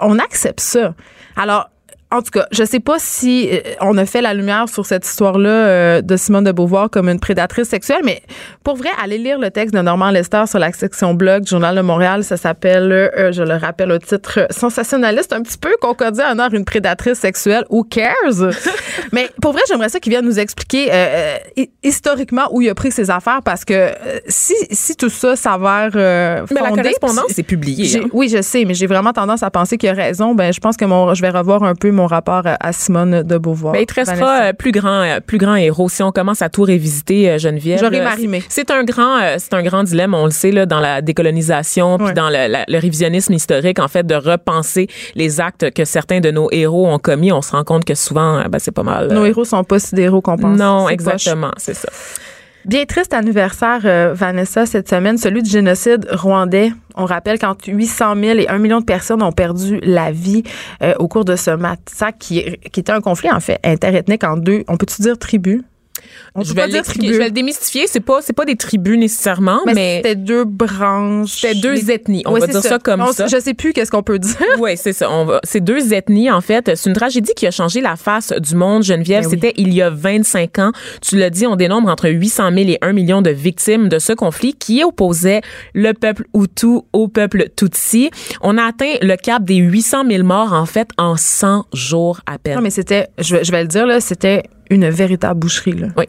on 0.00 0.18
accepte 0.18 0.60
ça. 0.60 0.94
Alors, 1.36 1.68
en 2.14 2.22
tout 2.22 2.30
cas, 2.30 2.46
je 2.52 2.64
sais 2.64 2.80
pas 2.80 2.96
si 2.98 3.48
euh, 3.52 3.60
on 3.80 3.96
a 3.98 4.06
fait 4.06 4.22
la 4.22 4.34
lumière 4.34 4.68
sur 4.68 4.86
cette 4.86 5.06
histoire-là 5.06 5.48
euh, 5.50 6.00
de 6.02 6.16
Simone 6.16 6.44
de 6.44 6.52
Beauvoir 6.52 6.90
comme 6.90 7.08
une 7.08 7.20
prédatrice 7.20 7.68
sexuelle, 7.68 8.00
mais 8.04 8.22
pour 8.62 8.76
vrai, 8.76 8.88
allez 9.02 9.18
lire 9.18 9.38
le 9.38 9.50
texte 9.50 9.74
de 9.74 9.80
Normand 9.80 10.10
Lester 10.10 10.44
sur 10.46 10.58
la 10.58 10.72
section 10.72 11.14
blog 11.14 11.42
du 11.44 11.50
Journal 11.50 11.74
de 11.76 11.80
Montréal. 11.80 12.24
Ça 12.24 12.36
s'appelle, 12.36 12.90
euh, 12.92 13.32
je 13.32 13.42
le 13.42 13.54
rappelle 13.56 13.92
au 13.92 13.98
titre 13.98 14.46
sensationnaliste, 14.50 15.32
un 15.32 15.42
petit 15.42 15.58
peu 15.58 15.70
concordé 15.80 16.22
en 16.22 16.38
or 16.38 16.52
une 16.54 16.64
prédatrice 16.64 17.18
sexuelle. 17.18 17.64
Who 17.70 17.84
cares? 17.84 18.50
mais 19.12 19.28
pour 19.42 19.52
vrai, 19.52 19.62
j'aimerais 19.68 19.88
ça 19.88 20.00
qu'il 20.00 20.10
vienne 20.10 20.24
nous 20.24 20.38
expliquer 20.38 20.88
euh, 20.92 21.36
hi- 21.56 21.70
historiquement 21.82 22.48
où 22.52 22.60
il 22.62 22.68
a 22.70 22.74
pris 22.74 22.90
ses 22.92 23.10
affaires 23.10 23.40
parce 23.44 23.64
que 23.64 23.90
si, 24.28 24.54
si 24.70 24.96
tout 24.96 25.08
ça 25.10 25.36
s'avère 25.36 25.90
euh, 25.94 26.44
Mais 26.50 26.60
la 26.60 26.68
fondé, 26.68 26.82
correspondance, 26.82 27.24
c'est 27.30 27.42
publié. 27.42 27.98
hein. 27.98 28.06
Oui, 28.12 28.28
je 28.28 28.40
sais, 28.42 28.64
mais 28.64 28.74
j'ai 28.74 28.86
vraiment 28.86 29.12
tendance 29.12 29.42
à 29.42 29.50
penser 29.50 29.76
qu'il 29.76 29.88
a 29.88 29.92
raison. 29.92 30.34
Ben, 30.34 30.52
je 30.52 30.60
pense 30.60 30.76
que 30.76 30.84
mon, 30.84 31.14
je 31.14 31.22
vais 31.22 31.30
revoir 31.30 31.62
un 31.62 31.74
peu 31.74 31.90
mon 31.90 32.03
rapport 32.06 32.42
à, 32.46 32.72
Simone 32.72 33.22
de 33.22 33.38
Beauvoir. 33.38 33.72
Ben, 33.74 33.80
il 33.80 33.86
te 33.86 33.94
restera 33.94 34.16
Vanessa. 34.16 34.44
euh, 34.48 34.52
plus 34.52 34.72
grand, 34.72 35.02
euh, 35.02 35.20
plus 35.20 35.38
grand 35.38 35.54
héros. 35.56 35.88
Si 35.88 36.02
on 36.02 36.12
commence 36.12 36.42
à 36.42 36.48
tout 36.48 36.62
révisiter, 36.62 37.30
euh, 37.30 37.38
Geneviève. 37.38 37.78
J'aurai 37.80 38.00
euh, 38.00 38.04
m'arrimer. 38.04 38.42
C'est 38.48 38.70
un 38.70 38.84
grand, 38.84 39.18
c'est 39.38 39.54
un 39.54 39.62
grand 39.62 39.82
dilemme, 39.84 40.14
on 40.14 40.24
le 40.24 40.30
sait 40.30 40.50
là, 40.50 40.66
dans 40.66 40.80
la 40.80 41.00
décolonisation, 41.02 41.98
puis 41.98 42.06
Ouais. 42.08 42.12
dans 42.14 42.28
le, 42.28 42.48
la- 42.48 42.64
le 42.66 42.78
révisionnisme 42.78 43.32
historique, 43.32 43.78
en 43.78 43.88
fait, 43.88 44.06
de 44.06 44.14
repenser 44.14 44.86
les 45.14 45.40
actes 45.40 45.70
que 45.72 45.84
certains 45.84 46.20
de 46.20 46.30
nos 46.30 46.48
héros 46.52 46.86
ont 46.86 46.98
commis. 46.98 47.32
On 47.32 47.42
se 47.42 47.52
rend 47.52 47.64
compte 47.64 47.84
que 47.84 47.94
souvent, 47.94 48.42
ben, 48.48 48.58
c'est 48.58 48.72
pas 48.72 48.82
mal. 48.82 49.12
Nos 49.12 49.24
héros 49.24 49.44
sont 49.44 49.64
pas 49.64 49.78
si 49.78 49.94
des 49.94 50.02
héros 50.02 50.20
qu'on 50.20 50.36
pense. 50.36 50.58
non, 50.58 50.88
exactement, 50.88 51.50
c'est 51.56 51.74
ça. 51.74 51.88
Bien 52.66 52.86
triste 52.86 53.12
anniversaire, 53.12 53.80
euh, 53.84 54.12
Vanessa, 54.14 54.64
cette 54.64 54.88
semaine, 54.88 55.18
celui 55.18 55.42
du 55.42 55.50
génocide 55.50 56.06
rwandais. 56.10 56.72
On 56.94 57.04
rappelle 57.06 57.38
qu'entre 57.38 57.68
800 57.68 58.14
000 58.16 58.38
et 58.38 58.48
1 58.48 58.58
million 58.58 58.80
de 58.80 58.84
personnes 58.84 59.22
ont 59.22 59.32
perdu 59.32 59.80
la 59.82 60.12
vie 60.12 60.42
euh, 60.82 60.94
au 60.98 61.08
cours 61.08 61.24
de 61.24 61.36
ce 61.36 61.50
massacre 61.50 62.18
qui, 62.18 62.44
qui 62.72 62.80
était 62.80 62.92
un 62.92 63.00
conflit, 63.00 63.30
en 63.30 63.40
fait, 63.40 63.58
interethnique 63.64 64.24
en 64.24 64.36
deux, 64.36 64.64
on 64.68 64.76
peut-tu 64.76 65.02
dire 65.02 65.18
tribus? 65.18 65.62
On 66.34 66.42
je 66.42 66.52
vais 66.52 66.68
je 66.70 67.18
le 67.18 67.30
démystifier. 67.30 67.86
C'est 67.86 68.00
pas, 68.00 68.20
c'est 68.22 68.32
pas 68.32 68.44
des 68.44 68.56
tribus 68.56 68.98
nécessairement, 68.98 69.60
Mais, 69.66 69.74
mais, 69.74 69.96
c'était 69.96 70.16
deux 70.16 70.44
branches. 70.44 71.40
c'était 71.40 71.54
deux 71.54 71.72
Les- 71.74 71.90
ethnies. 71.92 72.22
On 72.26 72.32
Ouais, 72.32 72.40
va 72.40 72.46
dire 72.46 72.62
ça, 72.62 72.78
comme 72.78 73.00
On- 73.02 73.12
ça. 73.12 73.26
Je 73.26 73.38
sais 73.38 73.54
plus 73.54 73.72
qu'est-ce 73.72 73.90
qu'on 73.90 74.02
peut 74.02 74.18
dire. 74.18 74.34
Oui, 74.58 74.76
c'est 74.76 74.92
ça. 74.92 75.10
On 75.10 75.24
va, 75.24 75.40
c'est 75.44 75.60
deux 75.62 75.92
ethnies, 75.94 76.30
en 76.30 76.40
fait. 76.40 76.70
C'est 76.76 76.88
une 76.88 76.94
tragédie 76.96 77.32
qui 77.36 77.46
a 77.46 77.50
changé 77.50 77.80
la 77.80 77.96
face 77.96 78.32
du 78.32 78.54
monde, 78.54 78.82
Geneviève. 78.82 79.22
Ben 79.24 79.28
oui. 79.28 79.34
C'était 79.34 79.52
il 79.56 79.72
y 79.74 79.82
a 79.82 79.90
25 79.90 80.58
ans. 80.58 80.72
Tu 81.02 81.16
l'as 81.16 81.30
dit, 81.30 81.46
on 81.46 81.56
dénombre 81.56 81.88
entre 81.88 82.08
800 82.08 82.50
000 82.54 82.70
et 82.70 82.78
1 82.82 82.92
million 82.92 83.22
de 83.22 83.30
victimes 83.30 83.88
de 83.88 83.98
ce 83.98 84.12
conflit 84.12 84.54
qui 84.54 84.82
opposait 84.84 85.40
le 85.74 85.92
peuple 85.92 86.24
Hutu 86.34 86.80
au 86.92 87.08
peuple 87.08 87.48
Tutsi. 87.56 88.10
On 88.40 88.58
a 88.58 88.64
atteint 88.64 88.94
le 89.02 89.16
cap 89.16 89.44
des 89.44 89.56
800 89.56 90.04
000 90.08 90.24
morts, 90.24 90.52
en 90.52 90.66
fait, 90.66 90.88
en 90.98 91.16
100 91.16 91.66
jours 91.72 92.20
à 92.26 92.38
peine. 92.38 92.56
Non, 92.56 92.62
mais 92.62 92.70
c'était, 92.70 93.08
je, 93.18 93.36
je 93.42 93.50
vais 93.52 93.62
le 93.62 93.68
dire, 93.68 93.86
là, 93.86 94.00
c'était 94.00 94.42
une 94.70 94.88
véritable 94.88 95.40
boucherie. 95.40 95.72
Là. 95.72 95.88
Oui. 95.96 96.04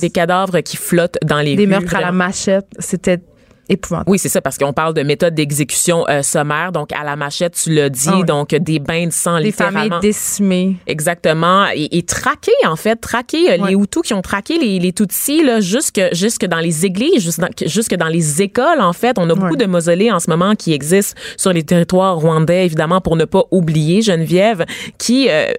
Des 0.00 0.10
cadavres 0.10 0.60
qui 0.60 0.76
flottent 0.76 1.18
dans 1.24 1.40
les 1.40 1.56
Des 1.56 1.64
rues. 1.64 1.68
meurtres 1.70 1.96
à 1.96 2.00
la 2.00 2.12
machette, 2.12 2.66
c'était 2.78 3.20
épouvantable. 3.68 4.10
Oui, 4.10 4.18
c'est 4.18 4.28
ça, 4.28 4.40
parce 4.40 4.58
qu'on 4.58 4.72
parle 4.72 4.94
de 4.94 5.02
méthode 5.02 5.34
d'exécution 5.34 6.04
euh, 6.08 6.22
sommaire. 6.22 6.72
Donc, 6.72 6.92
à 6.92 7.04
la 7.04 7.16
machette, 7.16 7.54
tu 7.54 7.72
l'as 7.72 7.88
dit, 7.88 8.08
Ah 8.08 8.18
oui. 8.18 8.24
donc 8.24 8.54
des 8.54 8.78
bains 8.78 9.06
de 9.06 9.12
sang, 9.12 9.40
Des 9.40 9.52
familles 9.52 9.90
décimées. 10.00 10.76
Exactement. 10.86 11.66
Et, 11.74 11.98
et 11.98 12.02
traquer, 12.02 12.52
en 12.66 12.76
fait, 12.76 12.96
traquer 12.96 13.52
euh, 13.52 13.66
les 13.66 13.74
Hutus 13.74 14.02
qui 14.02 14.14
ont 14.14 14.22
traqué 14.22 14.58
les, 14.58 14.78
les 14.78 14.92
Tutsis 14.92 15.42
là, 15.42 15.60
jusque, 15.60 16.00
jusque 16.12 16.46
dans 16.46 16.58
les 16.58 16.86
églises, 16.86 17.22
jusque 17.22 17.40
dans, 17.40 17.48
jusque 17.66 17.94
dans 17.94 18.08
les 18.08 18.42
écoles, 18.42 18.80
en 18.80 18.92
fait. 18.92 19.18
On 19.18 19.28
a 19.30 19.34
beaucoup 19.34 19.56
de 19.56 19.66
mausolées 19.66 20.10
en 20.10 20.20
ce 20.20 20.30
moment 20.30 20.54
qui 20.54 20.72
existent 20.72 21.18
sur 21.36 21.52
les 21.52 21.62
territoires 21.62 22.16
rwandais, 22.16 22.64
évidemment, 22.64 23.00
pour 23.00 23.16
ne 23.16 23.24
pas 23.24 23.44
oublier 23.50 24.02
Geneviève, 24.02 24.64
qui, 24.98 25.28
euh, 25.30 25.52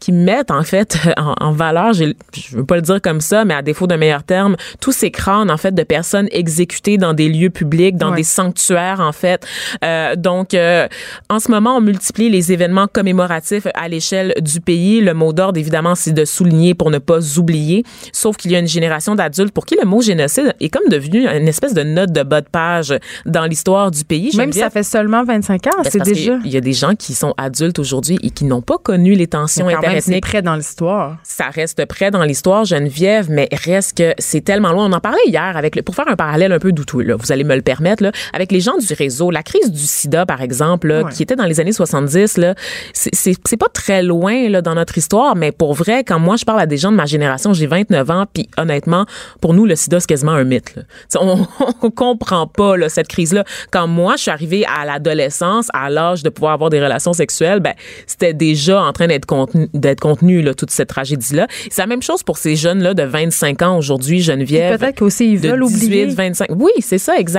qui 0.00 0.12
mettent, 0.12 0.50
en 0.50 0.62
fait, 0.62 0.98
en, 1.16 1.34
en 1.40 1.52
valeur, 1.52 1.92
je 1.92 2.12
veux 2.52 2.64
pas 2.64 2.76
le 2.76 2.82
dire 2.82 3.00
comme 3.02 3.20
ça, 3.20 3.44
mais 3.44 3.54
à 3.54 3.62
défaut 3.62 3.86
d'un 3.86 3.96
meilleur 3.96 4.22
terme, 4.22 4.56
tous 4.80 4.92
ces 4.92 5.10
crânes, 5.10 5.50
en 5.50 5.56
fait, 5.56 5.74
de 5.74 5.82
personnes 5.82 6.28
exécutées 6.30 6.98
dans 6.98 7.14
des 7.14 7.28
lieux 7.28 7.50
publics, 7.54 7.96
dans 7.96 8.10
Ouais. 8.10 8.16
des 8.16 8.22
sanctuaires, 8.24 9.00
en 9.00 9.12
fait. 9.12 9.46
Euh, 9.82 10.14
donc, 10.16 10.52
euh, 10.52 10.86
en 11.30 11.38
ce 11.40 11.50
moment, 11.50 11.76
on 11.76 11.80
multiplie 11.80 12.28
les 12.28 12.52
événements 12.52 12.86
commémoratifs 12.86 13.66
à 13.74 13.88
l'échelle 13.88 14.34
du 14.42 14.60
pays. 14.60 15.00
Le 15.00 15.14
mot 15.14 15.32
d'ordre, 15.32 15.58
évidemment, 15.58 15.94
c'est 15.94 16.12
de 16.12 16.24
souligner 16.26 16.74
pour 16.74 16.90
ne 16.90 16.98
pas 16.98 17.38
oublier. 17.38 17.84
Sauf 18.12 18.36
qu'il 18.36 18.50
y 18.50 18.56
a 18.56 18.58
une 18.58 18.68
génération 18.68 19.14
d'adultes 19.14 19.52
pour 19.54 19.64
qui 19.64 19.76
le 19.80 19.86
mot 19.88 20.02
génocide 20.02 20.54
est 20.60 20.68
comme 20.68 20.88
devenu 20.90 21.26
une 21.26 21.48
espèce 21.48 21.72
de 21.72 21.82
note 21.82 22.12
de 22.12 22.22
bas 22.22 22.42
de 22.42 22.48
page 22.48 22.92
dans 23.24 23.46
l'histoire 23.46 23.90
du 23.90 24.04
pays. 24.04 24.30
Même 24.36 24.52
si 24.52 24.58
ça 24.58 24.68
fait 24.70 24.82
seulement 24.82 25.24
25 25.24 25.66
ans, 25.68 25.70
Ben, 25.82 25.90
c'est 25.90 26.02
déjà. 26.02 26.38
Il 26.44 26.50
y 26.52 26.56
a 26.56 26.60
des 26.60 26.72
gens 26.72 26.94
qui 26.94 27.14
sont 27.14 27.32
adultes 27.38 27.78
aujourd'hui 27.78 28.18
et 28.22 28.30
qui 28.30 28.44
n'ont 28.44 28.60
pas 28.62 28.78
connu 28.82 29.14
les 29.14 29.26
tensions 29.28 29.66
même, 29.66 29.76
c'est 29.80 29.86
interethniques 29.86 30.22
près 30.26 30.42
dans 30.42 30.56
l'histoire. 30.56 31.18
ça 31.22 31.46
reste 31.50 31.84
près 31.86 32.10
dans 32.10 32.22
l'histoire 32.24 32.64
Geneviève, 32.64 33.26
mais 33.30 33.48
reste 33.64 33.96
que 33.96 34.12
c'est 34.18 34.40
tellement 34.42 34.72
loin. 34.72 34.86
On 34.86 34.92
en 34.92 35.00
parlait 35.00 35.18
hier 35.26 35.56
avec 35.56 35.76
le, 35.76 35.82
pour 35.82 35.94
faire 35.94 36.08
un 36.08 36.16
parallèle 36.16 36.52
un 36.52 36.58
peu 36.58 36.72
douteux, 36.72 37.02
là, 37.02 37.14
vous 37.16 37.30
allez 37.32 37.43
me 37.44 37.54
le 37.56 37.62
permettre, 37.62 38.02
là, 38.02 38.12
avec 38.32 38.52
les 38.52 38.60
gens 38.60 38.76
du 38.76 38.92
réseau. 38.94 39.30
La 39.30 39.42
crise 39.42 39.70
du 39.70 39.78
sida, 39.86 40.26
par 40.26 40.42
exemple, 40.42 40.88
là, 40.88 41.02
Ouais. 41.02 41.12
qui 41.12 41.22
était 41.22 41.36
dans 41.36 41.44
les 41.44 41.60
années 41.60 41.72
70, 41.72 42.38
là, 42.38 42.54
c'est- 42.92 43.56
pas 43.56 43.68
très 43.72 44.02
loin 44.02 44.48
là, 44.48 44.62
dans 44.62 44.74
notre 44.74 44.98
histoire, 44.98 45.36
mais 45.36 45.52
pour 45.52 45.74
vrai, 45.74 46.02
quand 46.04 46.18
moi 46.18 46.36
je 46.36 46.44
parle 46.44 46.60
à 46.60 46.66
des 46.66 46.76
gens 46.76 46.90
de 46.90 46.96
ma 46.96 47.06
génération, 47.06 47.52
j'ai 47.52 47.66
29 47.66 48.10
ans, 48.10 48.24
puis 48.32 48.48
honnêtement, 48.56 49.06
pour 49.40 49.54
nous, 49.54 49.64
le 49.64 49.76
sida, 49.76 50.00
c'est 50.00 50.06
quasiment 50.08 50.32
un 50.32 50.44
mythe. 50.44 50.74
là. 50.76 50.82
On, 51.20 51.46
on 51.82 51.90
comprend 51.90 52.46
pas 52.46 52.76
là, 52.76 52.88
cette 52.88 53.08
crise-là. 53.08 53.44
Quand 53.70 53.86
moi, 53.86 54.16
je 54.16 54.22
suis 54.22 54.30
arrivée 54.30 54.64
à 54.66 54.84
l'adolescence, 54.84 55.68
à 55.72 55.88
l'âge 55.90 56.22
de 56.22 56.28
pouvoir 56.30 56.52
avoir 56.54 56.70
des 56.70 56.82
relations 56.82 57.12
sexuelles, 57.12 57.60
ben, 57.60 57.74
c'était 58.06 58.34
déjà 58.34 58.82
en 58.82 58.92
train 58.92 59.06
d'être 59.06 59.26
contenu, 59.26 59.68
d'être 59.72 60.00
contenu 60.00 60.42
là, 60.42 60.54
toute 60.54 60.70
cette 60.70 60.88
tragédie-là. 60.88 61.46
C'est 61.70 61.82
la 61.82 61.86
même 61.86 62.02
chose 62.02 62.22
pour 62.22 62.38
ces 62.38 62.56
jeunes-là 62.56 62.94
de 62.94 63.02
25 63.04 63.62
ans 63.62 63.76
aujourd'hui, 63.78 64.20
Geneviève. 64.20 64.78
Peut-être 64.78 64.98
qu'aussi 64.98 65.32
ils 65.34 65.40
de 65.40 65.48
veulent 65.48 65.64
18, 65.66 65.86
oublier. 65.86 66.06
25. 66.06 66.48
Oui, 66.56 66.72
c'est 66.80 66.98
ça, 66.98 67.16
exactement. 67.16 67.33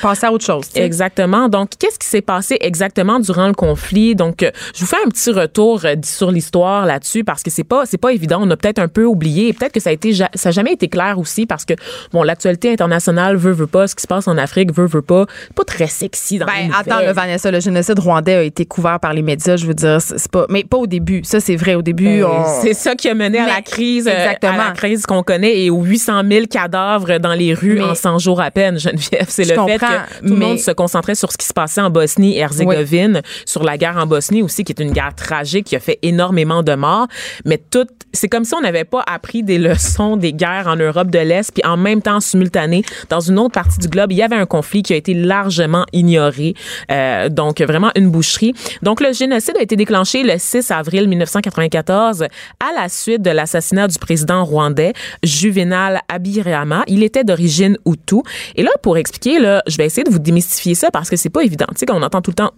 Passer 0.00 0.26
à 0.26 0.32
autre 0.32 0.44
chose. 0.44 0.64
Exactement. 0.74 1.48
Donc, 1.48 1.70
qu'est-ce 1.78 1.98
qui 1.98 2.06
s'est 2.06 2.20
passé 2.22 2.56
exactement 2.60 3.18
durant 3.20 3.46
le 3.48 3.54
conflit? 3.54 4.14
Donc, 4.14 4.42
euh, 4.42 4.50
je 4.74 4.80
vous 4.80 4.86
fais 4.86 4.96
un 5.04 5.08
petit 5.08 5.30
retour 5.30 5.82
euh, 5.84 5.94
sur 6.04 6.30
l'histoire 6.30 6.86
là-dessus 6.86 7.24
parce 7.24 7.42
que 7.42 7.50
c'est 7.50 7.64
pas 7.64 7.86
c'est 7.86 7.98
pas 7.98 8.12
évident. 8.12 8.40
On 8.42 8.50
a 8.50 8.56
peut-être 8.56 8.78
un 8.78 8.88
peu 8.88 9.04
oublié 9.04 9.48
et 9.48 9.52
peut-être 9.52 9.72
que 9.72 9.80
ça 9.80 9.90
a 9.90 9.92
été 9.92 10.12
ça 10.12 10.28
a 10.44 10.50
jamais 10.50 10.72
été 10.72 10.88
clair 10.88 11.18
aussi 11.18 11.46
parce 11.46 11.64
que 11.64 11.74
bon, 12.12 12.22
l'actualité 12.22 12.72
internationale 12.72 13.36
veut 13.36 13.52
veut 13.52 13.66
pas, 13.66 13.86
ce 13.86 13.94
qui 13.94 14.02
se 14.02 14.06
passe 14.06 14.28
en 14.28 14.36
Afrique 14.38 14.72
veut 14.74 14.86
veut 14.86 15.02
pas, 15.02 15.26
pas 15.54 15.64
très 15.64 15.86
sexy 15.86 16.38
dans 16.38 16.46
les 16.46 16.52
Ben, 16.52 16.66
nouvelles. 16.68 16.80
attends, 16.94 17.06
le 17.06 17.12
Vanessa, 17.12 17.50
le 17.50 17.60
génocide 17.60 17.98
rwandais 17.98 18.34
a 18.34 18.42
été 18.42 18.64
couvert 18.66 18.98
par 19.00 19.12
les 19.12 19.22
médias, 19.22 19.56
je 19.56 19.66
veux 19.66 19.74
dire, 19.74 19.98
c'est 20.00 20.30
pas, 20.30 20.46
mais 20.48 20.64
pas 20.64 20.76
au 20.78 20.86
début. 20.86 21.22
Ça, 21.24 21.40
c'est 21.40 21.56
vrai. 21.56 21.74
Au 21.74 21.82
début, 21.82 22.20
Ben, 22.20 22.24
on- 22.24 22.62
C'est 22.62 22.74
ça 22.74 22.94
qui 22.94 23.08
a 23.08 23.14
mené 23.14 23.38
à 23.38 23.46
la 23.46 23.62
crise, 23.62 24.06
euh, 24.06 24.10
exactement. 24.10 24.52
à 24.52 24.68
la 24.68 24.70
crise 24.72 25.06
qu'on 25.06 25.22
connaît 25.22 25.60
et 25.60 25.70
aux 25.70 25.82
800 25.82 26.22
000 26.28 26.46
cadavres 26.46 27.18
dans 27.18 27.34
les 27.34 27.54
rues 27.54 27.74
Mais- 27.74 27.82
en 27.84 27.94
100 27.94 28.18
jours 28.18 28.40
à 28.40 28.50
peine, 28.50 28.78
Geneviève. 28.78 29.26
C'est 29.44 29.56
le 29.56 29.66
fait 29.66 29.78
que 29.78 30.26
tout 30.26 30.34
le 30.34 30.40
monde 30.40 30.58
se 30.58 30.70
concentrait 30.70 31.14
sur 31.14 31.32
ce 31.32 31.36
qui 31.36 31.46
se 31.46 31.52
passait 31.52 31.80
en 31.80 31.90
Bosnie 31.90 32.36
et 32.36 32.40
Herzégovine, 32.40 33.22
sur 33.44 33.62
la 33.62 33.78
guerre 33.78 33.96
en 33.96 34.06
Bosnie 34.06 34.42
aussi, 34.42 34.64
qui 34.64 34.72
est 34.72 34.80
une 34.80 34.92
guerre 34.92 35.14
tragique 35.14 35.66
qui 35.66 35.76
a 35.76 35.80
fait 35.80 35.98
énormément 36.02 36.62
de 36.62 36.74
morts. 36.74 37.06
Mais 37.44 37.58
tout, 37.58 37.86
c'est 38.12 38.28
comme 38.28 38.44
si 38.44 38.54
on 38.54 38.60
n'avait 38.60 38.84
pas 38.84 39.02
appris 39.06 39.42
des 39.42 39.58
leçons 39.70 40.16
des 40.16 40.32
guerres 40.32 40.66
en 40.66 40.76
Europe 40.76 41.10
de 41.10 41.18
l'Est, 41.18 41.52
puis 41.52 41.64
en 41.64 41.76
même 41.76 42.02
temps, 42.02 42.20
simultané, 42.20 42.82
dans 43.08 43.20
une 43.20 43.38
autre 43.38 43.52
partie 43.52 43.78
du 43.78 43.88
globe, 43.88 44.12
il 44.12 44.18
y 44.18 44.22
avait 44.22 44.36
un 44.36 44.46
conflit 44.46 44.82
qui 44.82 44.92
a 44.92 44.96
été 44.96 45.14
largement 45.14 45.84
ignoré. 45.92 46.54
Euh, 46.90 47.28
donc, 47.28 47.60
vraiment 47.60 47.90
une 47.96 48.10
boucherie. 48.10 48.54
Donc, 48.82 49.00
le 49.00 49.12
génocide 49.12 49.56
a 49.58 49.62
été 49.62 49.76
déclenché 49.76 50.22
le 50.22 50.34
6 50.36 50.70
avril 50.70 51.08
1994 51.08 52.22
à 52.22 52.80
la 52.80 52.88
suite 52.88 53.22
de 53.22 53.30
l'assassinat 53.30 53.88
du 53.88 53.98
président 53.98 54.44
rwandais 54.44 54.92
Juvenal 55.22 56.00
Abirama. 56.08 56.84
Il 56.86 57.02
était 57.02 57.24
d'origine 57.24 57.76
Hutu. 57.86 58.22
Et 58.56 58.62
là, 58.62 58.70
pour 58.82 58.96
expliquer, 58.96 59.29
là, 59.38 59.62
je 59.66 59.76
vais 59.76 59.86
essayer 59.86 60.04
de 60.04 60.10
vous 60.10 60.18
démystifier 60.18 60.74
ça 60.74 60.90
parce 60.90 61.10
que 61.10 61.16
c'est 61.16 61.30
pas 61.30 61.42
évident. 61.42 61.66
Tu 61.70 61.80
sais, 61.80 61.86
on 61.90 62.02
entend 62.02 62.22
tout 62.22 62.30
le 62.30 62.36
temps 62.36 62.52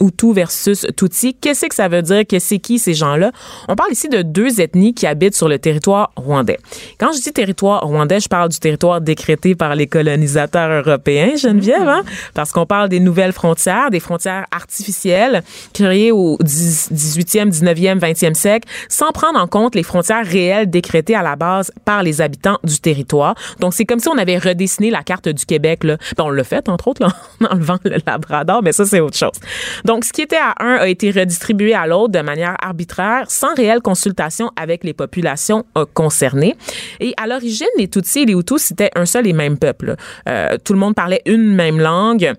Hutu 0.00 0.32
versus 0.32 0.86
Tutsi, 0.96 1.34
qu'est-ce 1.34 1.66
que 1.66 1.74
ça 1.74 1.88
veut 1.88 2.02
dire? 2.02 2.26
Que 2.26 2.38
c'est 2.38 2.58
qui 2.58 2.78
ces 2.78 2.94
gens-là? 2.94 3.32
On 3.68 3.76
parle 3.76 3.92
ici 3.92 4.08
de 4.08 4.22
deux 4.22 4.60
ethnies 4.60 4.94
qui 4.94 5.06
habitent 5.06 5.36
sur 5.36 5.48
le 5.48 5.58
territoire 5.58 6.12
rwandais. 6.16 6.58
Quand 6.98 7.12
je 7.12 7.20
dis 7.20 7.32
territoire 7.32 7.82
rwandais, 7.82 8.20
je 8.20 8.28
parle 8.28 8.48
du 8.48 8.58
territoire 8.58 9.00
décrété 9.00 9.54
par 9.54 9.74
les 9.74 9.86
colonisateurs 9.86 10.82
européens, 10.86 11.36
Geneviève, 11.36 11.88
hein? 11.88 12.02
parce 12.34 12.52
qu'on 12.52 12.66
parle 12.66 12.88
des 12.88 13.00
nouvelles 13.00 13.32
frontières, 13.32 13.90
des 13.90 14.00
frontières 14.00 14.46
artificielles 14.50 15.42
créées 15.72 16.12
au 16.12 16.38
10 16.40 16.90
18e, 16.92 17.50
19e, 17.50 17.98
20e 17.98 18.34
siècle, 18.34 18.68
sans 18.88 19.10
prendre 19.12 19.38
en 19.38 19.46
compte 19.46 19.74
les 19.74 19.82
frontières 19.82 20.24
réelles 20.24 20.70
décrétées 20.70 21.14
à 21.14 21.22
la 21.22 21.36
base 21.36 21.72
par 21.84 22.02
les 22.02 22.20
habitants 22.20 22.58
du 22.64 22.78
territoire. 22.80 23.34
Donc, 23.60 23.74
c'est 23.74 23.84
comme 23.84 24.00
si 24.00 24.08
on 24.08 24.18
avait 24.18 24.38
redessiné 24.38 24.90
la 24.90 25.02
carte 25.02 25.28
du 25.28 25.44
Québec. 25.44 25.84
Là. 25.84 25.96
Ben, 26.16 26.24
on 26.24 26.30
l'a 26.30 26.44
fait, 26.44 26.68
entre 26.68 26.88
autres, 26.88 27.02
là, 27.02 27.08
en 27.40 27.54
enlevant 27.54 27.78
le 27.84 27.96
Labrador, 28.06 28.62
mais 28.62 28.72
ça, 28.72 28.84
c'est 28.84 29.00
autre 29.00 29.16
chose. 29.16 29.38
Donc, 29.84 30.04
ce 30.04 30.12
qui 30.12 30.22
était 30.22 30.36
à 30.36 30.54
un 30.60 30.76
a 30.76 30.88
été 30.88 31.10
redistribué 31.10 31.74
à 31.74 31.86
l'autre 31.86 32.12
de 32.12 32.20
manière 32.20 32.56
arbitraire, 32.62 33.24
sans 33.28 33.54
réelle 33.54 33.80
consultation 33.80 34.50
avec 34.56 34.84
les 34.84 34.92
populations 34.92 35.64
euh, 35.76 35.84
concernées. 35.94 36.56
Et 37.00 37.14
à 37.16 37.26
l'origine, 37.26 37.68
les 37.78 37.88
Tutsis 37.88 38.20
et 38.20 38.26
les 38.26 38.34
Hutus, 38.34 38.62
c'était 38.62 38.90
un 38.94 39.06
seul 39.06 39.26
et 39.26 39.32
même 39.32 39.58
peuple. 39.58 39.96
Euh, 40.28 40.56
tout 40.64 40.72
le 40.72 40.78
monde 40.78 40.94
parlait 40.94 41.22
une 41.26 41.54
même 41.54 41.80
langue. 41.80 42.32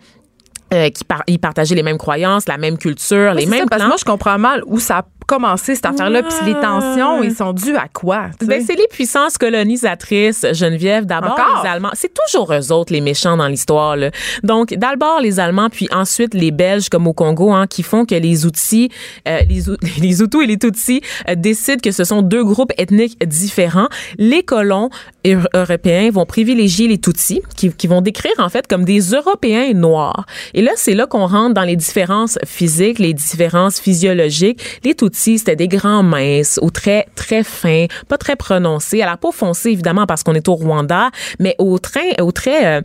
Euh, 0.76 0.90
qui 0.90 1.04
par- 1.04 1.24
ils 1.28 1.40
partageaient 1.40 1.76
les 1.76 1.84
mêmes 1.84 1.98
croyances, 1.98 2.48
la 2.48 2.58
même 2.58 2.78
culture, 2.78 3.34
les 3.34 3.46
mêmes 3.46 3.62
ça, 3.62 3.66
parce 3.70 3.82
que 3.82 3.88
moi, 3.88 3.96
je 4.00 4.06
comprends 4.06 4.38
mal 4.38 4.62
où 4.68 4.80
ça 4.80 4.98
a 5.00 5.06
commencé, 5.28 5.74
cette 5.74 5.88
affaire-là. 5.88 6.22
Puis 6.22 6.36
les 6.46 6.54
tensions, 6.54 7.24
ils 7.24 7.34
sont 7.36 7.52
dus 7.54 7.76
à 7.76 7.88
quoi? 7.92 8.26
Ben, 8.46 8.64
c'est 8.64 8.76
les 8.76 8.86
puissances 8.92 9.40
colonisatrices, 9.40 10.46
Geneviève. 10.54 11.06
D'abord, 11.06 11.36
les 11.64 11.70
Allemands. 11.70 11.90
C'est 11.94 12.14
toujours 12.14 12.54
eux 12.54 12.72
autres, 12.72 12.94
les 12.94 13.02
méchants 13.02 13.36
dans 13.38 13.48
l'histoire. 13.48 13.96
Donc, 14.44 14.74
d'abord, 14.76 15.20
les 15.22 15.40
Allemands, 15.40 15.70
puis 15.72 15.88
ensuite 15.92 16.34
les 16.36 16.52
Belges, 16.52 16.90
comme 16.90 17.08
au 17.08 17.14
Congo, 17.14 17.52
hein, 17.52 17.66
qui 17.68 17.82
font 17.82 18.06
que 18.06 18.14
les 18.16 18.46
outils, 18.46 18.90
euh, 19.28 19.40
les, 19.50 19.64
les 20.02 20.22
Hutus 20.22 20.44
et 20.44 20.48
les 20.48 20.58
Tutsis 20.60 21.02
euh, 21.28 21.34
décident 21.36 21.80
que 21.84 21.92
ce 21.92 22.04
sont 22.04 22.22
deux 22.22 22.44
groupes 22.44 22.72
ethniques 22.78 23.18
différents. 23.28 23.88
Les 24.20 24.44
colons 24.44 24.90
eu- 25.26 25.38
européens 25.56 26.12
vont 26.12 26.26
privilégier 26.28 26.88
les 26.88 27.00
Tutsis, 27.00 27.42
qui, 27.56 27.72
qui 27.72 27.88
vont 27.88 28.02
décrire, 28.02 28.34
en 28.38 28.50
fait, 28.50 28.68
comme 28.68 28.86
des 28.86 29.00
Européens 29.00 29.74
noirs. 29.74 30.26
Et 30.54 30.62
là, 30.65 30.71
c'est 30.75 30.95
là 30.95 31.06
qu'on 31.06 31.28
rentre 31.28 31.54
dans 31.54 31.63
les 31.63 31.75
différences 31.75 32.39
physiques, 32.43 32.97
les 32.97 33.13
différences 33.13 33.80
physiologiques. 33.80 34.80
Les 34.84 34.95
Tutsis, 34.95 35.39
c'était 35.39 35.56
des 35.56 35.67
grands 35.67 36.01
minces, 36.01 36.60
aux 36.62 36.71
traits 36.71 37.08
très 37.15 37.43
fins, 37.43 37.86
pas 38.08 38.17
très 38.17 38.36
prononcés, 38.36 39.01
à 39.01 39.06
la 39.06 39.15
peau 39.15 39.32
foncée, 39.32 39.69
évidemment, 39.69 40.08
parce 40.08 40.23
qu'on 40.23 40.34
est 40.34 40.49
au 40.49 40.56
Rwanda, 40.56 41.12
mais 41.39 41.56
au 41.60 41.78
train, 41.78 42.01
au 42.19 42.32
très, 42.32 42.65
euh, 42.65 42.82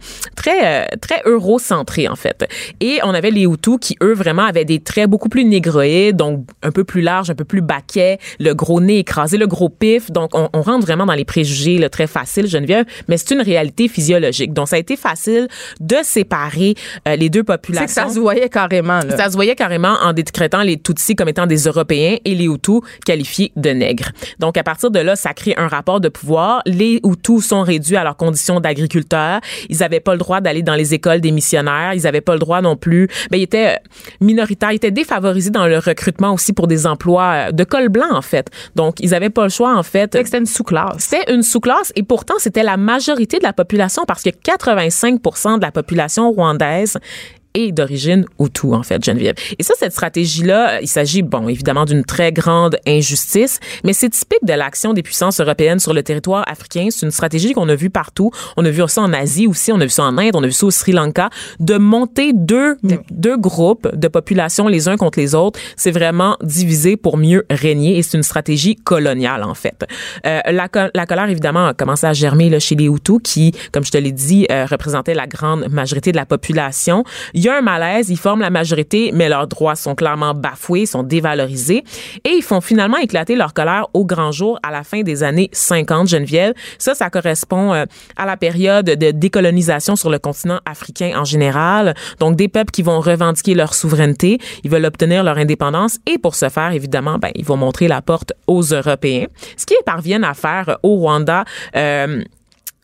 euh, 0.46 0.84
très 1.00 1.22
eurocentré, 1.24 2.06
en 2.06 2.16
fait. 2.16 2.46
Et 2.80 2.98
on 3.02 3.14
avait 3.14 3.30
les 3.30 3.44
Hutus 3.44 3.78
qui, 3.80 3.96
eux, 4.02 4.12
vraiment 4.12 4.44
avaient 4.44 4.66
des 4.66 4.80
traits 4.80 5.08
beaucoup 5.08 5.30
plus 5.30 5.44
négroïdes, 5.44 6.16
donc 6.16 6.44
un 6.62 6.72
peu 6.72 6.84
plus 6.84 7.00
larges, 7.00 7.30
un 7.30 7.34
peu 7.34 7.44
plus 7.44 7.62
baquets, 7.62 8.18
le 8.38 8.52
gros 8.52 8.82
nez 8.82 8.98
écrasé, 8.98 9.38
le 9.38 9.46
gros 9.46 9.70
pif. 9.70 10.10
Donc, 10.10 10.32
on, 10.34 10.48
rentre 10.60 10.84
vraiment 10.84 11.06
dans 11.06 11.14
les 11.14 11.24
préjugés, 11.24 11.78
là, 11.78 11.88
très 11.88 12.06
facile, 12.06 12.46
Geneviève, 12.46 12.84
mais 13.08 13.16
c'est 13.16 13.30
une 13.34 13.40
réalité 13.40 13.88
physiologique. 13.88 14.52
Donc, 14.52 14.68
ça 14.68 14.76
a 14.76 14.78
été 14.78 14.96
facile 14.96 15.48
de 15.80 15.96
séparer 16.02 16.74
euh, 17.08 17.16
les 17.16 17.30
deux 17.30 17.42
populations 17.42 17.60
population. 17.61 17.87
C'est 17.88 18.01
que 18.01 18.09
ça 18.09 18.14
se 18.14 18.20
voyait 18.20 18.49
carrément. 18.49 19.01
Là. 19.01 19.16
Ça 19.16 19.31
se 19.31 19.35
voyait 19.35 19.55
carrément 19.55 19.96
en 20.03 20.12
décrétant 20.12 20.62
les 20.62 20.79
Tutsis 20.79 21.14
comme 21.14 21.29
étant 21.29 21.46
des 21.46 21.64
Européens 21.64 22.16
et 22.25 22.35
les 22.35 22.46
Hutus 22.46 22.81
qualifiés 23.05 23.53
de 23.57 23.70
nègres. 23.70 24.11
Donc, 24.38 24.57
à 24.57 24.62
partir 24.62 24.90
de 24.90 24.99
là, 24.99 25.16
ça 25.16 25.35
crée 25.35 25.55
un 25.57 25.68
rapport 25.68 26.01
de 26.01 26.09
pouvoir. 26.09 26.62
Les 26.66 27.01
Hutus 27.05 27.46
sont 27.46 27.62
réduits 27.62 27.96
à 27.96 28.05
leurs 28.05 28.16
conditions 28.16 28.61
d'agriculteurs. 28.61 29.40
Ils 29.68 29.79
n'avaient 29.79 30.01
pas 30.01 30.12
le 30.12 30.18
droit 30.18 30.40
d'aller 30.40 30.62
dans 30.62 30.75
les 30.75 30.94
écoles 30.94 31.20
des 31.20 31.33
missionnaires. 31.33 31.94
Ils 31.94 32.03
n'avaient 32.03 32.20
pas 32.20 32.33
le 32.33 32.38
droit 32.38 32.61
non 32.61 32.77
plus. 32.77 33.08
Ben, 33.31 33.38
ils 33.38 33.44
étaient 33.44 33.79
minoritaires. 34.21 34.73
Ils 34.73 34.77
étaient 34.77 34.90
défavorisés 34.90 35.50
dans 35.50 35.67
le 35.67 35.79
recrutement 35.79 36.33
aussi 36.33 36.52
pour 36.52 36.67
des 36.67 36.87
emplois 36.87 37.52
de 37.52 37.65
col 37.65 37.88
blanc, 37.88 38.13
en 38.13 38.23
fait. 38.23 38.48
Donc, 38.75 38.96
ils 39.00 39.11
n'avaient 39.11 39.31
pas 39.31 39.44
le 39.44 39.50
choix, 39.50 39.77
en 39.77 39.83
fait. 39.83 40.11
C'était 40.13 40.38
une 40.38 40.46
sous-classe. 40.46 40.96
C'était 40.98 41.33
une 41.33 41.42
sous-classe 41.42 41.92
et 41.96 42.02
pourtant, 42.02 42.35
c'était 42.38 42.63
la 42.63 42.77
majorité 42.77 43.38
de 43.38 43.44
la 43.44 43.52
population 43.52 44.04
parce 44.06 44.23
que 44.23 44.31
85% 44.31 45.56
de 45.56 45.63
la 45.63 45.71
population 45.71 46.31
rwandaise 46.31 46.98
et 47.55 47.73
d'origine 47.73 48.25
Hutu, 48.38 48.75
en 48.75 48.83
fait, 48.83 49.05
Geneviève. 49.05 49.35
Et 49.59 49.63
ça, 49.63 49.75
cette 49.79 49.92
stratégie-là, 49.92 50.81
il 50.81 50.88
s'agit, 50.88 51.23
bon, 51.23 51.48
évidemment, 51.48 51.85
d'une 51.85 52.05
très 52.05 52.33
grande 52.33 52.77
injustice, 52.87 53.61
mais 53.85 53.92
c'est 53.92 54.11
typique 54.11 54.44
de 54.44 54.53
l'action 54.53 54.92
des 54.92 55.03
puissances 55.03 55.40
européennes 55.40 55.81
sur 55.81 55.92
le 55.92 56.03
territoire 56.03 56.44
africain. 56.48 56.88
C'est 56.90 57.07
une 57.07 57.13
stratégie 57.13 57.53
qu'on 57.53 57.69
a 57.69 57.75
vue 57.75 57.90
partout. 57.90 58.31
On 58.57 58.65
a 58.65 58.71
vu 58.71 58.83
ça 58.88 59.03
en 59.03 59.13
Asie 59.13 59.46
aussi, 59.46 59.73
on 59.73 59.81
a 59.81 59.85
vu 59.85 59.90
ça 59.90 60.05
en 60.05 60.17
Inde, 60.19 60.33
on 60.35 60.42
a 60.42 60.46
vu 60.46 60.53
ça 60.53 60.67
au 60.67 60.71
Sri 60.71 60.92
Lanka, 60.92 61.31
de 61.59 61.77
monter 61.77 62.33
deux, 62.33 62.77
deux 63.11 63.37
groupes 63.37 63.88
de 63.94 64.09
population 64.09 64.69
les 64.69 64.88
uns 64.88 64.96
contre 64.96 65.19
les 65.19 65.35
autres. 65.35 65.59
C'est 65.77 65.90
vraiment 65.90 66.37
diviser 66.42 66.96
pour 66.96 67.17
mieux 67.17 67.44
régner 67.51 67.98
et 67.98 68.03
c'est 68.03 68.17
une 68.17 68.23
stratégie 68.23 68.77
coloniale, 68.77 69.44
en 69.44 69.55
fait. 69.55 69.85
Euh, 70.27 70.40
la, 70.46 70.69
la 70.94 71.07
colère, 71.07 71.29
évidemment, 71.29 71.67
a 71.67 71.75
commencé 71.75 72.07
à 72.07 72.13
germer 72.13 72.48
là, 72.48 72.59
chez 72.59 72.75
les 72.75 72.87
Hutus 72.87 73.19
qui, 73.23 73.53
comme 73.73 73.85
je 73.85 73.90
te 73.90 73.98
l'ai 73.98 74.13
dit, 74.13 74.46
euh, 74.51 74.67
représentaient 74.67 75.15
la 75.15 75.27
grande 75.27 75.69
majorité 75.69 76.13
de 76.13 76.17
la 76.17 76.27
population. 76.27 77.05
Il 77.40 77.44
y 77.44 77.48
a 77.48 77.56
un 77.56 77.62
malaise, 77.62 78.10
ils 78.10 78.18
forment 78.18 78.42
la 78.42 78.50
majorité, 78.50 79.12
mais 79.14 79.30
leurs 79.30 79.46
droits 79.46 79.74
sont 79.74 79.94
clairement 79.94 80.34
bafoués, 80.34 80.84
sont 80.84 81.02
dévalorisés, 81.02 81.84
et 82.22 82.28
ils 82.28 82.42
font 82.42 82.60
finalement 82.60 82.98
éclater 82.98 83.34
leur 83.34 83.54
colère 83.54 83.86
au 83.94 84.04
grand 84.04 84.30
jour 84.30 84.58
à 84.62 84.70
la 84.70 84.84
fin 84.84 85.00
des 85.00 85.22
années 85.22 85.48
50, 85.50 86.06
Geneviève. 86.06 86.52
Ça, 86.76 86.94
ça 86.94 87.08
correspond 87.08 87.72
euh, 87.72 87.86
à 88.18 88.26
la 88.26 88.36
période 88.36 88.84
de 88.84 89.10
décolonisation 89.12 89.96
sur 89.96 90.10
le 90.10 90.18
continent 90.18 90.60
africain 90.66 91.12
en 91.16 91.24
général. 91.24 91.94
Donc, 92.18 92.36
des 92.36 92.48
peuples 92.48 92.72
qui 92.72 92.82
vont 92.82 93.00
revendiquer 93.00 93.54
leur 93.54 93.72
souveraineté, 93.72 94.36
ils 94.62 94.70
veulent 94.70 94.84
obtenir 94.84 95.24
leur 95.24 95.38
indépendance, 95.38 95.96
et 96.06 96.18
pour 96.18 96.34
ce 96.34 96.50
faire, 96.50 96.72
évidemment, 96.72 97.16
ben, 97.16 97.30
ils 97.36 97.46
vont 97.46 97.56
montrer 97.56 97.88
la 97.88 98.02
porte 98.02 98.34
aux 98.48 98.64
Européens. 98.64 99.28
Ce 99.56 99.64
qu'ils 99.64 99.78
parviennent 99.86 100.24
à 100.24 100.34
faire 100.34 100.76
au 100.82 100.96
Rwanda, 100.96 101.46
euh, 101.74 102.22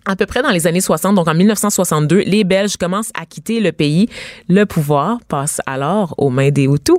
à 0.06 0.16
peu 0.16 0.26
près 0.26 0.42
dans 0.42 0.50
les 0.50 0.66
années 0.66 0.80
60, 0.80 1.14
donc 1.14 1.28
en 1.28 1.34
1962, 1.34 2.18
les 2.20 2.44
Belges 2.44 2.76
commencent 2.76 3.12
à 3.14 3.26
quitter 3.26 3.60
le 3.60 3.72
pays. 3.72 4.08
Le 4.48 4.64
pouvoir 4.64 5.18
passe 5.28 5.60
alors 5.66 6.14
aux 6.18 6.30
mains 6.30 6.50
des 6.50 6.64
Hutus 6.64 6.96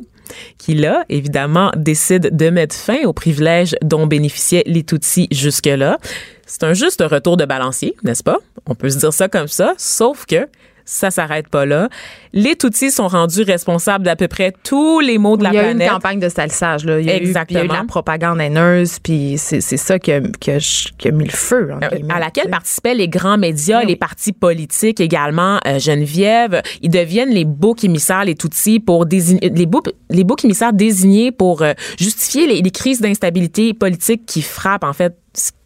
qui 0.58 0.76
là, 0.76 1.06
évidemment, 1.08 1.72
décident 1.76 2.30
de 2.32 2.50
mettre 2.50 2.76
fin 2.76 3.04
aux 3.06 3.14
privilèges 3.14 3.76
dont 3.82 4.08
bénéficiaient 4.08 4.64
les 4.66 4.84
Tutsis 4.84 5.28
jusque-là. 5.32 6.00
C'est 6.46 6.64
un 6.64 6.74
juste 6.74 7.02
retour 7.02 7.38
de 7.38 7.46
balancier, 7.46 7.96
n'est-ce 8.04 8.24
pas? 8.24 8.38
On 8.66 8.76
peut 8.76 8.90
se 8.90 8.98
dire 8.98 9.14
ça 9.14 9.30
comme 9.30 9.48
ça, 9.48 9.74
sauf 9.78 10.26
que 10.26 10.48
ça 10.88 11.12
s'arrête 11.12 11.50
pas 11.50 11.66
là. 11.66 11.90
Les 12.34 12.56
Tutsis 12.56 12.92
sont 12.92 13.08
rendus 13.08 13.44
responsables 13.44 14.06
d'à 14.06 14.16
peu 14.16 14.28
près 14.28 14.54
tous 14.64 15.02
les 15.02 15.18
maux 15.18 15.38
de 15.38 15.44
la 15.44 15.50
planète. 15.50 15.76
Il 15.76 15.80
y 15.80 15.82
a 15.82 15.86
eu 15.86 15.88
une 15.88 15.94
campagne 15.94 16.20
de 16.20 16.30
salissage. 16.30 16.86
Là. 16.86 17.00
Il 17.00 17.06
y 17.06 17.12
a 17.12 17.16
Exactement. 17.16 17.60
Eu, 17.60 17.66
il 17.66 17.68
y 17.68 17.72
a 17.72 17.74
eu 17.74 17.78
de 17.78 17.82
la 17.82 17.88
propagande 17.88 18.40
haineuse, 18.40 19.00
puis 19.00 19.36
c'est 19.38 19.62
ça 19.62 20.00
qui 20.00 20.14
a, 20.14 20.22
qui, 20.40 20.52
a, 20.52 20.94
qui 20.98 21.08
a, 21.10 21.12
mis 21.12 21.26
le 21.26 21.32
feu. 21.32 21.72
Euh, 21.72 21.90
à 22.10 22.20
laquelle 22.20 22.50
participaient 22.50 22.96
les 22.96 23.10
grands 23.10 23.38
médias, 23.38 23.82
oui. 23.82 23.88
les 23.88 23.96
partis 23.98 24.32
politiques 24.32 25.02
également. 25.02 25.60
Euh, 25.68 25.78
Geneviève, 25.78 26.62
ils 26.82 26.90
deviennent 26.90 27.32
les 27.32 27.46
boucs 27.46 27.84
émissaires, 27.84 28.24
les 28.24 28.36
Tutsis, 28.36 28.80
pour 28.80 29.06
désigner, 29.06 29.50
les 29.50 29.66
boucs, 29.66 29.90
les 30.10 30.24
boucs 30.24 30.46
émissaires 30.46 30.74
désignés 30.74 31.32
pour 31.32 31.62
euh, 31.62 31.74
justifier 32.00 32.48
les, 32.48 32.62
les 32.62 32.72
crises 32.72 33.02
d'instabilité 33.02 33.74
politique 33.74 34.26
qui 34.26 34.42
frappent, 34.42 34.86
en 34.86 34.94
fait, 34.94 35.18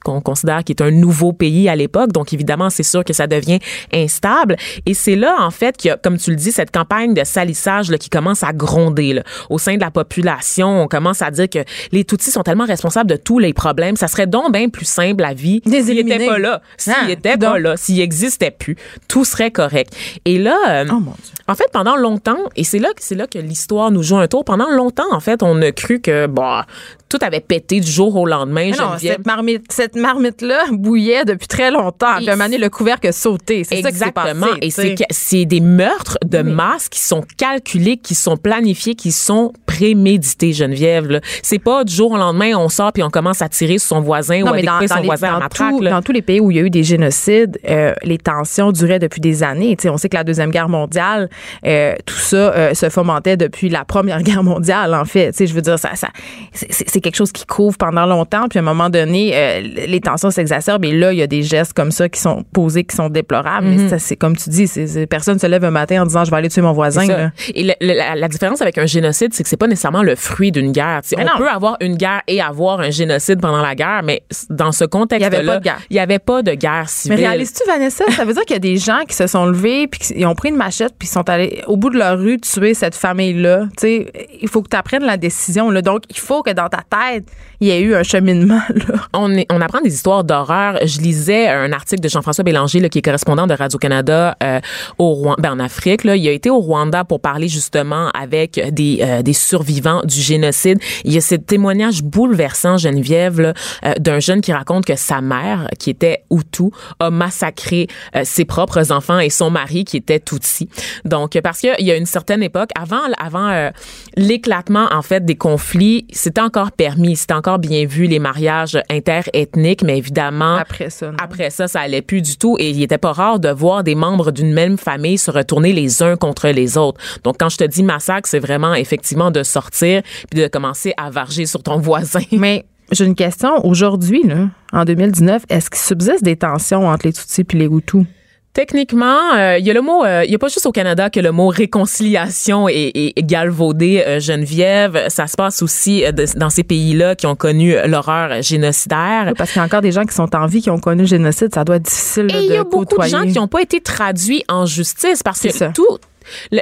qu'on 0.04 0.20
considère 0.20 0.64
qui 0.64 0.72
est 0.72 0.82
un 0.82 0.90
nouveau 0.90 1.32
pays 1.32 1.70
à 1.70 1.76
l'époque. 1.76 2.12
Donc, 2.12 2.34
évidemment, 2.34 2.70
c'est 2.72 2.82
sûr 2.84 3.04
que 3.04 3.14
ça 3.14 3.28
devient 3.28 3.60
instable. 3.94 4.56
Et 4.86 4.94
c'est 4.94 5.16
là, 5.16 5.36
en 5.40 5.52
fait, 5.52 5.78
qu'il 5.78 5.90
y 5.90 5.92
a, 5.92 5.98
comme 5.98 6.18
tu 6.18 6.32
le 6.32 6.36
dis, 6.36 6.52
cette 6.52 6.72
campagne 6.72 7.14
de 7.14 7.24
salissage 7.24 7.92
là, 7.92 7.98
qui 7.98 8.10
commence 8.10 8.44
à 8.44 8.52
gronder 8.54 9.14
là. 9.14 9.24
au 9.50 9.58
sein 9.60 9.76
de 9.76 9.82
la 9.82 9.92
population. 9.92 10.82
On 10.82 10.88
commence 10.88 11.22
à 11.22 11.30
dire 11.32 11.50
que 11.50 11.60
les 11.92 12.04
Tutsis 12.04 12.32
sont 12.32 12.42
tellement 12.44 12.66
responsables 12.66 13.10
de 13.10 13.16
tous 13.16 13.38
les 13.40 13.54
problèmes. 13.54 13.96
Ça 13.96 14.08
serait 14.08 14.28
donc 14.28 14.52
bien 14.54 14.70
plus 14.70 14.86
simple, 14.86 15.22
la 15.22 15.34
vie, 15.34 15.62
s'ils 15.66 16.04
n'étaient 16.06 16.26
pas 16.26 16.40
là. 16.40 16.62
S'ils 16.78 16.94
Ah, 17.00 17.06
n'étaient 17.08 17.38
pas 17.38 17.60
là, 17.60 17.78
s'ils 17.78 17.98
n'existaient 17.98 18.52
plus, 18.52 18.76
tout 19.08 19.24
serait 19.26 19.52
correct. 19.52 19.94
Et 20.26 20.38
là, 20.40 20.58
euh, 20.70 20.86
Oh 20.90 20.94
mon 20.96 21.12
Dieu. 21.12 21.34
en 21.48 21.56
fait, 21.56 21.68
pendant 21.72 21.96
longtemps, 21.96 22.38
et 22.56 22.64
c'est 22.64 22.80
là, 22.80 22.90
que- 22.96 23.04
c'est 23.04 23.16
là 23.16 23.28
que 23.28 23.38
l'histoire 23.38 23.92
nous 23.92 24.04
joue 24.04 24.18
un 24.18 24.28
tour, 24.28 24.44
pendant 24.46 24.70
longtemps, 24.70 25.12
en 25.12 25.20
fait, 25.20 25.44
on 25.44 25.62
a 25.62 25.72
cru 25.72 26.00
que, 26.02 26.26
bah, 26.28 26.66
tout 27.10 27.20
avait 27.22 27.42
pété 27.42 27.80
du 27.82 27.92
jour 27.92 28.16
au 28.16 28.26
lendemain, 28.26 28.72
Mais 28.72 28.78
non, 28.78 28.92
cette 28.98 29.26
marmite, 29.26 29.61
cette 29.70 29.96
marmite-là 29.96 30.66
bouillait 30.72 31.26
depuis 31.26 31.48
très 31.48 31.72
longtemps. 31.72 32.16
Puis 32.18 32.30
à 32.30 32.34
un 32.34 32.36
moment 32.36 32.46
donné, 32.46 32.58
le 32.58 32.70
couvercle 32.70 33.08
a 33.08 33.12
sauté. 33.12 33.64
C'est 33.64 33.82
ça 33.82 33.92
qui 33.92 33.98
s'est 33.98 34.12
passé. 34.12 34.32
Exactement. 34.32 34.58
Et 34.62 35.06
c'est 35.12 35.46
des 35.46 35.60
meurtres 35.62 36.18
de 36.24 36.40
Oui. 36.40 36.52
masse 36.52 36.90
qui 36.90 37.00
sont 37.00 37.24
calculés, 37.38 37.98
qui 37.98 38.16
sont 38.16 38.38
planifiés, 38.38 38.96
qui 38.96 39.12
sont 39.12 39.54
prémédités, 39.66 40.54
Geneviève. 40.54 41.08
là. 41.10 41.20
C'est 41.44 41.60
pas 41.60 41.84
du 41.84 41.94
jour 41.94 42.12
au 42.12 42.18
lendemain, 42.18 42.54
on 42.56 42.70
sort 42.70 42.92
puis 42.94 43.04
on 43.04 43.10
commence 43.10 43.42
à 43.42 43.50
tirer 43.50 43.78
sur 43.78 43.90
son 43.90 44.02
voisin 44.02 44.42
ou 44.44 44.48
à 44.48 44.52
mais 44.54 44.64
dans, 44.64 44.74
découper 44.80 44.88
dans 44.88 44.96
son 44.96 45.02
les- 45.02 45.08
voisin 45.08 45.28
à 45.30 45.32
dans 45.34 45.40
matraque. 45.40 45.70
tout- 45.72 45.82
là. 45.82 45.90
dans 45.92 46.02
tous 46.02 46.12
les 46.12 46.22
pays 46.22 46.40
où 46.40 46.52
il 46.52 46.58
y 46.58 46.60
a 46.60 46.64
eu 46.64 46.70
des 46.70 46.84
génocides, 46.84 47.60
euh, 47.70 47.94
les 48.04 48.18
tensions 48.18 48.72
duraient 48.72 49.00
depuis 49.00 49.22
des 49.22 49.44
années. 49.44 49.76
On 49.86 49.98
sait 49.98 50.10
que 50.10 50.18
la 50.18 50.24
Deuxième 50.24 50.52
Guerre 50.52 50.70
mondiale, 50.70 51.30
euh, 51.66 51.96
tout 52.06 52.16
ça 52.16 52.36
euh, 52.54 52.74
se 52.74 52.90
fomentait 52.90 53.38
depuis 53.38 53.70
la 53.70 53.86
Première 53.86 54.22
Guerre 54.24 54.44
mondiale, 54.44 54.94
en 54.94 55.06
fait. 55.06 55.34
Je 55.46 55.54
veux 55.54 55.62
dire, 55.62 55.80
ça, 55.80 55.96
ça, 55.96 56.10
c'est- 56.54 56.68
c'est 56.88 57.02
quelque 57.02 57.16
chose 57.16 57.32
qui 57.32 57.46
couvre 57.46 57.78
pendant 57.78 58.06
longtemps, 58.06 58.48
puis 58.50 58.60
à 58.60 58.62
un 58.62 58.66
moment 58.66 58.90
donné, 58.90 59.32
les 59.60 60.00
tensions 60.00 60.32
s'exacerbent, 60.32 60.86
et 60.86 60.92
là, 60.94 61.12
il 61.14 61.20
y 61.20 61.22
a 61.22 61.28
des 61.28 61.44
gestes 61.44 61.74
comme 61.74 61.92
ça 61.92 62.08
qui 62.10 62.20
sont 62.20 62.44
posés, 62.54 62.84
qui 62.84 62.96
sont 62.96 63.10
déplorables. 63.10 63.68
Mais 63.68 63.90
ça, 63.90 64.00
c'est 64.00 64.16
comme 64.16 64.36
tu 64.38 64.50
dis, 64.50 64.68
c'est 64.68 65.06
personne 65.08 65.40
se 65.40 65.48
lève 65.48 65.64
un 65.66 65.72
matin 65.72 66.02
en 66.04 66.06
disant 66.06 66.24
«je 66.26 66.32
vais 66.32 66.38
aller 66.38 66.50
tuer 66.50 66.62
mon 66.62 66.74
voisin». 66.74 67.02
C'est 67.06 67.08
ça. 67.12 67.18
là. 67.18 67.32
Et 67.56 67.64
le- 67.64 67.74
le- 67.82 67.94
la, 67.94 68.16
la 68.16 68.28
différence 68.28 68.62
avec 68.62 68.78
un 68.78 68.86
génocide, 68.86 69.34
c'est 69.34 69.44
que 69.44 69.50
c'est 69.50 69.58
pas 69.58 69.68
nécessairement 69.68 70.04
le 70.04 70.16
fruit 70.16 70.52
d'une 70.52 70.72
guerre. 70.72 71.02
On 71.18 71.22
non. 71.22 71.32
peut 71.38 71.50
avoir 71.50 71.78
une 71.82 71.96
guerre 71.98 72.22
et 72.28 72.42
avoir 72.42 72.80
un 72.80 72.90
génocide 72.92 73.40
pendant 73.42 73.62
la 73.62 73.76
guerre, 73.76 74.02
mais 74.04 74.24
dans 74.50 74.72
ce 74.72 74.86
contexte-là, 74.86 75.38
avait 75.40 75.46
pas 75.48 75.58
de 75.60 75.64
guerre. 75.64 75.80
il 75.90 75.96
y 75.96 76.00
avait 76.00 76.20
pas 76.20 76.42
de 76.42 76.54
guerre 76.54 76.88
civile. 76.90 77.18
Mais 77.20 77.28
réalises-tu, 77.28 77.64
Vanessa? 77.68 78.06
Ça 78.12 78.26
veut 78.26 78.34
dire 78.34 78.44
qu'il 78.44 78.56
y 78.56 78.58
a 78.58 78.60
des 78.60 78.78
gens 78.78 79.00
qui 79.08 79.16
se 79.16 79.28
sont 79.28 79.46
levés, 79.46 79.88
puis 79.88 80.00
ils 80.16 80.26
ont 80.26 80.36
pris 80.36 80.50
une 80.50 80.56
machette, 80.58 80.94
puis 80.98 81.08
ils 81.08 81.12
sont 81.12 81.28
allés 81.30 81.62
au 81.68 81.78
bout 81.78 81.90
de 81.90 81.98
leur 81.98 82.18
rue 82.20 82.40
tuer 82.40 82.74
cette 82.74 82.96
famille-là? 82.96 83.68
Il 83.84 84.48
faut 84.50 84.62
que 84.62 84.70
tu 84.70 84.76
apprennes 84.78 85.04
la 85.04 85.18
décision. 85.18 85.70
Là. 85.70 85.82
Donc, 85.82 86.04
il 86.10 86.18
faut 86.20 86.44
que 86.44 86.52
dans 86.52 86.70
ta 86.70 86.80
tête, 86.90 87.26
il 87.60 87.68
y 87.68 87.72
ait 87.72 87.82
eu 87.82 87.96
un 87.96 88.04
cheminement. 88.04 88.62
Là. 88.70 88.96
on, 89.14 89.32
est- 89.36 89.41
on 89.50 89.62
apprend 89.62 89.82
des 89.82 89.94
histoires 89.94 90.24
d'horreur. 90.24 90.80
Je 90.86 91.00
lisais 91.00 91.48
un 91.48 91.72
article 91.72 92.02
de 92.02 92.10
Jean-François 92.10 92.44
Bélanger, 92.44 92.80
là, 92.80 92.90
qui 92.90 93.00
est 93.00 93.02
correspondant 93.02 93.48
de 93.48 93.54
Radio-Canada 93.54 94.36
euh, 94.44 94.60
au 94.98 95.14
Rwanda, 95.14 95.42
ben, 95.42 95.52
en 95.54 95.60
Afrique. 95.60 96.04
Là. 96.04 96.16
Il 96.16 96.28
a 96.28 96.32
été 96.32 96.50
au 96.50 96.60
Rwanda 96.60 97.04
pour 97.04 97.20
parler 97.20 97.48
justement 97.48 98.10
avec 98.10 98.60
des, 98.72 99.00
euh, 99.02 99.22
des 99.22 99.34
survivants 99.34 100.02
du 100.04 100.20
génocide. 100.20 100.80
Il 101.04 101.14
y 101.14 101.18
a 101.18 101.22
ce 101.22 101.36
témoignage 101.36 102.04
bouleversant, 102.04 102.78
Geneviève, 102.78 103.40
euh, 103.40 103.94
d'un 104.00 104.20
jeune 104.20 104.42
qui 104.42 104.54
raconte 104.54 104.86
que 104.86 104.96
sa 104.96 105.22
mère, 105.22 105.68
qui 105.80 105.90
était 105.90 106.24
Hutu, 106.32 106.70
a 107.00 107.10
massacré 107.10 107.88
euh, 108.16 108.22
ses 108.24 108.46
propres 108.46 108.92
enfants 108.92 109.20
et 109.20 109.30
son 109.30 109.50
mari, 109.50 109.86
qui 109.86 109.98
était 109.98 110.20
Tutsi. 110.20 110.70
Donc, 111.06 111.40
parce 111.42 111.60
qu'il 111.60 111.76
y 111.80 111.92
a 111.92 111.96
une 111.96 112.06
certaine 112.06 112.44
époque, 112.44 112.70
avant, 112.80 113.02
avant 113.18 113.50
euh, 113.50 113.70
l'éclatement, 114.16 114.88
en 114.92 115.02
fait, 115.02 115.26
des 115.26 115.36
conflits, 115.36 116.06
c'était 116.12 116.42
encore 116.42 116.72
permis, 116.72 117.16
c'était 117.16 117.34
encore 117.34 117.60
bien 117.60 117.86
vu, 117.86 118.06
les 118.06 118.20
mariages 118.20 118.80
interethniques, 119.28 119.84
mais 119.84 119.98
évidemment, 119.98 120.56
Après 120.56 120.90
ça, 120.90 121.12
non. 121.12 121.18
après 121.22 121.50
ça, 121.50 121.68
ça 121.68 121.82
allait 121.82 122.02
plus 122.02 122.22
du 122.22 122.38
tout 122.38 122.58
et 122.60 122.70
il 122.70 122.82
était 122.82 122.98
pas 122.98 123.12
rare 123.14 123.40
de 123.40 123.50
voir 123.50 123.84
des 123.84 123.96
membres 123.96 124.32
d'une 124.32 124.54
même 124.54 124.78
famille 124.78 125.18
se 125.18 125.32
retourner 125.32 125.74
les 125.74 126.02
uns 126.04 126.16
contre 126.16 126.48
les 126.50 126.78
autres. 126.78 127.00
Donc, 127.24 127.36
quand 127.40 127.50
je 127.50 127.58
te 127.58 127.64
dis 127.64 127.84
massacre, 127.84 128.28
c'est 128.28 128.40
vraiment 128.40 128.74
effectivement 128.74 129.32
de 129.32 129.44
sortir 129.44 130.02
puis 130.30 130.42
de 130.42 130.48
commencer 130.48 130.94
à 130.98 131.10
varger 131.10 131.46
sur 131.46 131.64
ton 131.64 131.78
voisin. 131.80 132.22
Mais 132.32 132.66
j'ai 132.92 133.06
une 133.06 133.16
question. 133.16 133.66
Aujourd'hui, 133.66 134.24
là, 134.24 134.50
en 134.74 134.86
2019, 134.86 135.44
est-ce 135.50 135.70
qu'il 135.70 135.80
subsiste 135.80 136.24
des 136.24 136.36
tensions 136.36 136.88
entre 136.88 137.08
les 137.08 137.14
Tutsis 137.14 137.42
et 137.54 137.58
les 137.58 137.66
Hutus? 137.66 138.06
Techniquement, 138.54 139.34
euh, 139.36 139.58
il 139.60 139.66
y 139.66 139.72
a 139.72 139.74
le 139.74 139.82
mot, 139.82 140.04
euh, 140.04 140.24
il 140.26 140.32
y 140.32 140.36
a 140.36 140.38
pas 140.38 140.50
juste 140.50 140.66
au 140.66 140.74
Canada 140.74 141.10
que 141.10 141.22
le 141.22 141.32
mot 141.32 141.48
réconciliation 141.48 142.68
est, 142.68 142.92
est, 142.94 143.14
est 143.18 143.24
galvaudé, 143.24 144.04
euh, 144.06 144.20
Geneviève. 144.20 145.06
Ça 145.08 145.28
se 145.28 145.36
passe 145.38 145.62
aussi 145.62 146.04
euh, 146.04 146.12
de- 146.12 146.26
dans 146.38 146.50
ces 146.50 146.64
pays-là 146.64 147.16
qui 147.16 147.28
ont 147.28 147.36
connu 147.36 147.76
l'horreur 147.86 148.42
génocidaire. 148.42 149.32
Parce 149.38 149.52
qu'il 149.52 149.60
y 149.60 149.64
a 149.64 149.66
encore 149.66 149.82
des 149.82 149.94
gens 149.94 150.04
qui 150.04 150.14
sont 150.14 150.36
en 150.36 150.48
vie, 150.48 150.62
qui 150.62 150.70
ont 150.70 150.80
connu 150.80 151.02
le 151.04 151.08
génocide. 151.08 151.54
Ça 151.54 151.64
doit 151.64 151.78
être 151.78 151.84
difficile 151.84 152.26
là, 152.28 152.40
Et 152.40 152.44
il 152.44 152.46
y 152.48 152.50
de 152.50 152.56
a 152.56 152.64
beaucoup 152.66 152.98
de 152.98 153.08
gens 153.08 153.22
qui 153.26 153.40
n'ont 153.40 153.48
pas 153.48 153.62
été 153.62 153.80
traduits 153.80 154.44
en 154.50 154.66
justice 154.66 155.24
parce 155.24 155.40
que 155.40 155.72
tout 155.74 155.98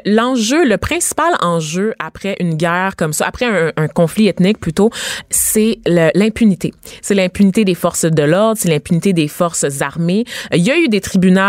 L'enjeu, 0.05 0.65
le 0.65 0.77
principal 0.77 1.33
enjeu 1.41 1.93
après 1.99 2.35
une 2.39 2.55
guerre 2.55 2.95
comme 2.95 3.13
ça, 3.13 3.25
après 3.27 3.45
un, 3.45 3.71
un 3.75 3.87
conflit 3.87 4.27
ethnique 4.27 4.59
plutôt, 4.59 4.89
c'est 5.29 5.79
l'impunité. 5.85 6.73
C'est 7.01 7.15
l'impunité 7.15 7.65
des 7.65 7.75
forces 7.75 8.05
de 8.05 8.23
l'ordre, 8.23 8.57
c'est 8.59 8.69
l'impunité 8.69 9.13
des 9.13 9.27
forces 9.27 9.81
armées. 9.81 10.25
Il 10.53 10.61
y 10.61 10.71
a 10.71 10.77
eu 10.77 10.87
des 10.87 11.01
tribunaux 11.01 11.39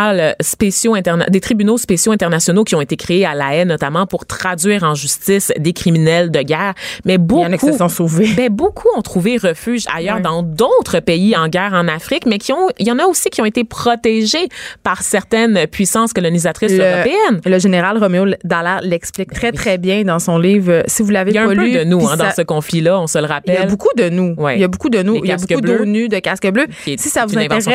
spéciaux 0.40 0.94
interna 0.94 1.26
des 1.26 1.40
tribunaux 1.40 1.78
spéciaux 1.78 2.12
internationaux 2.12 2.64
qui 2.64 2.74
ont 2.74 2.80
été 2.80 2.96
créés 2.96 3.24
à 3.24 3.34
La 3.34 3.54
Haye 3.54 3.66
notamment 3.66 4.06
pour 4.06 4.26
traduire 4.26 4.84
en 4.84 4.94
justice 4.94 5.52
des 5.58 5.72
criminels 5.72 6.30
de 6.30 6.40
guerre, 6.40 6.74
mais 7.04 7.18
beaucoup 7.18 7.42
Il 7.42 7.44
y 7.44 7.46
en 7.48 7.52
a 7.52 7.58
qui 7.58 7.66
se 7.66 7.78
sont 7.78 7.88
sauvés. 7.88 8.32
ben, 8.36 8.50
beaucoup 8.50 8.88
ont 8.96 9.02
trouvé 9.02 9.36
refuge 9.36 9.84
ailleurs 9.94 10.20
dans 10.20 10.42
d'autres 10.42 11.00
pays 11.00 11.36
en 11.36 11.48
guerre 11.48 11.72
en 11.74 11.88
Afrique, 11.88 12.26
mais 12.26 12.38
qui 12.38 12.52
ont, 12.52 12.68
il 12.78 12.86
y 12.86 12.92
en 12.92 12.98
a 12.98 13.04
aussi 13.04 13.30
qui 13.30 13.40
ont 13.40 13.46
été 13.46 13.64
protégés 13.64 14.48
par 14.82 15.02
certaines 15.02 15.66
puissances 15.66 16.12
colonisatrices 16.12 16.72
européennes. 16.72 17.40
le 17.44 17.58
général 17.58 17.98
Roméo 18.18 18.34
Dallaire 18.44 18.80
l'explique 18.82 19.32
très, 19.32 19.52
très 19.52 19.78
bien 19.78 20.02
dans 20.04 20.18
son 20.18 20.38
livre. 20.38 20.70
Euh, 20.72 20.82
Si 20.86 21.02
vous 21.02 21.10
l'avez 21.10 21.30
Il 21.30 21.34
y 21.34 21.38
a 21.38 21.44
un 21.44 21.48
peu 21.48 21.54
lu, 21.54 21.72
de 21.72 21.84
nous 21.84 22.06
hein, 22.08 22.16
dans 22.16 22.30
ce 22.30 22.42
conflit-là, 22.42 22.98
on 23.00 23.06
se 23.06 23.18
le 23.18 23.24
Il 23.24 23.28
y 23.28 23.32
rappelle. 23.32 23.56
a 23.58 23.66
beaucoup 23.66 23.88
de 23.96 24.08
nous. 24.08 24.34
Ouais. 24.36 24.56
Il 24.56 24.60
y 24.60 24.64
a 24.64 24.68
beaucoup 24.68 24.88
de 24.88 25.02
nous. 25.02 25.14
Les 25.14 25.20
Il 25.20 25.28
y 25.28 25.32
a 25.32 25.36
beaucoup 25.36 25.60
d'ONU, 25.60 26.08
de 26.08 26.18
casques 26.18 26.50
bleus. 26.50 26.66
Si 26.84 26.98
ça 27.08 27.26
vous 27.26 27.36
intéresse, 27.38 27.68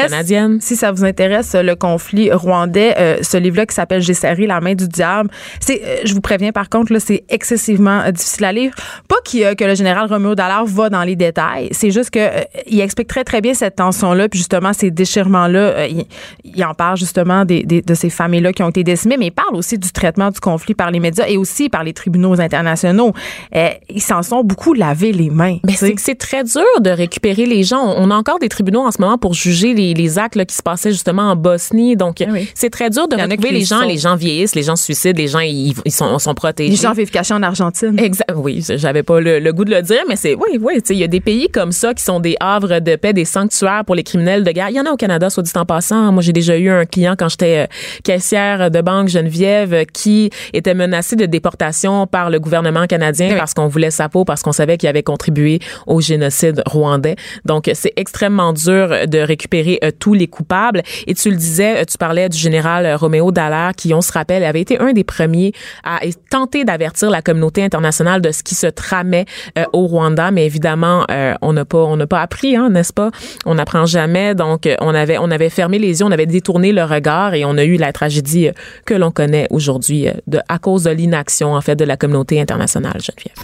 si 0.59 0.75
ça 0.75 0.91
vous 0.91 1.05
intéresse, 1.05 1.55
le 1.55 1.75
conflit 1.75 2.31
rwandais, 2.31 2.95
euh, 2.97 3.17
ce 3.21 3.37
livre-là 3.37 3.65
qui 3.65 3.75
s'appelle 3.75 4.01
J'ai 4.01 4.13
serré 4.13 4.47
la 4.47 4.59
main 4.61 4.73
du 4.75 4.87
diable, 4.87 5.29
c'est, 5.59 5.81
euh, 5.83 5.95
je 6.05 6.13
vous 6.13 6.21
préviens 6.21 6.51
par 6.51 6.69
contre, 6.69 6.91
là, 6.93 6.99
c'est 6.99 7.23
excessivement 7.29 8.01
euh, 8.01 8.11
difficile 8.11 8.45
à 8.45 8.51
lire. 8.51 8.73
Pas 9.07 9.15
que 9.25 9.63
le 9.65 9.75
général 9.75 10.07
Roméo 10.07 10.35
Dallaire 10.35 10.65
va 10.65 10.89
dans 10.89 11.03
les 11.03 11.15
détails. 11.15 11.69
C'est 11.71 11.91
juste 11.91 12.09
que 12.11 12.19
il 12.67 12.79
explique 12.79 13.07
très 13.07 13.23
très 13.23 13.41
bien 13.41 13.53
cette 13.53 13.75
tension-là, 13.75 14.29
puis 14.29 14.37
justement 14.39 14.73
ces 14.73 14.91
déchirements-là. 14.91 15.87
il, 15.87 16.05
il 16.43 16.63
en 16.65 16.73
parle 16.73 16.97
justement 16.97 17.45
des, 17.45 17.63
des- 17.63 17.81
de 17.81 17.93
ces 17.93 18.09
familles-là 18.09 18.53
qui 18.53 18.63
ont 18.63 18.69
été 18.69 18.83
décimées, 18.83 19.17
mais 19.17 19.27
il 19.27 19.31
parle 19.31 19.55
aussi 19.55 19.77
du 19.77 19.91
traitement 19.91 20.14
du 20.31 20.39
conflit 20.39 20.73
par 20.73 20.91
les 20.91 20.99
médias 20.99 21.25
et 21.27 21.37
aussi 21.37 21.69
par 21.69 21.83
les 21.83 21.93
tribunaux 21.93 22.39
internationaux. 22.39 23.13
Euh, 23.55 23.69
ils 23.89 24.01
s'en 24.01 24.21
sont 24.23 24.43
beaucoup 24.43 24.73
lavé 24.73 25.11
les 25.11 25.29
mains. 25.29 25.57
Mais 25.65 25.73
sais. 25.73 25.87
c'est 25.87 25.93
que 25.93 26.01
c'est 26.01 26.15
très 26.15 26.43
dur 26.43 26.63
de 26.81 26.89
récupérer 26.89 27.45
les 27.45 27.63
gens. 27.63 27.93
On 27.97 28.11
a 28.11 28.15
encore 28.15 28.39
des 28.39 28.49
tribunaux 28.49 28.81
en 28.81 28.91
ce 28.91 29.01
moment 29.01 29.17
pour 29.17 29.33
juger 29.33 29.73
les, 29.73 29.93
les 29.93 30.19
actes 30.19 30.35
là, 30.35 30.45
qui 30.45 30.55
se 30.55 30.63
passaient 30.63 30.91
justement 30.91 31.31
en 31.31 31.35
Bosnie. 31.35 31.95
Donc, 31.95 32.21
Ah 32.21 32.29
oui. 32.31 32.49
c'est 32.55 32.69
très 32.69 32.89
dur 32.89 33.07
de 33.07 33.15
retrouver 33.15 33.37
qui 33.37 33.53
les 33.53 33.63
gens. 33.65 33.81
Les 33.81 33.97
gens 33.97 34.15
vieillissent, 34.15 34.55
les 34.55 34.63
gens 34.63 34.75
se 34.75 34.83
suicident, 34.85 35.17
les 35.17 35.27
gens 35.27 35.39
ils, 35.39 35.73
ils 35.85 35.91
sont, 35.91 36.17
sont 36.19 36.33
protégés. 36.33 36.69
Les 36.69 36.75
gens 36.75 36.93
vivent 36.93 37.11
cachés 37.11 37.33
en 37.33 37.43
Argentine. 37.43 37.97
Exact. 37.99 38.31
Oui, 38.35 38.63
j'avais 38.67 39.03
pas 39.03 39.19
le, 39.19 39.39
le 39.39 39.53
goût 39.53 39.65
de 39.65 39.71
le 39.71 39.81
dire, 39.81 40.01
mais 40.07 40.15
c'est 40.15 40.35
oui, 40.35 40.57
oui. 40.59 40.81
Il 40.89 40.97
y 40.97 41.03
a 41.03 41.07
des 41.07 41.19
pays 41.21 41.49
comme 41.49 41.71
ça 41.71 41.93
qui 41.93 42.03
sont 42.03 42.19
des 42.19 42.35
havres 42.39 42.79
de 42.79 42.95
paix, 42.95 43.13
des 43.13 43.25
sanctuaires 43.25 43.83
pour 43.85 43.95
les 43.95 44.03
criminels 44.03 44.43
de 44.43 44.51
guerre. 44.51 44.69
Il 44.69 44.75
y 44.75 44.79
en 44.79 44.85
a 44.85 44.91
au 44.91 44.97
Canada, 44.97 45.29
soit 45.29 45.43
dit 45.43 45.51
en 45.55 45.65
passant. 45.65 46.11
Moi, 46.11 46.21
j'ai 46.21 46.33
déjà 46.33 46.57
eu 46.57 46.69
un 46.69 46.85
client 46.85 47.15
quand 47.17 47.29
j'étais 47.29 47.65
euh, 47.65 47.67
caissière 48.03 48.71
de 48.71 48.81
banque 48.81 49.09
Geneviève 49.09 49.73
euh, 49.73 49.83
qui 50.05 50.29
était 50.53 50.75
menacé 50.75 51.15
de 51.15 51.25
déportation 51.25 52.05
par 52.05 52.29
le 52.29 52.39
gouvernement 52.39 52.85
canadien 52.85 53.29
Oui. 53.31 53.37
parce 53.39 53.55
qu'on 53.55 53.67
voulait 53.67 53.89
sa 53.89 54.07
peau, 54.07 54.23
parce 54.23 54.43
qu'on 54.43 54.51
savait 54.51 54.77
qu'il 54.77 54.87
avait 54.87 55.01
contribué 55.01 55.57
au 55.87 55.99
génocide 55.99 56.61
rwandais. 56.67 57.15
Donc, 57.43 57.71
c'est 57.73 57.93
extrêmement 57.95 58.53
dur 58.53 59.07
de 59.07 59.17
récupérer 59.17 59.79
euh, 59.83 59.89
tous 59.97 60.13
les 60.13 60.27
coupables. 60.27 60.83
Et 61.07 61.15
tu 61.15 61.31
le 61.31 61.37
disais, 61.37 61.81
euh, 61.81 61.85
tu 61.85 61.97
parlais 61.97 62.29
du 62.29 62.37
général 62.37 62.85
euh, 62.85 62.97
Roméo 62.97 63.31
Dallaire 63.31 63.71
qui, 63.75 63.95
on 63.95 64.01
se 64.01 64.11
rappelle, 64.11 64.43
avait 64.43 64.61
été 64.61 64.77
un 64.79 64.93
des 64.93 65.03
premiers 65.03 65.53
à 65.83 66.01
tenter 66.29 66.65
d'avertir 66.65 67.09
la 67.09 67.23
communauté 67.23 67.63
internationale 67.63 68.21
de 68.21 68.31
ce 68.31 68.43
qui 68.43 68.53
se 68.53 68.67
tramait 68.67 69.25
euh, 69.57 69.63
au 69.73 69.87
Rwanda. 69.87 70.29
Mais 70.29 70.45
évidemment, 70.45 71.07
on 71.41 71.53
n'a 71.53 71.65
pas, 71.65 71.83
on 71.83 71.97
n'a 71.97 72.05
pas 72.05 72.21
appris, 72.21 72.55
hein, 72.55 72.69
n'est-ce 72.69 72.93
pas? 72.93 73.09
On 73.47 73.55
n'apprend 73.55 73.87
jamais. 73.87 74.35
Donc, 74.35 74.69
on 74.81 74.93
avait, 74.93 75.17
on 75.17 75.31
avait 75.31 75.49
fermé 75.49 75.79
les 75.79 75.99
yeux, 75.99 76.05
on 76.05 76.11
avait 76.11 76.27
détourné 76.27 76.71
le 76.71 76.83
regard 76.83 77.33
et 77.33 77.43
on 77.43 77.57
a 77.57 77.63
eu 77.63 77.77
la 77.77 77.91
tragédie 77.91 78.49
que 78.85 78.93
l'on 78.93 79.09
connaît 79.11 79.47
aujourd'hui 79.49 79.94
euh, 80.07 80.11
de 80.27 80.39
à 80.47 80.59
cause 80.59 80.83
de 80.83 80.91
l'inaction 80.91 81.53
en 81.53 81.61
fait 81.61 81.75
de 81.75 81.85
la 81.85 81.97
communauté 81.97 82.39
internationale. 82.39 82.99
Geneviève. 83.01 83.35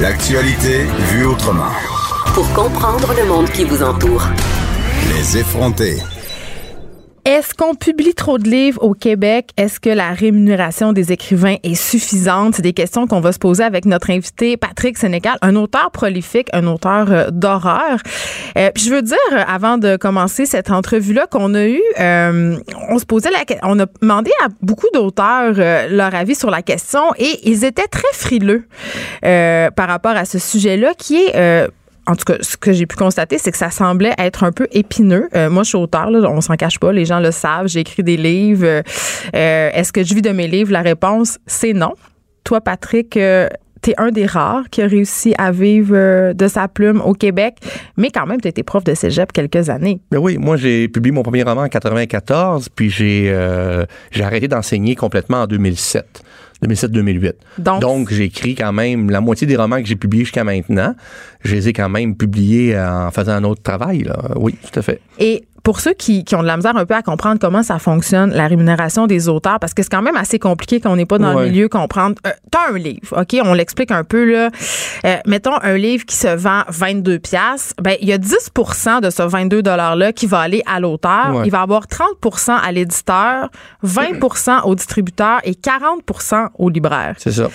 L'actualité 0.00 0.84
vue 1.10 1.26
autrement. 1.26 1.72
Pour 2.34 2.50
comprendre 2.52 3.14
le 3.16 3.26
monde 3.26 3.50
qui 3.50 3.64
vous 3.64 3.82
entoure. 3.82 4.24
Les 5.14 5.38
effronter. 5.38 5.96
Est-ce 7.26 7.54
qu'on 7.54 7.74
publie 7.74 8.14
trop 8.14 8.38
de 8.38 8.48
livres 8.48 8.80
au 8.84 8.94
Québec? 8.94 9.50
Est-ce 9.56 9.80
que 9.80 9.90
la 9.90 10.12
rémunération 10.12 10.92
des 10.92 11.10
écrivains 11.10 11.56
est 11.64 11.74
suffisante? 11.74 12.54
C'est 12.54 12.62
des 12.62 12.72
questions 12.72 13.08
qu'on 13.08 13.18
va 13.18 13.32
se 13.32 13.40
poser 13.40 13.64
avec 13.64 13.84
notre 13.84 14.10
invité 14.10 14.56
Patrick 14.56 14.96
Sénécal, 14.96 15.36
un 15.42 15.56
auteur 15.56 15.90
prolifique, 15.90 16.46
un 16.52 16.68
auteur 16.68 17.10
euh, 17.10 17.30
d'horreur. 17.32 17.98
Euh, 18.56 18.70
je 18.76 18.90
veux 18.90 19.02
dire, 19.02 19.16
euh, 19.32 19.42
avant 19.48 19.76
de 19.76 19.96
commencer 19.96 20.46
cette 20.46 20.70
entrevue-là 20.70 21.26
qu'on 21.26 21.54
a 21.54 21.66
eue, 21.66 21.82
euh, 21.98 22.56
on 22.90 22.98
se 23.00 23.04
posait 23.04 23.30
la 23.30 23.40
on 23.64 23.80
a 23.80 23.86
demandé 24.00 24.30
à 24.44 24.46
beaucoup 24.62 24.86
d'auteurs 24.94 25.54
euh, 25.58 25.88
leur 25.88 26.14
avis 26.14 26.36
sur 26.36 26.52
la 26.52 26.62
question 26.62 27.12
et 27.18 27.40
ils 27.42 27.64
étaient 27.64 27.88
très 27.88 28.12
frileux 28.12 28.68
par 29.20 29.88
rapport 29.88 30.14
à 30.14 30.26
ce 30.26 30.38
sujet-là 30.38 30.94
qui 30.96 31.16
est... 31.16 31.68
en 32.06 32.14
tout 32.14 32.24
cas, 32.24 32.36
ce 32.40 32.56
que 32.56 32.72
j'ai 32.72 32.86
pu 32.86 32.96
constater, 32.96 33.38
c'est 33.38 33.50
que 33.50 33.58
ça 33.58 33.70
semblait 33.70 34.14
être 34.18 34.44
un 34.44 34.52
peu 34.52 34.68
épineux. 34.70 35.28
Euh, 35.34 35.50
moi, 35.50 35.64
je 35.64 35.70
suis 35.70 35.78
auteur, 35.78 36.10
là, 36.10 36.28
on 36.30 36.40
s'en 36.40 36.54
cache 36.54 36.78
pas, 36.78 36.92
les 36.92 37.04
gens 37.04 37.18
le 37.18 37.32
savent, 37.32 37.66
j'ai 37.66 37.80
écrit 37.80 38.02
des 38.02 38.16
livres. 38.16 38.64
Euh, 38.64 38.82
euh, 39.34 39.70
Est-ce 39.72 39.92
que 39.92 40.04
je 40.04 40.14
vis 40.14 40.22
de 40.22 40.30
mes 40.30 40.46
livres? 40.46 40.72
La 40.72 40.82
réponse, 40.82 41.38
c'est 41.46 41.72
non. 41.72 41.94
Toi, 42.44 42.60
Patrick, 42.60 43.16
euh, 43.16 43.48
t'es 43.82 43.94
un 43.98 44.10
des 44.10 44.24
rares 44.24 44.70
qui 44.70 44.82
a 44.82 44.86
réussi 44.86 45.34
à 45.36 45.50
vivre 45.50 46.32
de 46.32 46.48
sa 46.48 46.68
plume 46.68 47.00
au 47.00 47.12
Québec, 47.12 47.56
mais 47.96 48.10
quand 48.10 48.26
même, 48.26 48.40
tu 48.40 48.46
été 48.46 48.62
prof 48.62 48.84
de 48.84 48.94
cégep 48.94 49.32
quelques 49.32 49.68
années. 49.68 50.00
Ben 50.10 50.18
oui, 50.18 50.38
moi 50.38 50.56
j'ai 50.56 50.88
publié 50.88 51.12
mon 51.12 51.22
premier 51.22 51.42
roman 51.42 51.62
en 51.62 51.68
94, 51.68 52.68
puis 52.68 52.88
j'ai 52.90 53.34
arrêté 54.20 54.46
d'enseigner 54.46 54.94
complètement 54.94 55.42
en 55.42 55.46
2007. 55.46 56.22
2007-2008. 56.64 57.32
Donc- 57.58 58.10
j'ai 58.10 58.24
écrit 58.24 58.54
quand 58.54 58.72
même 58.72 59.10
la 59.10 59.20
moitié 59.20 59.46
des 59.46 59.56
romans 59.56 59.80
que 59.80 59.86
j'ai 59.86 59.96
publiés 59.96 60.24
jusqu'à 60.24 60.44
maintenant. 60.44 60.94
Je 61.44 61.54
les 61.54 61.68
ai 61.68 61.72
quand 61.72 61.88
même 61.88 62.16
publiés 62.16 62.78
en 62.78 63.10
faisant 63.10 63.32
un 63.32 63.44
autre 63.44 63.62
travail. 63.62 64.04
Là. 64.04 64.16
Oui, 64.36 64.54
tout 64.54 64.78
à 64.78 64.82
fait. 64.82 65.00
Et 65.18 65.44
pour 65.66 65.80
ceux 65.80 65.94
qui, 65.94 66.22
qui 66.22 66.36
ont 66.36 66.42
de 66.42 66.46
la 66.46 66.56
misère 66.56 66.76
un 66.76 66.86
peu 66.86 66.94
à 66.94 67.02
comprendre 67.02 67.40
comment 67.40 67.64
ça 67.64 67.80
fonctionne, 67.80 68.30
la 68.32 68.46
rémunération 68.46 69.08
des 69.08 69.28
auteurs, 69.28 69.58
parce 69.58 69.74
que 69.74 69.82
c'est 69.82 69.90
quand 69.90 70.00
même 70.00 70.14
assez 70.16 70.38
compliqué 70.38 70.78
quand 70.78 70.92
on 70.92 70.96
n'est 70.96 71.06
pas 71.06 71.18
dans 71.18 71.40
le 71.40 71.48
milieu, 71.48 71.68
comprendre. 71.68 72.14
Euh, 72.24 72.30
T'as 72.52 72.72
un 72.72 72.78
livre, 72.78 73.20
OK? 73.20 73.36
On 73.44 73.52
l'explique 73.52 73.90
un 73.90 74.04
peu, 74.04 74.30
là. 74.30 74.50
Euh, 75.04 75.16
mettons 75.26 75.60
un 75.60 75.76
livre 75.76 76.04
qui 76.06 76.14
se 76.14 76.28
vend 76.28 76.62
22 76.68 77.18
pièces 77.18 77.72
ben 77.82 77.96
il 78.00 78.08
y 78.08 78.12
a 78.12 78.18
10% 78.18 79.00
de 79.00 79.10
ce 79.10 79.22
22 79.24 79.60
$-là 79.60 80.12
qui 80.12 80.28
va 80.28 80.38
aller 80.38 80.62
à 80.72 80.78
l'auteur. 80.78 81.34
Ouais. 81.34 81.42
Il 81.46 81.50
va 81.50 81.62
avoir 81.62 81.86
30% 81.88 82.52
à 82.52 82.70
l'éditeur, 82.70 83.50
20% 83.84 84.62
au 84.66 84.76
distributeur 84.76 85.40
et 85.42 85.54
40% 85.54 86.48
au 86.58 86.70
libraire. 86.70 87.16
C'est 87.18 87.32
ça. 87.32 87.48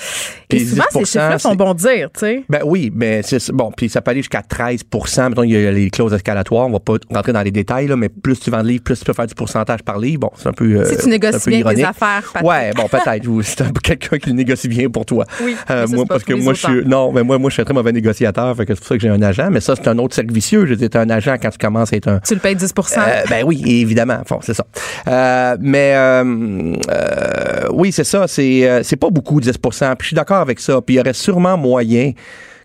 Et 0.49 0.57
Puis 0.57 0.65
souvent, 0.67 0.83
ces 0.91 0.99
10%, 0.99 1.05
chiffres-là 1.05 1.39
font 1.39 1.51
c'est- 1.51 1.55
bon 1.55 1.73
dire, 1.73 2.09
tu 2.13 2.19
sais. 2.19 2.43
Ben 2.49 2.59
oui, 2.65 2.91
mais 2.93 3.21
c'est 3.23 3.51
bon. 3.53 3.71
Puis 3.71 3.87
ça 3.87 4.01
peut 4.01 4.11
aller 4.11 4.19
jusqu'à 4.19 4.41
13 4.41 4.81
Mettons, 5.29 5.43
il 5.43 5.51
y 5.51 5.65
a 5.65 5.71
les 5.71 5.89
clauses 5.89 6.13
escalatoires. 6.13 6.67
On 6.67 6.71
va 6.71 6.79
pas 6.81 6.97
rentrer 7.09 7.31
dans 7.31 7.41
les 7.41 7.51
détails, 7.51 7.87
là, 7.87 7.95
mais 8.01 8.09
plus 8.09 8.39
tu 8.39 8.49
vends 8.51 8.61
de 8.63 8.67
livres, 8.67 8.83
plus 8.83 8.99
tu 8.99 9.05
peux 9.05 9.13
faire 9.13 9.27
du 9.27 9.35
pourcentage 9.35 9.83
par 9.83 9.97
livre. 9.99 10.19
Bon, 10.21 10.31
c'est 10.35 10.49
un 10.49 10.53
peu. 10.53 10.65
euh, 10.65 10.85
Si 10.85 10.97
tu 10.97 11.07
négocies 11.09 11.49
bien 11.49 11.63
tes 11.63 11.83
affaires, 11.83 12.23
Patrick. 12.33 12.49
Ouais, 12.49 12.71
bon, 12.75 12.87
peut-être. 12.87 13.27
C'est 13.43 13.81
quelqu'un 13.81 14.17
qui 14.17 14.33
négocie 14.33 14.67
bien 14.67 14.89
pour 14.89 15.05
toi. 15.05 15.25
Oui, 15.43 15.55
Euh, 15.69 15.87
moi, 15.87 16.05
parce 16.07 16.23
que 16.23 16.33
moi, 16.33 16.53
je 16.53 16.59
suis. 16.67 16.85
Non, 16.85 17.11
mais 17.13 17.23
moi, 17.23 17.37
moi, 17.37 17.49
je 17.49 17.53
suis 17.53 17.61
un 17.61 17.65
très 17.65 17.73
mauvais 17.73 17.91
négociateur. 17.91 18.55
Fait 18.57 18.65
que 18.65 18.73
c'est 18.73 18.79
pour 18.79 18.87
ça 18.87 18.95
que 18.95 19.01
j'ai 19.01 19.09
un 19.09 19.21
agent. 19.21 19.49
Mais 19.51 19.59
ça, 19.61 19.75
c'est 19.75 19.87
un 19.87 19.97
autre 19.99 20.15
cercle 20.15 20.33
vicieux. 20.33 20.65
Je 20.65 20.73
veux 20.73 20.87
dire, 20.87 20.89
un 20.99 21.09
agent 21.09 21.35
quand 21.41 21.49
tu 21.51 21.57
commences 21.57 21.93
à 21.93 21.97
être 21.97 22.07
un. 22.07 22.19
Tu 22.19 22.33
le 22.33 22.39
payes 22.39 22.55
10% 22.55 22.99
Euh, 22.99 23.23
ben 23.29 23.43
oui, 23.45 23.61
évidemment. 23.65 24.19
Bon, 24.29 24.39
c'est 24.41 24.53
ça. 24.53 24.65
Euh, 25.07 25.57
mais 25.59 25.93
euh, 25.95 27.67
oui, 27.71 27.91
c'est 27.91 28.03
ça. 28.03 28.27
C'est 28.27 28.81
c'est 28.83 28.95
pas 28.95 29.09
beaucoup 29.09 29.39
10% 29.39 29.51
Puis 29.95 29.95
je 30.01 30.05
suis 30.07 30.15
d'accord 30.15 30.37
avec 30.41 30.59
ça. 30.59 30.81
Puis 30.81 30.95
il 30.95 30.97
y 30.97 31.01
aurait 31.01 31.13
sûrement 31.13 31.57
moyen 31.57 32.11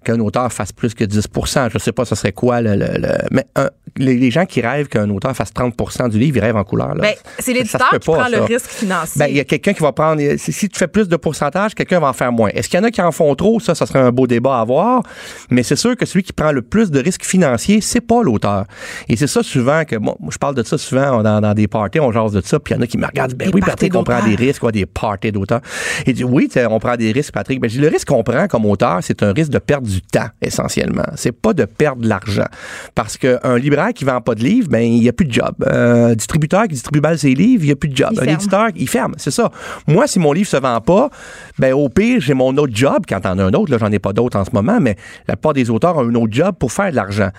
qu'un 0.06 0.20
auteur 0.20 0.52
fasse 0.52 0.72
plus 0.72 0.94
que 0.94 1.04
10 1.04 1.26
Je 1.72 1.78
sais 1.78 1.92
pas, 1.92 2.04
ce 2.04 2.14
serait 2.14 2.32
quoi 2.32 2.60
le. 2.60 2.76
le- 2.76 2.98
le- 2.98 3.18
mais 3.30 3.44
un- 3.56 3.70
les, 3.98 4.16
les 4.16 4.30
gens 4.30 4.44
qui 4.44 4.60
rêvent 4.60 4.88
qu'un 4.88 5.08
auteur 5.10 5.34
fasse 5.34 5.52
30% 5.52 6.08
du 6.10 6.18
livre, 6.18 6.36
ils 6.36 6.40
rêvent 6.40 6.56
en 6.56 6.64
couleur. 6.64 6.94
Là. 6.94 7.02
Ben, 7.02 7.14
c'est 7.38 7.52
l'éditeur 7.52 7.88
qui 7.90 7.98
prend 7.98 8.28
le 8.28 8.42
risque 8.42 8.68
financier. 8.68 9.18
Ben, 9.18 9.26
il 9.28 9.36
y 9.36 9.40
a 9.40 9.44
quelqu'un 9.44 9.72
qui 9.72 9.82
va 9.82 9.92
prendre. 9.92 10.20
Si, 10.36 10.68
tu 10.68 10.78
fais 10.78 10.86
plus 10.86 11.08
de 11.08 11.16
pourcentage, 11.16 11.74
quelqu'un 11.74 11.98
va 12.00 12.08
en 12.08 12.12
faire 12.12 12.30
moins. 12.30 12.50
Est-ce 12.50 12.68
qu'il 12.68 12.78
y 12.78 12.82
en 12.82 12.84
a 12.84 12.90
qui 12.90 13.00
en 13.00 13.10
font 13.12 13.34
trop? 13.34 13.58
Ça, 13.58 13.74
ça 13.74 13.86
serait 13.86 13.98
un 14.00 14.12
beau 14.12 14.26
débat 14.26 14.58
à 14.58 14.60
avoir. 14.60 15.02
Mais 15.50 15.62
c'est 15.62 15.76
sûr 15.76 15.96
que 15.96 16.04
celui 16.06 16.22
qui 16.22 16.32
prend 16.32 16.52
le 16.52 16.62
plus 16.62 16.90
de 16.90 17.00
risques 17.00 17.24
financiers, 17.24 17.80
c'est 17.80 18.00
pas 18.00 18.22
l'auteur. 18.22 18.64
Et 19.08 19.16
c'est 19.16 19.26
ça 19.26 19.42
souvent 19.42 19.84
que, 19.84 19.96
bon, 19.96 20.14
moi, 20.20 20.30
je 20.30 20.38
parle 20.38 20.54
de 20.54 20.62
ça 20.62 20.76
souvent 20.78 21.22
dans, 21.22 21.40
dans 21.40 21.54
des 21.54 21.66
parties, 21.68 22.00
on 22.00 22.12
jase 22.12 22.32
de 22.32 22.42
ça, 22.44 22.60
puis 22.60 22.74
il 22.74 22.76
y 22.76 22.80
en 22.80 22.82
a 22.82 22.86
qui 22.86 22.98
me 22.98 23.06
regardent, 23.06 23.34
ben 23.34 23.48
Des 23.48 23.54
oui, 23.54 23.60
Patrick, 23.60 23.94
on 23.94 24.04
prend 24.04 24.22
des 24.24 24.34
risques, 24.36 24.60
quoi, 24.60 24.72
des 24.72 24.86
parties 24.86 25.32
d'auteurs. 25.32 25.60
Et 26.04 26.12
dit, 26.12 26.24
oui, 26.24 26.48
on 26.68 26.78
prend 26.78 26.96
des 26.96 27.12
risques, 27.12 27.32
Patrick. 27.32 27.60
Ben, 27.60 27.68
je 27.70 27.76
dis, 27.76 27.80
le 27.80 27.88
risque 27.88 28.08
qu'on 28.08 28.22
prend 28.22 28.46
comme 28.46 28.66
auteur, 28.66 28.98
c'est 29.02 29.22
un 29.22 29.32
risque 29.32 29.50
de 29.50 29.58
perdre 29.58 29.88
du 29.88 29.95
temps, 30.00 30.28
essentiellement. 30.40 31.04
C'est 31.16 31.32
pas 31.32 31.52
de 31.52 31.64
perdre 31.64 32.02
de 32.02 32.08
l'argent. 32.08 32.46
Parce 32.94 33.16
qu'un 33.16 33.58
libraire 33.58 33.92
qui 33.94 34.04
vend 34.04 34.20
pas 34.20 34.34
de 34.34 34.42
livres, 34.42 34.68
ben, 34.68 34.80
il 34.82 35.02
y 35.02 35.08
a 35.08 35.12
plus 35.12 35.26
de 35.26 35.32
job. 35.32 35.54
Un 35.66 36.14
distributeur 36.14 36.62
qui 36.64 36.74
distribue 36.74 37.00
mal 37.00 37.18
ses 37.18 37.34
livres, 37.34 37.64
il 37.64 37.68
y 37.68 37.72
a 37.72 37.76
plus 37.76 37.88
de 37.88 37.96
job. 37.96 38.10
Il 38.12 38.20
un 38.20 38.24
ferme. 38.24 38.34
éditeur, 38.34 38.68
il 38.74 38.88
ferme, 38.88 39.14
c'est 39.16 39.30
ça. 39.30 39.50
Moi, 39.86 40.06
si 40.06 40.18
mon 40.18 40.32
livre 40.32 40.48
se 40.48 40.56
vend 40.56 40.80
pas, 40.80 41.10
ben 41.58 41.72
au 41.72 41.88
pire, 41.88 42.20
j'ai 42.20 42.34
mon 42.34 42.56
autre 42.56 42.74
job. 42.74 43.04
Quand 43.08 43.20
t'en 43.20 43.38
as 43.38 43.44
un 43.44 43.52
autre, 43.52 43.70
là, 43.70 43.78
j'en 43.78 43.92
ai 43.92 43.98
pas 43.98 44.12
d'autres 44.12 44.38
en 44.38 44.44
ce 44.44 44.50
moment, 44.52 44.78
mais 44.80 44.96
la 45.28 45.36
plupart 45.36 45.52
des 45.52 45.70
auteurs 45.70 45.96
ont 45.96 46.08
un 46.08 46.14
autre 46.14 46.32
job 46.32 46.54
pour 46.58 46.72
faire 46.72 46.90
de 46.90 46.96
l'argent. 46.96 47.30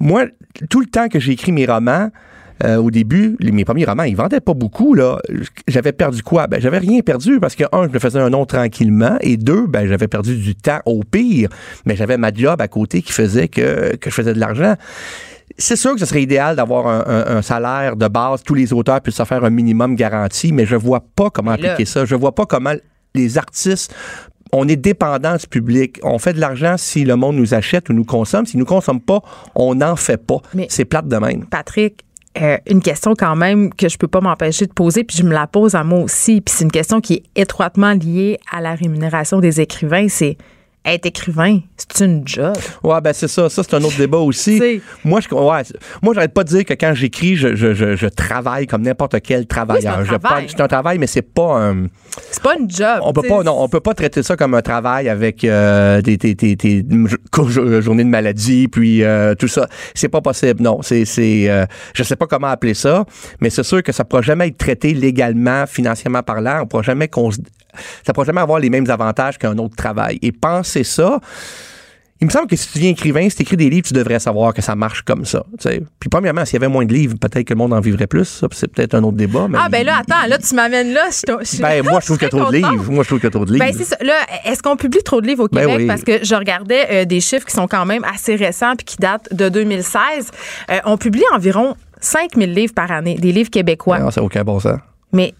Moi, 0.00 0.26
tout 0.70 0.80
le 0.80 0.86
temps 0.86 1.08
que 1.08 1.20
j'ai 1.20 1.32
écrit 1.32 1.52
mes 1.52 1.66
romans, 1.66 2.10
euh, 2.64 2.76
au 2.76 2.90
début, 2.90 3.36
les- 3.40 3.52
mes 3.52 3.64
premiers 3.64 3.84
romans, 3.84 4.04
ils 4.04 4.16
vendaient 4.16 4.40
pas 4.40 4.54
beaucoup. 4.54 4.94
là. 4.94 5.18
J'avais 5.68 5.92
perdu 5.92 6.22
quoi? 6.22 6.46
Ben, 6.46 6.60
j'avais 6.60 6.78
rien 6.78 7.00
perdu 7.00 7.38
parce 7.40 7.54
que, 7.54 7.64
un, 7.72 7.84
je 7.88 7.92
me 7.92 7.98
faisais 7.98 8.18
un 8.18 8.30
nom 8.30 8.46
tranquillement 8.46 9.16
et 9.20 9.36
deux, 9.36 9.66
ben, 9.66 9.86
j'avais 9.86 10.08
perdu 10.08 10.36
du 10.36 10.54
temps 10.54 10.80
au 10.86 11.02
pire, 11.02 11.48
mais 11.84 11.96
j'avais 11.96 12.16
ma 12.16 12.32
job 12.32 12.60
à 12.60 12.68
côté 12.68 13.02
qui 13.02 13.12
faisait 13.12 13.48
que, 13.48 13.96
que 13.96 14.10
je 14.10 14.14
faisais 14.14 14.32
de 14.34 14.40
l'argent. 14.40 14.74
C'est 15.58 15.76
sûr 15.76 15.92
que 15.94 16.00
ce 16.00 16.06
serait 16.06 16.22
idéal 16.22 16.56
d'avoir 16.56 16.86
un, 16.86 17.04
un- 17.06 17.36
un 17.38 17.42
salaire 17.42 17.96
de 17.96 18.08
base, 18.08 18.42
tous 18.42 18.54
les 18.54 18.72
auteurs 18.72 19.00
puissent 19.00 19.16
se 19.16 19.24
faire 19.24 19.44
un 19.44 19.50
minimum 19.50 19.94
garanti, 19.94 20.52
mais 20.52 20.66
je 20.66 20.76
vois 20.76 21.04
pas 21.14 21.30
comment 21.30 21.52
là- 21.52 21.56
appliquer 21.72 21.84
ça. 21.84 22.04
Je 22.04 22.14
vois 22.14 22.34
pas 22.34 22.46
comment 22.46 22.72
les 23.14 23.38
artistes 23.38 23.94
on 24.52 24.68
est 24.68 24.76
dépendant 24.76 25.34
du 25.36 25.46
public. 25.48 25.98
On 26.04 26.18
fait 26.20 26.32
de 26.32 26.40
l'argent 26.40 26.76
si 26.78 27.04
le 27.04 27.16
monde 27.16 27.34
nous 27.36 27.52
achète 27.52 27.88
ou 27.90 27.92
nous 27.92 28.04
consomme. 28.04 28.46
S'il 28.46 28.60
nous 28.60 28.64
consomme 28.64 29.00
pas, 29.00 29.20
on 29.56 29.74
n'en 29.74 29.96
fait 29.96 30.24
pas. 30.24 30.36
C'est 30.68 30.84
plate 30.84 31.08
de 31.08 31.16
même. 31.16 31.44
Patrick, 31.46 32.04
euh, 32.40 32.58
une 32.66 32.82
question 32.82 33.14
quand 33.16 33.36
même 33.36 33.72
que 33.72 33.88
je 33.88 33.96
peux 33.96 34.08
pas 34.08 34.20
m'empêcher 34.20 34.66
de 34.66 34.72
poser, 34.72 35.04
puis 35.04 35.16
je 35.16 35.22
me 35.22 35.32
la 35.32 35.46
pose 35.46 35.74
à 35.74 35.84
moi 35.84 36.00
aussi, 36.00 36.40
puis 36.40 36.54
c'est 36.56 36.64
une 36.64 36.72
question 36.72 37.00
qui 37.00 37.14
est 37.14 37.22
étroitement 37.40 37.92
liée 37.92 38.38
à 38.50 38.60
la 38.60 38.74
rémunération 38.74 39.40
des 39.40 39.60
écrivains, 39.60 40.08
c'est 40.08 40.36
être 40.86 41.06
écrivain, 41.06 41.58
c'est 41.76 42.04
une 42.04 42.26
job. 42.26 42.54
Ouais, 42.84 43.00
ben 43.00 43.12
c'est 43.12 43.28
ça. 43.28 43.48
Ça, 43.48 43.62
c'est 43.62 43.74
un 43.74 43.82
autre 43.82 43.96
débat 43.98 44.18
aussi. 44.18 44.58
Moi, 45.04 45.20
je, 45.20 45.34
ouais, 45.34 45.62
moi, 46.02 46.14
j'arrête 46.14 46.32
pas 46.32 46.44
de 46.44 46.48
dire 46.48 46.64
que 46.64 46.74
quand 46.74 46.94
j'écris, 46.94 47.36
je, 47.36 47.54
je, 47.56 47.74
je, 47.74 47.96
je 47.96 48.06
travaille 48.06 48.66
comme 48.66 48.82
n'importe 48.82 49.20
quel 49.20 49.46
travailleur. 49.46 49.98
C'est 50.48 50.60
un 50.60 50.68
travail, 50.68 50.98
mais 50.98 51.06
c'est 51.06 51.22
pas 51.22 51.58
un. 51.58 51.86
C'est 52.30 52.42
pas 52.42 52.56
une 52.58 52.70
job. 52.70 53.00
On 53.02 53.12
peut 53.12 53.22
pas, 53.28 53.42
non, 53.42 53.56
on 53.62 53.68
peut 53.68 53.80
pas 53.80 53.94
traiter 53.94 54.22
ça 54.22 54.36
comme 54.36 54.54
un 54.54 54.62
travail 54.62 55.08
avec 55.08 55.44
euh, 55.44 56.00
des, 56.02 56.16
des, 56.16 56.34
des, 56.34 56.56
des 56.56 56.84
jo- 57.06 57.80
journées 57.80 58.04
de 58.04 58.08
maladie, 58.08 58.68
puis 58.68 59.02
euh, 59.02 59.34
tout 59.34 59.48
ça. 59.48 59.66
C'est 59.94 60.08
pas 60.08 60.20
possible, 60.20 60.62
non. 60.62 60.80
C'est, 60.82 61.04
c'est, 61.04 61.48
euh, 61.50 61.66
je 61.94 62.02
sais 62.02 62.16
pas 62.16 62.26
comment 62.26 62.46
appeler 62.48 62.74
ça, 62.74 63.04
mais 63.40 63.50
c'est 63.50 63.62
sûr 63.64 63.82
que 63.82 63.92
ça 63.92 64.04
pourra 64.04 64.22
jamais 64.22 64.48
être 64.48 64.58
traité 64.58 64.94
légalement, 64.94 65.66
financièrement 65.66 66.22
parlant. 66.22 66.60
On 66.62 66.66
pourra 66.66 66.82
jamais 66.82 67.08
qu'on 67.08 67.30
se- 67.30 67.38
ça 68.06 68.12
pourra 68.12 68.26
jamais 68.26 68.40
avoir 68.40 68.58
les 68.58 68.70
mêmes 68.70 68.88
avantages 68.90 69.38
qu'un 69.38 69.56
autre 69.58 69.76
travail. 69.76 70.18
Et 70.22 70.32
penser 70.32 70.84
ça, 70.84 71.20
il 72.18 72.26
me 72.26 72.30
semble 72.32 72.46
que 72.46 72.56
si 72.56 72.72
tu 72.72 72.78
viens 72.78 72.90
écrivain, 72.92 73.28
si 73.28 73.36
tu 73.36 73.42
écris 73.42 73.58
des 73.58 73.68
livres, 73.68 73.86
tu 73.86 73.92
devrais 73.92 74.18
savoir 74.18 74.54
que 74.54 74.62
ça 74.62 74.74
marche 74.74 75.02
comme 75.02 75.26
ça. 75.26 75.44
Puis 76.00 76.08
premièrement, 76.10 76.46
s'il 76.46 76.54
y 76.54 76.56
avait 76.56 76.72
moins 76.72 76.86
de 76.86 76.92
livres, 76.94 77.14
peut-être 77.20 77.44
que 77.46 77.52
le 77.52 77.58
monde 77.58 77.74
en 77.74 77.80
vivrait 77.80 78.06
plus. 78.06 78.42
C'est 78.52 78.68
peut-être 78.72 78.94
un 78.94 79.02
autre 79.02 79.18
débat. 79.18 79.48
Mais 79.50 79.58
Ah 79.60 79.68
ben 79.68 79.84
là, 79.84 79.98
attends, 79.98 80.26
là, 80.26 80.38
tu 80.38 80.54
m'amènes 80.54 80.94
là. 80.94 81.08
Je, 81.10 81.30
je- 81.56 81.60
ben, 81.60 81.82
moi, 81.84 82.00
je 82.00 82.06
trouve 82.06 82.16
qu'il 82.18 82.24
y 82.24 82.34
a 82.34 82.42
trop 82.42 82.50
de 82.50 82.56
livres. 82.56 82.90
Moi, 82.90 83.02
je 83.04 83.08
trouve 83.08 83.18
qu'il 83.20 83.26
y 83.26 83.28
a 83.28 83.30
trop 83.30 83.44
de 83.44 83.52
livres. 83.52 83.66
Ben, 83.66 83.74
c'est 83.76 83.84
ça. 83.84 83.96
Là, 84.00 84.14
est-ce 84.46 84.62
qu'on 84.62 84.76
publie 84.76 85.02
trop 85.02 85.20
de 85.20 85.26
livres 85.26 85.44
au 85.44 85.48
Ben 85.48 85.60
Québec? 85.66 85.76
oui. 85.78 85.86
Parce 85.86 86.04
que 86.04 86.24
je 86.24 86.34
regardais 86.34 86.86
euh, 86.90 87.04
des 87.04 87.20
chiffres 87.20 87.44
qui 87.44 87.54
sont 87.54 87.68
quand 87.68 87.84
même 87.84 88.02
assez 88.04 88.34
récents 88.34 88.76
puis 88.76 88.86
qui 88.86 88.96
datent 88.96 89.28
de 89.32 89.50
2016. 89.50 90.30
Euh, 90.70 90.78
on 90.86 90.96
publie 90.96 91.24
environ 91.34 91.76
5000 92.00 92.50
livres 92.54 92.72
par 92.74 92.90
année, 92.92 93.16
des 93.16 93.32
livres 93.32 93.50
québécois. 93.50 93.98
Non, 93.98 94.10
ça 94.10 94.22
n'a 94.22 94.24
aucun 94.24 94.42
bon 94.42 94.58
sens. 94.58 94.78
Mais 95.12 95.34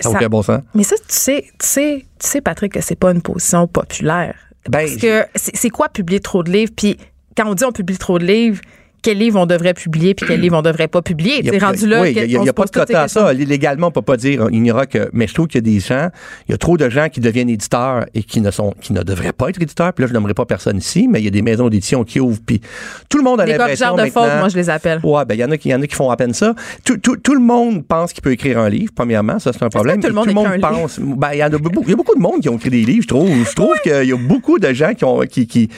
Ça 0.00 0.10
n'a 0.10 0.16
aucun 0.16 0.28
bon 0.28 0.42
sens. 0.42 0.60
Mais 0.74 0.82
ça, 0.84 0.96
tu 0.96 1.04
sais, 1.08 1.44
tu 1.58 1.66
sais, 1.66 2.06
tu 2.18 2.28
sais, 2.28 2.40
Patrick, 2.40 2.72
que 2.72 2.80
c'est 2.80 2.96
pas 2.96 3.10
une 3.10 3.22
position 3.22 3.66
populaire. 3.66 4.34
Ben, 4.68 4.86
Parce 4.86 4.96
que 4.96 5.24
c'est 5.34 5.56
c'est 5.56 5.70
quoi 5.70 5.88
publier 5.88 6.20
trop 6.20 6.42
de 6.42 6.50
livres? 6.50 6.72
Puis 6.76 6.98
quand 7.36 7.48
on 7.48 7.54
dit 7.54 7.64
on 7.64 7.72
publie 7.72 7.96
trop 7.96 8.18
de 8.18 8.24
livres, 8.24 8.60
quels 9.02 9.18
livres 9.18 9.40
on 9.40 9.46
devrait 9.46 9.74
publier 9.74 10.14
puis 10.14 10.26
quels 10.26 10.40
livres 10.40 10.56
on 10.58 10.62
devrait 10.62 10.88
pas 10.88 11.02
publier? 11.02 11.42
C'est 11.44 11.58
rendu 11.58 11.86
là. 11.86 12.02
oui, 12.02 12.14
il 12.16 12.40
n'y 12.40 12.48
a, 12.48 12.52
pas 12.52 12.64
de 12.64 12.70
quota 12.70 13.02
à 13.02 13.08
ça. 13.08 13.32
Légalement, 13.32 13.88
on 13.88 13.90
peut 13.90 14.02
pas 14.02 14.16
dire, 14.16 14.48
il 14.50 14.62
n'y 14.62 14.70
aura 14.70 14.86
que. 14.86 15.08
Mais 15.12 15.26
je 15.26 15.34
trouve 15.34 15.46
qu'il 15.46 15.58
y 15.64 15.68
a 15.68 15.72
des 15.72 15.80
gens, 15.80 16.08
il 16.48 16.52
y 16.52 16.54
a 16.54 16.58
trop 16.58 16.76
de 16.76 16.88
gens 16.88 17.08
qui 17.08 17.20
deviennent 17.20 17.48
éditeurs 17.48 18.06
et 18.14 18.22
qui 18.22 18.40
ne 18.40 18.50
sont, 18.50 18.74
qui 18.80 18.92
ne 18.92 19.02
devraient 19.02 19.32
pas 19.32 19.50
être 19.50 19.60
éditeurs. 19.60 19.92
Puis 19.92 20.04
là, 20.04 20.08
je 20.08 20.12
n'aimerais 20.14 20.34
pas 20.34 20.46
personne 20.46 20.78
ici, 20.78 21.08
mais 21.08 21.20
il 21.20 21.24
y 21.24 21.28
a 21.28 21.30
des 21.30 21.42
maisons 21.42 21.68
d'édition 21.68 22.04
qui 22.04 22.20
ouvrent. 22.20 22.40
Puis 22.44 22.60
tout 23.08 23.18
le 23.18 23.24
monde 23.24 23.40
a 23.40 23.44
Des 23.44 23.52
l'impression 23.52 23.96
de 23.96 24.02
maintenant- 24.02 24.38
moi, 24.38 24.48
je 24.48 24.56
les 24.56 24.70
appelle. 24.70 25.00
Ouais, 25.02 25.24
ben 25.24 25.34
il 25.34 25.40
y 25.40 25.44
en 25.44 25.50
a 25.50 25.56
qui, 25.56 25.68
il 25.68 25.72
y 25.72 25.74
en 25.74 25.82
a 25.82 25.86
qui 25.86 25.94
font 25.94 26.10
à 26.10 26.16
peine 26.16 26.34
ça. 26.34 26.54
Tout, 26.84 26.96
tout, 26.98 27.16
tout 27.16 27.34
le 27.34 27.40
monde 27.40 27.86
pense 27.86 28.12
qu'il 28.12 28.22
peut 28.22 28.32
écrire 28.32 28.58
un 28.58 28.68
livre. 28.68 28.92
Premièrement, 28.94 29.38
ça 29.38 29.52
c'est 29.52 29.62
un 29.62 29.68
problème. 29.68 30.00
tout 30.00 30.08
le 30.08 30.14
monde 30.14 30.28
livre? 30.28 30.58
pense. 30.60 30.98
Ben 30.98 31.30
il 31.32 31.38
y 31.38 31.44
en 31.44 31.46
a 31.46 31.58
beaucoup. 31.58 31.82
Il 31.84 31.90
y 31.90 31.92
a 31.92 31.96
beaucoup 31.96 32.14
de 32.14 32.20
monde 32.20 32.40
qui 32.40 32.48
ont 32.48 32.56
écrit 32.56 32.70
des 32.70 32.84
livres. 32.84 33.02
Je 33.02 33.08
trouve. 33.08 33.28
Je 33.28 33.54
trouve 33.54 33.74
qu'il 33.82 34.08
y 34.08 34.12
a 34.12 34.16
beaucoup 34.16 34.58
de 34.58 34.72
gens 34.72 34.94
qui 34.94 35.04
ont, 35.04 35.20
qui, 35.20 35.46
qui 35.46 35.68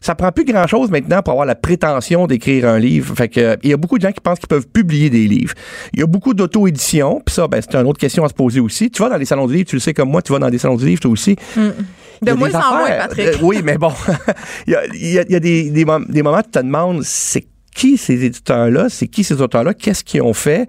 ça 0.00 0.14
prend 0.14 0.30
plus 0.32 0.44
grand 0.44 0.66
chose 0.66 0.90
maintenant 0.90 1.22
pour 1.22 1.32
avoir 1.32 1.46
la 1.46 1.54
prétention 1.54 2.26
d'écrire 2.26 2.68
un 2.68 2.78
livre. 2.78 3.14
Fait 3.16 3.28
que 3.28 3.56
il 3.62 3.70
y 3.70 3.72
a 3.72 3.76
beaucoup 3.76 3.98
de 3.98 4.02
gens 4.02 4.12
qui 4.12 4.20
pensent 4.20 4.38
qu'ils 4.38 4.48
peuvent 4.48 4.68
publier 4.68 5.10
des 5.10 5.26
livres. 5.26 5.54
Il 5.92 6.00
y 6.00 6.02
a 6.02 6.06
beaucoup 6.06 6.34
d'auto-édition. 6.34 7.20
Puis 7.24 7.34
ça, 7.34 7.48
ben 7.48 7.60
c'est 7.60 7.74
une 7.76 7.86
autre 7.86 7.98
question 8.00 8.24
à 8.24 8.28
se 8.28 8.34
poser 8.34 8.60
aussi. 8.60 8.90
Tu 8.90 9.02
vas 9.02 9.08
dans 9.08 9.16
les 9.16 9.24
salons 9.24 9.46
de 9.46 9.52
livres, 9.52 9.68
tu 9.68 9.76
le 9.76 9.80
sais 9.80 9.94
comme 9.94 10.10
moi, 10.10 10.22
tu 10.22 10.32
vas 10.32 10.38
dans 10.38 10.50
des 10.50 10.58
salons 10.58 10.76
de 10.76 10.84
livres 10.84 11.00
toi 11.00 11.10
aussi. 11.10 11.36
Y 11.56 12.24
De 12.24 12.32
moins 12.32 12.48
en 12.54 12.76
moins. 12.78 12.88
Patrick. 12.88 13.26
Euh, 13.26 13.34
oui, 13.42 13.60
mais 13.62 13.78
bon, 13.78 13.92
il 14.66 14.72
y 14.72 14.76
a, 14.76 14.86
il 14.86 15.06
y 15.12 15.18
a- 15.18 15.22
il 15.22 15.32
y 15.32 15.36
a 15.36 15.40
des, 15.40 15.70
des, 15.70 15.84
mom- 15.84 16.06
des 16.08 16.22
moments 16.22 16.38
où 16.38 16.42
tu 16.42 16.50
te 16.50 16.58
demandes, 16.58 17.02
c'est 17.04 17.46
qui 17.74 17.96
ces 17.96 18.24
éditeurs-là, 18.24 18.88
c'est 18.88 19.06
qui 19.06 19.24
ces 19.24 19.40
auteurs-là, 19.40 19.74
qu'est-ce 19.74 20.04
qu'ils 20.04 20.22
ont 20.22 20.32
fait? 20.32 20.68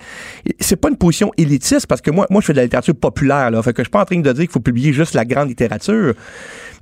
C'est 0.59 0.75
pas 0.75 0.89
une 0.89 0.97
position 0.97 1.31
élitiste 1.37 1.87
parce 1.87 2.01
que 2.01 2.11
moi, 2.11 2.27
moi, 2.29 2.41
je 2.41 2.47
fais 2.47 2.53
de 2.53 2.57
la 2.57 2.63
littérature 2.63 2.95
populaire, 2.95 3.51
là. 3.51 3.61
Fait 3.63 3.73
que 3.73 3.81
je 3.81 3.85
suis 3.85 3.91
pas 3.91 4.01
en 4.01 4.05
train 4.05 4.19
de 4.19 4.31
dire 4.31 4.43
qu'il 4.43 4.51
faut 4.51 4.59
publier 4.59 4.93
juste 4.93 5.13
la 5.13 5.25
grande 5.25 5.49
littérature. 5.49 6.13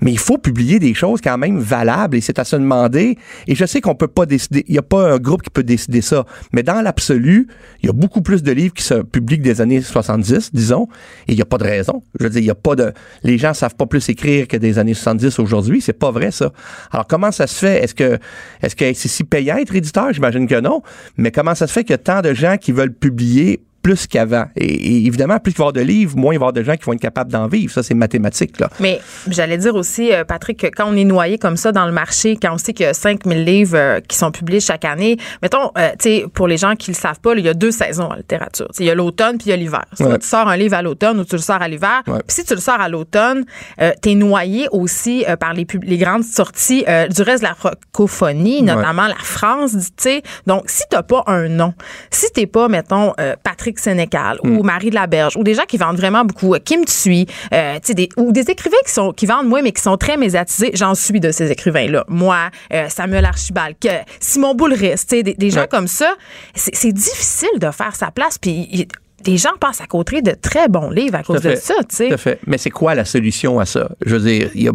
Mais 0.02 0.12
il 0.12 0.20
faut 0.20 0.38
publier 0.38 0.80
des 0.80 0.94
choses 0.94 1.22
quand 1.22 1.38
même 1.38 1.58
valables 1.58 2.18
et 2.18 2.22
c'est 2.22 2.38
à 2.40 2.44
se 2.44 2.56
demander. 2.56 3.18
Et 3.48 3.56
je 3.56 3.66
sais 3.66 3.82
qu'on 3.82 3.96
peut 3.96 4.08
pas 4.08 4.26
décider, 4.26 4.64
il 4.68 4.76
y 4.76 4.78
a 4.78 4.84
pas 4.84 5.14
un 5.14 5.18
groupe 5.18 5.42
qui 5.42 5.50
peut 5.50 5.64
décider 5.64 6.02
ça. 6.02 6.26
Mais 6.54 6.62
dans 6.62 6.82
l'absolu, 6.82 7.48
il 7.82 7.88
y 7.88 7.90
a 7.90 7.94
beaucoup 7.94 8.22
plus 8.22 8.44
de 8.44 8.52
livres 8.52 8.74
qui 8.74 8.84
se 8.84 8.96
publient 8.96 9.40
des 9.40 9.60
années 9.62 9.82
70, 9.82 10.54
disons. 10.54 10.88
Et 11.28 11.32
il 11.32 11.38
y 11.38 11.42
a 11.42 11.46
pas 11.46 11.58
de 11.58 11.64
raison. 11.64 12.04
Je 12.20 12.26
veux 12.26 12.30
dire, 12.30 12.42
il 12.42 12.46
y 12.46 12.52
a 12.52 12.56
pas 12.56 12.76
de, 12.76 12.94
les 13.24 13.38
gens 13.38 13.54
savent 13.54 13.76
pas 13.76 13.88
plus 13.88 14.08
écrire 14.10 14.48
que 14.48 14.58
des 14.58 14.78
années 14.78 14.94
70 14.94 15.40
aujourd'hui. 15.40 15.82
C'est 15.82 15.94
pas 15.94 16.12
vrai, 16.12 16.32
ça. 16.32 16.52
Alors, 16.92 17.08
comment 17.08 17.32
ça 17.32 17.48
se 17.48 17.56
fait? 17.56 17.84
Est-ce 17.84 17.96
que, 17.96 18.20
est-ce 18.62 18.76
que 18.76 18.94
c'est 18.94 19.08
si 19.08 19.24
payant 19.24 19.58
être 19.58 19.76
éditeur? 19.76 20.12
J'imagine 20.18 20.48
que 20.48 20.60
non. 20.60 20.82
Mais 21.16 21.30
comment 21.30 21.54
ça 21.54 21.68
se 21.68 21.74
fait 21.74 21.84
qu'il 21.84 21.92
y 21.92 21.94
a 21.94 22.00
tant 22.00 22.22
de 22.22 22.34
gens 22.34 22.58
qui 22.58 22.72
veulent 22.72 22.92
publier 22.92 23.62
plus 23.88 24.06
qu'avant. 24.08 24.46
Et, 24.58 24.66
et 24.66 25.06
évidemment, 25.06 25.40
plus 25.40 25.52
il 25.54 25.58
va 25.58 25.62
y 25.62 25.64
avoir 25.68 25.74
de 25.74 25.80
livres, 25.82 26.18
moins 26.18 26.34
il 26.34 26.38
va 26.40 26.44
y 26.44 26.44
avoir 26.48 26.52
de 26.54 26.62
gens 26.64 26.76
qui 26.76 26.84
vont 26.84 26.92
être 26.92 27.00
capables 27.00 27.32
d'en 27.32 27.48
vivre. 27.48 27.72
Ça, 27.72 27.84
c'est 27.84 27.94
mathématique, 27.94 28.60
là. 28.60 28.70
Mais 28.82 29.00
j'allais 29.30 29.58
dire 29.58 29.76
aussi, 29.76 30.12
euh, 30.12 30.26
Patrick, 30.26 30.60
que 30.60 30.68
quand 30.68 30.88
on 30.90 30.96
est 30.98 31.06
noyé 31.06 31.38
comme 31.38 31.56
ça 31.56 31.72
dans 31.72 31.86
le 31.86 31.94
marché, 31.94 32.36
quand 32.42 32.54
on 32.54 32.58
sait 32.58 32.74
qu'il 32.74 32.86
y 32.86 32.90
a 32.90 32.94
5000 32.94 33.46
livres 33.46 33.78
euh, 33.78 34.00
qui 34.02 34.18
sont 34.18 34.32
publiés 34.32 34.60
chaque 34.60 34.84
année, 34.84 35.16
mettons, 35.42 35.72
euh, 35.78 35.92
tu 36.00 36.10
sais, 36.10 36.26
pour 36.34 36.48
les 36.50 36.58
gens 36.58 36.76
qui 36.76 36.92
le 36.92 36.96
savent 36.96 37.22
pas, 37.22 37.34
il 37.36 37.46
y 37.46 37.50
a 37.50 37.54
deux 37.54 37.72
saisons 37.72 38.10
en 38.12 38.16
littérature. 38.16 38.68
Tu 38.76 38.84
Il 38.84 38.88
y 38.88 38.90
a 38.90 38.96
l'automne 38.96 39.38
puis 39.38 39.48
il 39.48 39.50
y 39.52 39.54
a 39.54 39.56
l'hiver. 39.56 39.86
Ouais. 40.02 40.20
tu 40.20 40.28
sors 40.28 40.50
un 40.50 40.58
livre 40.58 40.76
à 40.76 40.82
l'automne 40.82 41.18
ou 41.20 41.24
tu 41.24 41.36
le 41.36 41.42
sors 41.42 41.62
à 41.62 41.68
l'hiver. 41.70 42.02
Ouais. 42.08 42.20
Puis 42.28 42.36
si 42.36 42.44
tu 42.44 42.56
le 42.56 42.60
sors 42.60 42.82
à 42.82 42.90
l'automne, 42.90 43.46
euh, 43.82 43.92
tu 44.04 44.10
es 44.12 44.16
noyé 44.16 44.68
aussi 44.74 45.24
euh, 45.30 45.38
par 45.38 45.54
les, 45.54 45.64
pub- 45.64 45.86
les 45.86 45.98
grandes 45.98 46.26
sorties 46.26 46.84
du 47.16 47.22
reste 47.22 47.44
de 47.44 47.48
la 47.48 47.56
francophonie, 47.56 48.62
notamment 48.64 49.08
la 49.08 49.16
France, 49.16 49.72
tu 49.72 49.80
sais. 49.98 50.22
Donc, 50.46 50.64
si 50.70 50.84
t'as 50.90 51.04
pas 51.04 51.24
un 51.28 51.48
nom, 51.48 51.74
si 52.12 52.26
t'es 52.34 52.48
pas, 52.48 52.68
mettons, 52.68 53.14
euh, 53.20 53.36
Patrick 53.78 53.80
Sénécal 53.80 54.40
ou 54.44 54.64
Marie 54.64 54.90
de 54.90 54.96
la 54.96 55.08
Berge 55.08 55.36
ou 55.38 55.44
des 55.44 55.54
gens 55.54 55.66
qui 55.68 55.78
vendent 55.78 55.98
vraiment 55.98 56.26
beaucoup, 56.26 56.54
euh, 56.54 56.60
Kim 56.64 56.84
Thuy, 56.86 57.26
euh, 57.54 57.78
des, 57.90 58.10
ou 58.18 58.32
des 58.32 58.50
écrivains 58.50 58.78
qui 58.86 58.92
sont 58.92 59.12
qui 59.14 59.26
vendent 59.26 59.48
moins 59.48 59.62
mais 59.62 59.72
qui 59.72 59.82
sont 59.82 59.98
très 59.98 60.18
médiatisés, 60.18 60.72
j'en 60.74 60.96
suis 60.96 61.20
de 61.20 61.32
ces 61.32 61.52
écrivains-là. 61.52 62.06
Moi, 62.08 62.38
euh, 62.74 62.86
Samuel 62.90 63.26
Archibald, 63.26 63.76
que 63.80 63.90
Simon 64.20 64.56
Boulris, 64.56 64.92
tu 64.92 64.98
sais, 65.08 65.24
des, 65.24 65.34
des 65.34 65.50
gens 65.50 65.58
Ouais. 65.62 65.68
comme 65.68 65.88
ça, 65.88 66.14
c'est 66.54 66.92
difficile 66.92 67.50
de 67.60 67.72
faire 67.72 67.96
sa 67.96 68.12
place. 68.12 68.38
Puis 68.38 68.88
des 69.24 69.38
gens 69.38 69.50
passent 69.60 69.82
à 69.82 69.88
côté 69.88 70.22
de 70.22 70.32
très 70.32 70.68
bons 70.68 70.92
livres 70.92 71.16
à 71.16 71.24
cause 71.24 71.42
de 71.42 71.56
ça, 71.56 71.74
tu 71.90 71.96
sais. 71.96 72.08
Tout 72.10 72.14
à 72.14 72.18
fait. 72.18 72.40
Mais 72.46 72.58
c'est 72.60 72.70
quoi 72.70 72.94
la 72.94 73.06
solution 73.06 73.60
à 73.60 73.66
ça? 73.66 73.90
Je 74.06 74.16
veux 74.16 74.30
dire, 74.30 74.52
il 74.54 74.64
y 74.64 74.68
a 74.70 74.74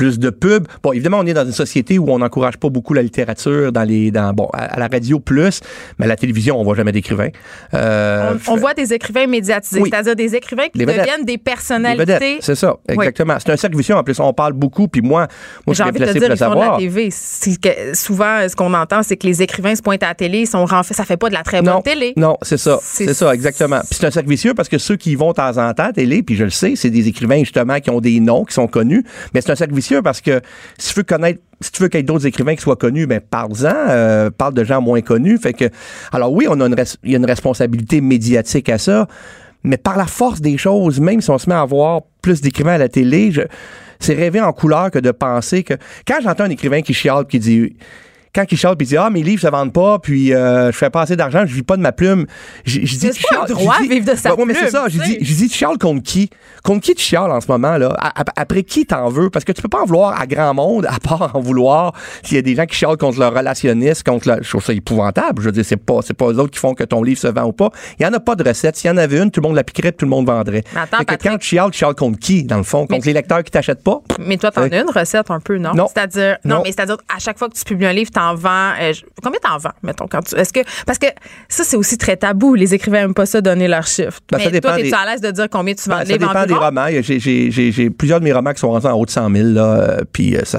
plus 0.00 0.18
de 0.18 0.30
pubs. 0.30 0.66
Bon, 0.82 0.92
évidemment, 0.92 1.18
on 1.18 1.26
est 1.26 1.34
dans 1.34 1.44
une 1.44 1.52
société 1.52 1.98
où 1.98 2.10
on 2.10 2.20
n'encourage 2.20 2.56
pas 2.56 2.70
beaucoup 2.70 2.94
la 2.94 3.02
littérature 3.02 3.70
dans 3.70 3.82
les, 3.82 4.10
dans, 4.10 4.32
bon, 4.32 4.48
à, 4.54 4.62
à 4.76 4.78
la 4.78 4.88
radio 4.88 5.20
plus, 5.20 5.60
mais 5.98 6.06
à 6.06 6.08
la 6.08 6.16
télévision, 6.16 6.58
on 6.58 6.64
voit 6.64 6.74
jamais 6.74 6.90
d'écrivains. 6.92 7.28
Euh, 7.74 8.32
On, 8.48 8.52
on 8.54 8.56
voit 8.56 8.72
des 8.72 8.94
écrivains 8.94 9.26
médiatisés, 9.26 9.82
Oui. 9.82 9.90
c'est-à-dire 9.92 10.16
des 10.16 10.34
écrivains 10.34 10.68
qui 10.72 10.78
deviennent 10.86 11.26
des 11.26 11.36
personnalités. 11.36 12.38
c'est 12.40 12.54
ça, 12.54 12.76
Oui. 12.88 12.94
exactement. 12.94 13.34
C'est 13.38 13.52
un 13.52 13.56
cercle 13.58 13.76
vicieux. 13.76 13.94
En 13.94 14.02
plus, 14.02 14.18
on 14.20 14.32
parle 14.32 14.54
beaucoup, 14.54 14.88
puis 14.88 15.02
moi, 15.02 15.28
moi, 15.66 15.74
je 15.74 15.82
J'ai 15.82 15.82
suis 15.84 15.92
placé 15.92 16.12
dire, 16.14 16.22
pour 16.22 16.28
le 16.30 16.36
font 16.36 16.50
de 16.50 16.54
la 16.54 16.60
savoir. 16.62 16.78
TV. 16.78 17.08
Que 17.62 17.94
souvent, 17.94 18.48
ce 18.48 18.56
qu'on 18.56 18.72
entend, 18.72 19.02
c'est 19.02 19.18
que 19.18 19.26
les 19.26 19.42
écrivains 19.42 19.74
se 19.74 19.82
pointent 19.82 20.02
à 20.02 20.08
la 20.08 20.14
télé, 20.14 20.46
sont 20.46 20.64
renf- 20.64 20.94
ça 20.94 21.04
fait 21.04 21.18
pas 21.18 21.28
de 21.28 21.34
la 21.34 21.42
très 21.42 21.60
bonne 21.60 21.74
Non, 21.74 21.82
télé. 21.82 22.14
non, 22.16 22.38
c'est 22.40 22.56
ça, 22.56 22.78
C'est- 22.82 23.04
c'est 23.06 23.14
ça, 23.14 23.34
exactement. 23.34 23.80
Puis 23.80 23.98
c'est 24.00 24.06
un 24.06 24.10
cercle 24.10 24.30
vicieux 24.30 24.54
parce 24.54 24.70
que 24.70 24.78
ceux 24.78 24.96
qui 24.96 25.12
y 25.12 25.14
vont 25.14 25.28
de 25.28 25.34
temps 25.34 25.58
en 25.58 25.74
temps 25.74 25.84
à 25.84 25.92
télé, 25.92 26.22
puis 26.22 26.36
je 26.36 26.44
le 26.44 26.50
sais, 26.50 26.72
c'est 26.76 26.88
des 26.90 27.06
écrivains 27.08 27.40
justement 27.40 27.78
qui 27.80 27.90
ont 27.90 28.00
des 28.00 28.18
noms, 28.20 28.44
qui 28.44 28.54
sont 28.54 28.66
connus. 28.66 29.04
Mais 29.34 29.40
c'est 29.42 29.50
un 29.50 29.56
cercle 29.56 29.74
vicieux 29.74 29.89
parce 30.02 30.20
que 30.20 30.40
si 30.78 30.92
tu 30.92 31.00
veux 31.00 31.04
connaître, 31.04 31.40
si 31.60 31.72
tu 31.72 31.82
veux 31.82 31.88
qu'il 31.88 31.98
y 31.98 32.00
ait 32.00 32.04
d'autres 32.04 32.26
écrivains 32.26 32.54
qui 32.54 32.62
soient 32.62 32.76
connus, 32.76 33.06
ben 33.06 33.20
parle-en, 33.20 33.74
euh, 33.88 34.30
parle 34.30 34.54
de 34.54 34.64
gens 34.64 34.80
moins 34.80 35.00
connus. 35.02 35.38
Fait 35.38 35.52
que, 35.52 35.66
alors 36.12 36.32
oui, 36.32 36.46
on 36.48 36.60
a 36.60 36.66
une, 36.66 36.76
il 37.04 37.10
y 37.10 37.14
a 37.14 37.18
une 37.18 37.26
responsabilité 37.26 38.00
médiatique 38.00 38.68
à 38.68 38.78
ça, 38.78 39.06
mais 39.62 39.76
par 39.76 39.96
la 39.96 40.06
force 40.06 40.40
des 40.40 40.56
choses, 40.56 41.00
même 41.00 41.20
si 41.20 41.30
on 41.30 41.38
se 41.38 41.48
met 41.48 41.54
à 41.54 41.64
voir 41.64 42.02
plus 42.22 42.40
d'écrivains 42.40 42.74
à 42.74 42.78
la 42.78 42.88
télé, 42.88 43.32
c'est 43.98 44.14
rêver 44.14 44.40
en 44.40 44.52
couleur 44.52 44.90
que 44.90 44.98
de 44.98 45.10
penser 45.10 45.62
que 45.62 45.74
quand 46.06 46.20
j'entends 46.22 46.44
un 46.44 46.50
écrivain 46.50 46.80
qui 46.80 46.94
chiale, 46.94 47.26
qui 47.26 47.38
dit 47.38 47.76
quand 48.34 48.44
il 48.50 48.56
chiale 48.58 48.76
puis 48.76 48.86
il 48.86 48.90
dit 48.90 48.96
ah 48.96 49.10
mes 49.10 49.22
livres 49.22 49.42
se 49.42 49.48
vendent 49.48 49.72
pas 49.72 49.98
puis 49.98 50.32
euh, 50.32 50.70
je 50.72 50.76
fais 50.76 50.90
pas 50.90 51.02
assez 51.02 51.16
d'argent 51.16 51.44
je 51.46 51.54
vis 51.54 51.62
pas 51.62 51.76
de 51.76 51.82
ma 51.82 51.92
plume 51.92 52.26
je 52.64 52.78
dis 52.80 53.10
pas 53.30 53.42
un 53.42 53.44
droit 53.46 53.78
de 53.80 53.88
vivre 53.88 54.10
de 54.12 54.16
sa 54.16 54.34
Ouais, 54.34 54.44
mais 54.46 54.54
c'est 54.54 54.70
ça 54.70 54.84
je 54.88 54.98
tu 54.98 55.16
dis 55.34 55.48
tu 55.48 55.56
chiales 55.58 55.78
contre 55.78 56.02
qui? 56.02 56.30
Contre 56.62 56.80
qui 56.80 56.94
tu 56.94 57.02
chiales 57.04 57.30
en 57.30 57.40
ce 57.40 57.50
moment 57.50 57.76
là? 57.76 57.94
Après 58.36 58.62
qui 58.62 58.86
t'en 58.86 59.08
veux? 59.08 59.30
Parce 59.30 59.44
que 59.44 59.52
tu 59.52 59.60
peux 59.62 59.68
pas 59.68 59.82
en 59.82 59.84
vouloir 59.86 60.20
à 60.20 60.26
grand 60.26 60.54
monde 60.54 60.86
à 60.86 60.98
part 61.00 61.34
en 61.34 61.40
vouloir 61.40 61.92
s'il 62.22 62.36
y 62.36 62.38
a 62.38 62.42
des 62.42 62.54
gens 62.54 62.66
qui 62.66 62.76
chialent 62.76 62.96
contre 62.96 63.18
leur 63.18 63.34
relationniste 63.34 64.04
contre 64.04 64.28
la, 64.28 64.40
je 64.42 64.48
trouve 64.48 64.62
ça 64.64 64.72
épouvantable. 64.72 65.40
Je 65.42 65.46
veux 65.46 65.52
dire 65.52 65.64
c'est 65.64 65.76
pas 65.76 66.00
c'est 66.02 66.14
pas 66.14 66.26
eux 66.26 66.38
autres 66.38 66.50
qui 66.52 66.58
font 66.58 66.74
que 66.74 66.84
ton 66.84 67.02
livre 67.02 67.18
se 67.20 67.26
vend 67.28 67.44
ou 67.44 67.52
pas. 67.52 67.70
Il 67.98 68.04
y 68.04 68.06
en 68.06 68.12
a 68.12 68.20
pas 68.20 68.34
de 68.36 68.46
recette. 68.46 68.76
S'il 68.76 68.88
y 68.88 68.92
en 68.92 68.96
avait 68.96 69.18
une 69.18 69.30
tout 69.30 69.40
le 69.40 69.48
monde 69.48 69.56
l'appliquerait 69.56 69.92
puis 69.92 69.98
tout 69.98 70.04
le 70.06 70.10
monde 70.10 70.26
vendrait. 70.26 70.62
Mais 70.74 70.80
attends, 70.82 71.04
que 71.04 71.14
quand 71.14 71.38
tu 71.38 71.48
chiales 71.48 71.70
tu 71.70 71.78
chiales 71.78 71.94
contre 71.94 72.18
qui 72.18 72.44
dans 72.44 72.56
le 72.58 72.62
fond? 72.62 72.86
Contre 72.86 73.06
les 73.06 73.12
lecteurs 73.12 73.42
qui 73.42 73.50
t'achètent 73.50 73.82
pas? 73.82 74.00
Mais 74.18 74.36
toi, 74.36 74.50
t'en 74.50 74.62
as 74.62 74.76
une 74.76 74.90
recette 74.90 75.30
un 75.30 75.40
peu, 75.40 75.58
non? 75.58 75.74
Non. 75.74 75.86
C'est-à-dire, 75.92 76.36
non, 76.44 76.56
Non. 76.56 76.62
mais 76.64 76.72
c'est-à-dire, 76.72 76.96
à 77.14 77.18
chaque 77.18 77.38
fois 77.38 77.48
que 77.48 77.54
tu 77.54 77.64
publies 77.64 77.86
un 77.86 77.92
livre, 77.92 78.10
t'en 78.20 78.34
vends. 78.34 78.72
euh, 78.80 78.92
combien 79.22 79.38
t'en 79.40 79.58
vends, 79.58 79.72
mettons, 79.82 80.06
quand 80.06 80.20
tu. 80.22 80.34
Est-ce 80.36 80.52
que. 80.52 80.60
Parce 80.86 80.98
que 80.98 81.06
ça, 81.48 81.64
c'est 81.64 81.76
aussi 81.76 81.96
très 81.98 82.16
tabou. 82.16 82.54
Les 82.54 82.74
écrivains 82.74 83.00
n'aiment 83.02 83.14
pas 83.14 83.26
ça, 83.26 83.40
donner 83.40 83.68
leurs 83.68 83.86
chiffres. 83.86 84.20
Ben, 84.30 84.38
mais 84.38 84.44
ça 84.44 84.50
dépend 84.50 84.68
toi, 84.68 84.76
t'es-tu 84.76 84.90
des- 84.90 84.94
à 84.96 85.06
l'aise 85.10 85.20
de 85.20 85.30
dire 85.30 85.46
combien 85.50 85.74
tu 85.74 85.88
vends 85.88 85.96
Ben, 85.98 86.04
de 86.04 86.08
ça 86.10 86.18
dépend 86.18 86.44
des 86.46 86.54
romans. 86.54 86.86
J'ai- 87.00 87.90
plusieurs 87.90 88.20
de 88.20 88.24
mes 88.24 88.32
romans 88.32 88.52
qui 88.52 88.60
sont 88.60 88.70
rendus 88.70 88.86
en 88.86 88.92
haut 88.98 89.06
de 89.06 89.10
100 89.10 89.30
000. 89.30 89.48
Là, 89.48 89.62
euh, 89.64 90.00
puis 90.12 90.36
euh, 90.36 90.42
ça, 90.44 90.58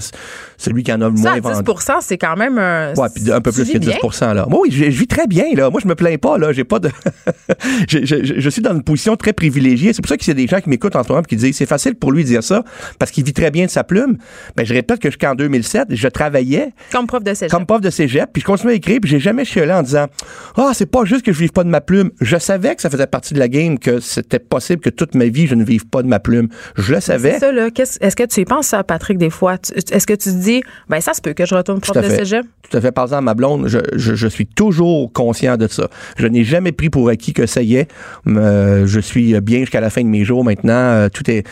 celui 0.57 0.83
qui 0.83 0.91
en 0.91 1.01
a 1.01 1.05
le 1.05 1.11
moins 1.11 1.39
vendu. 1.39 1.63
10 1.63 1.91
c'est 2.01 2.17
quand 2.17 2.35
même 2.35 2.57
un. 2.57 2.93
Ouais, 2.95 3.07
puis 3.13 3.31
un 3.31 3.41
peu 3.41 3.51
plus 3.51 3.63
que 3.71 3.77
10 3.77 3.87
bien. 3.87 4.33
là. 4.33 4.45
Moi, 4.49 4.59
oui, 4.63 4.69
je, 4.71 4.85
je 4.85 4.89
vis 4.99 5.07
très 5.07 5.27
bien 5.27 5.45
là. 5.55 5.69
Moi, 5.69 5.79
je 5.83 5.87
me 5.87 5.95
plains 5.95 6.17
pas 6.17 6.37
là. 6.37 6.51
J'ai 6.53 6.63
pas 6.63 6.79
de. 6.79 6.89
je, 7.87 7.99
je- 8.03 8.23
je- 8.23 8.39
je 8.39 8.49
suis 8.49 8.61
dans 8.61 8.73
une 8.73 8.83
position 8.83 9.15
très 9.15 9.33
privilégiée. 9.33 9.93
C'est 9.93 10.01
pour 10.01 10.09
ça 10.09 10.17
qu'il 10.17 10.27
y 10.27 10.31
a 10.31 10.33
des 10.33 10.47
gens 10.47 10.59
qui 10.61 10.69
m'écoutent 10.69 10.95
en 10.95 11.03
ce 11.03 11.09
moment 11.09 11.21
et 11.21 11.25
qui 11.25 11.35
disent 11.35 11.55
c'est 11.55 11.65
facile 11.65 11.95
pour 11.95 12.11
lui 12.11 12.23
de 12.23 12.27
dire 12.29 12.43
ça 12.43 12.63
parce 12.99 13.11
qu'il 13.11 13.23
vit 13.23 13.33
très 13.33 13.51
bien 13.51 13.65
de 13.65 13.71
sa 13.71 13.83
plume. 13.83 14.17
Ben, 14.55 14.65
je 14.65 14.73
répète 14.73 14.99
que 14.99 15.09
jusqu'en 15.09 15.35
2007, 15.35 15.89
je 15.91 16.07
travaillais 16.07 16.73
Comme 16.91 17.07
prof 17.07 17.23
de 17.23 17.33
cégep. 17.33 17.50
Comme 17.51 17.65
prof 17.65 17.81
de 17.81 17.89
cégep, 17.89 18.29
puis 18.33 18.41
je 18.41 18.45
continuais 18.47 18.73
à 18.73 18.75
écrire, 18.77 18.99
puis 19.01 19.09
j'ai 19.11 19.19
jamais 19.19 19.45
chiolé 19.45 19.71
en 19.73 19.83
disant 19.83 20.07
Ah, 20.55 20.71
c'est 20.73 20.85
pas 20.89 21.03
juste 21.05 21.23
que 21.25 21.31
je 21.33 21.39
vive 21.39 21.51
pas 21.51 21.63
de 21.63 21.69
ma 21.69 21.81
plume. 21.81 22.09
Je 22.21 22.37
savais 22.37 22.75
que 22.75 22.81
ça 22.81 22.89
faisait 22.89 23.05
partie 23.07 23.33
de 23.33 23.39
la 23.39 23.47
game, 23.49 23.77
que 23.77 23.99
c'était 23.99 24.39
possible 24.39 24.81
que 24.81 24.89
toute 24.89 25.13
ma 25.15 25.25
vie, 25.25 25.45
je 25.47 25.55
ne 25.55 25.63
vive 25.63 25.85
pas 25.85 26.01
de 26.01 26.07
ma 26.07 26.19
plume. 26.19 26.47
Je 26.77 26.95
le 26.95 27.01
savais. 27.01 27.33
C'est 27.33 27.39
ça, 27.39 27.51
là. 27.51 27.69
Qu'est-ce- 27.69 27.99
Est-ce 28.01 28.15
que 28.15 28.23
tu 28.23 28.41
y 28.41 28.45
penses, 28.45 28.67
ça, 28.67 28.83
Patrick, 28.83 29.17
des 29.17 29.29
fois? 29.29 29.57
Est-ce 29.91 30.07
que 30.07 30.13
tu 30.13 30.29
te 30.31 30.35
dis, 30.41 30.63
ben, 30.89 31.01
ça 31.01 31.13
se 31.13 31.21
peut 31.21 31.33
que 31.33 31.45
je 31.45 31.53
retourne 31.53 31.79
prof 31.81 31.95
de 31.97 32.01
cégep? 32.17 32.45
Tout 32.69 32.77
à 32.77 32.81
fait. 32.81 32.91
Par 32.93 33.03
exemple, 33.03 33.25
ma 33.25 33.33
blonde, 33.33 33.67
je, 33.67 33.79
je, 33.95 34.15
je 34.15 34.27
suis 34.27 34.45
toujours 34.47 35.11
conscient 35.11 35.57
de 35.57 35.67
ça. 35.67 35.89
Je 36.17 36.27
n'ai 36.27 36.45
jamais 36.45 36.71
pris 36.71 36.89
pour 36.89 37.09
acquis 37.09 37.33
que 37.33 37.45
ça 37.45 37.61
y 37.61 37.75
est. 37.75 37.91
euh, 38.27 38.87
je 38.87 38.99
suis 38.99 39.39
bien 39.41 39.59
jusqu'à 39.59 39.81
la 39.81 39.89
fin 39.89 40.01
de 40.01 40.07
mes 40.07 40.23
jours 40.23 40.43
maintenant. 40.45 40.71
euh, 40.73 41.09
tout 41.09 41.29
est. 41.29 41.45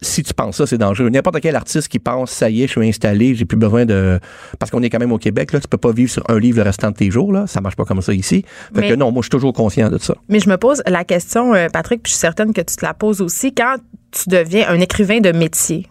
Si 0.00 0.22
tu 0.22 0.32
penses 0.32 0.56
ça, 0.56 0.66
c'est 0.66 0.78
dangereux. 0.78 1.08
N'importe 1.08 1.40
quel 1.40 1.56
artiste 1.56 1.88
qui 1.88 1.98
pense, 1.98 2.30
ça 2.30 2.48
y 2.48 2.62
est, 2.62 2.66
je 2.66 2.72
suis 2.72 2.88
installé, 2.88 3.34
j'ai 3.34 3.44
plus 3.44 3.56
besoin 3.56 3.84
de. 3.84 4.20
Parce 4.58 4.70
qu'on 4.70 4.82
est 4.82 4.90
quand 4.90 5.00
même 5.00 5.12
au 5.12 5.18
Québec, 5.18 5.52
là, 5.52 5.60
tu 5.60 5.66
peux 5.68 5.78
pas 5.78 5.90
vivre 5.92 6.10
sur 6.10 6.22
un 6.28 6.38
livre 6.38 6.58
le 6.58 6.62
restant 6.62 6.90
de 6.90 6.96
tes 6.96 7.10
jours, 7.10 7.32
là. 7.32 7.46
Ça 7.46 7.60
marche 7.60 7.76
pas 7.76 7.84
comme 7.84 8.00
ça 8.00 8.12
ici. 8.12 8.44
Fait 8.74 8.80
Mais- 8.80 8.88
que 8.90 8.94
non, 8.94 9.10
moi, 9.10 9.22
je 9.22 9.24
suis 9.26 9.30
toujours 9.30 9.52
conscient 9.52 9.90
de 9.90 9.98
ça. 9.98 10.14
Mais 10.28 10.38
je 10.40 10.48
me 10.48 10.56
pose 10.56 10.82
la 10.86 11.04
question, 11.04 11.54
euh, 11.54 11.68
Patrick, 11.72 12.02
puis 12.02 12.10
je 12.10 12.14
suis 12.14 12.20
certaine 12.20 12.52
que 12.52 12.60
tu 12.60 12.76
te 12.76 12.84
la 12.84 12.94
poses 12.94 13.20
aussi, 13.20 13.52
quand 13.52 13.76
tu 14.12 14.28
deviens 14.28 14.68
un 14.68 14.80
écrivain 14.80 15.20
de 15.20 15.32
métier, 15.32 15.86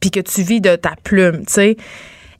puis 0.00 0.10
que 0.10 0.20
tu 0.20 0.42
vis 0.42 0.60
de 0.60 0.76
ta 0.76 0.94
plume, 1.02 1.38
tu 1.46 1.52
sais, 1.54 1.76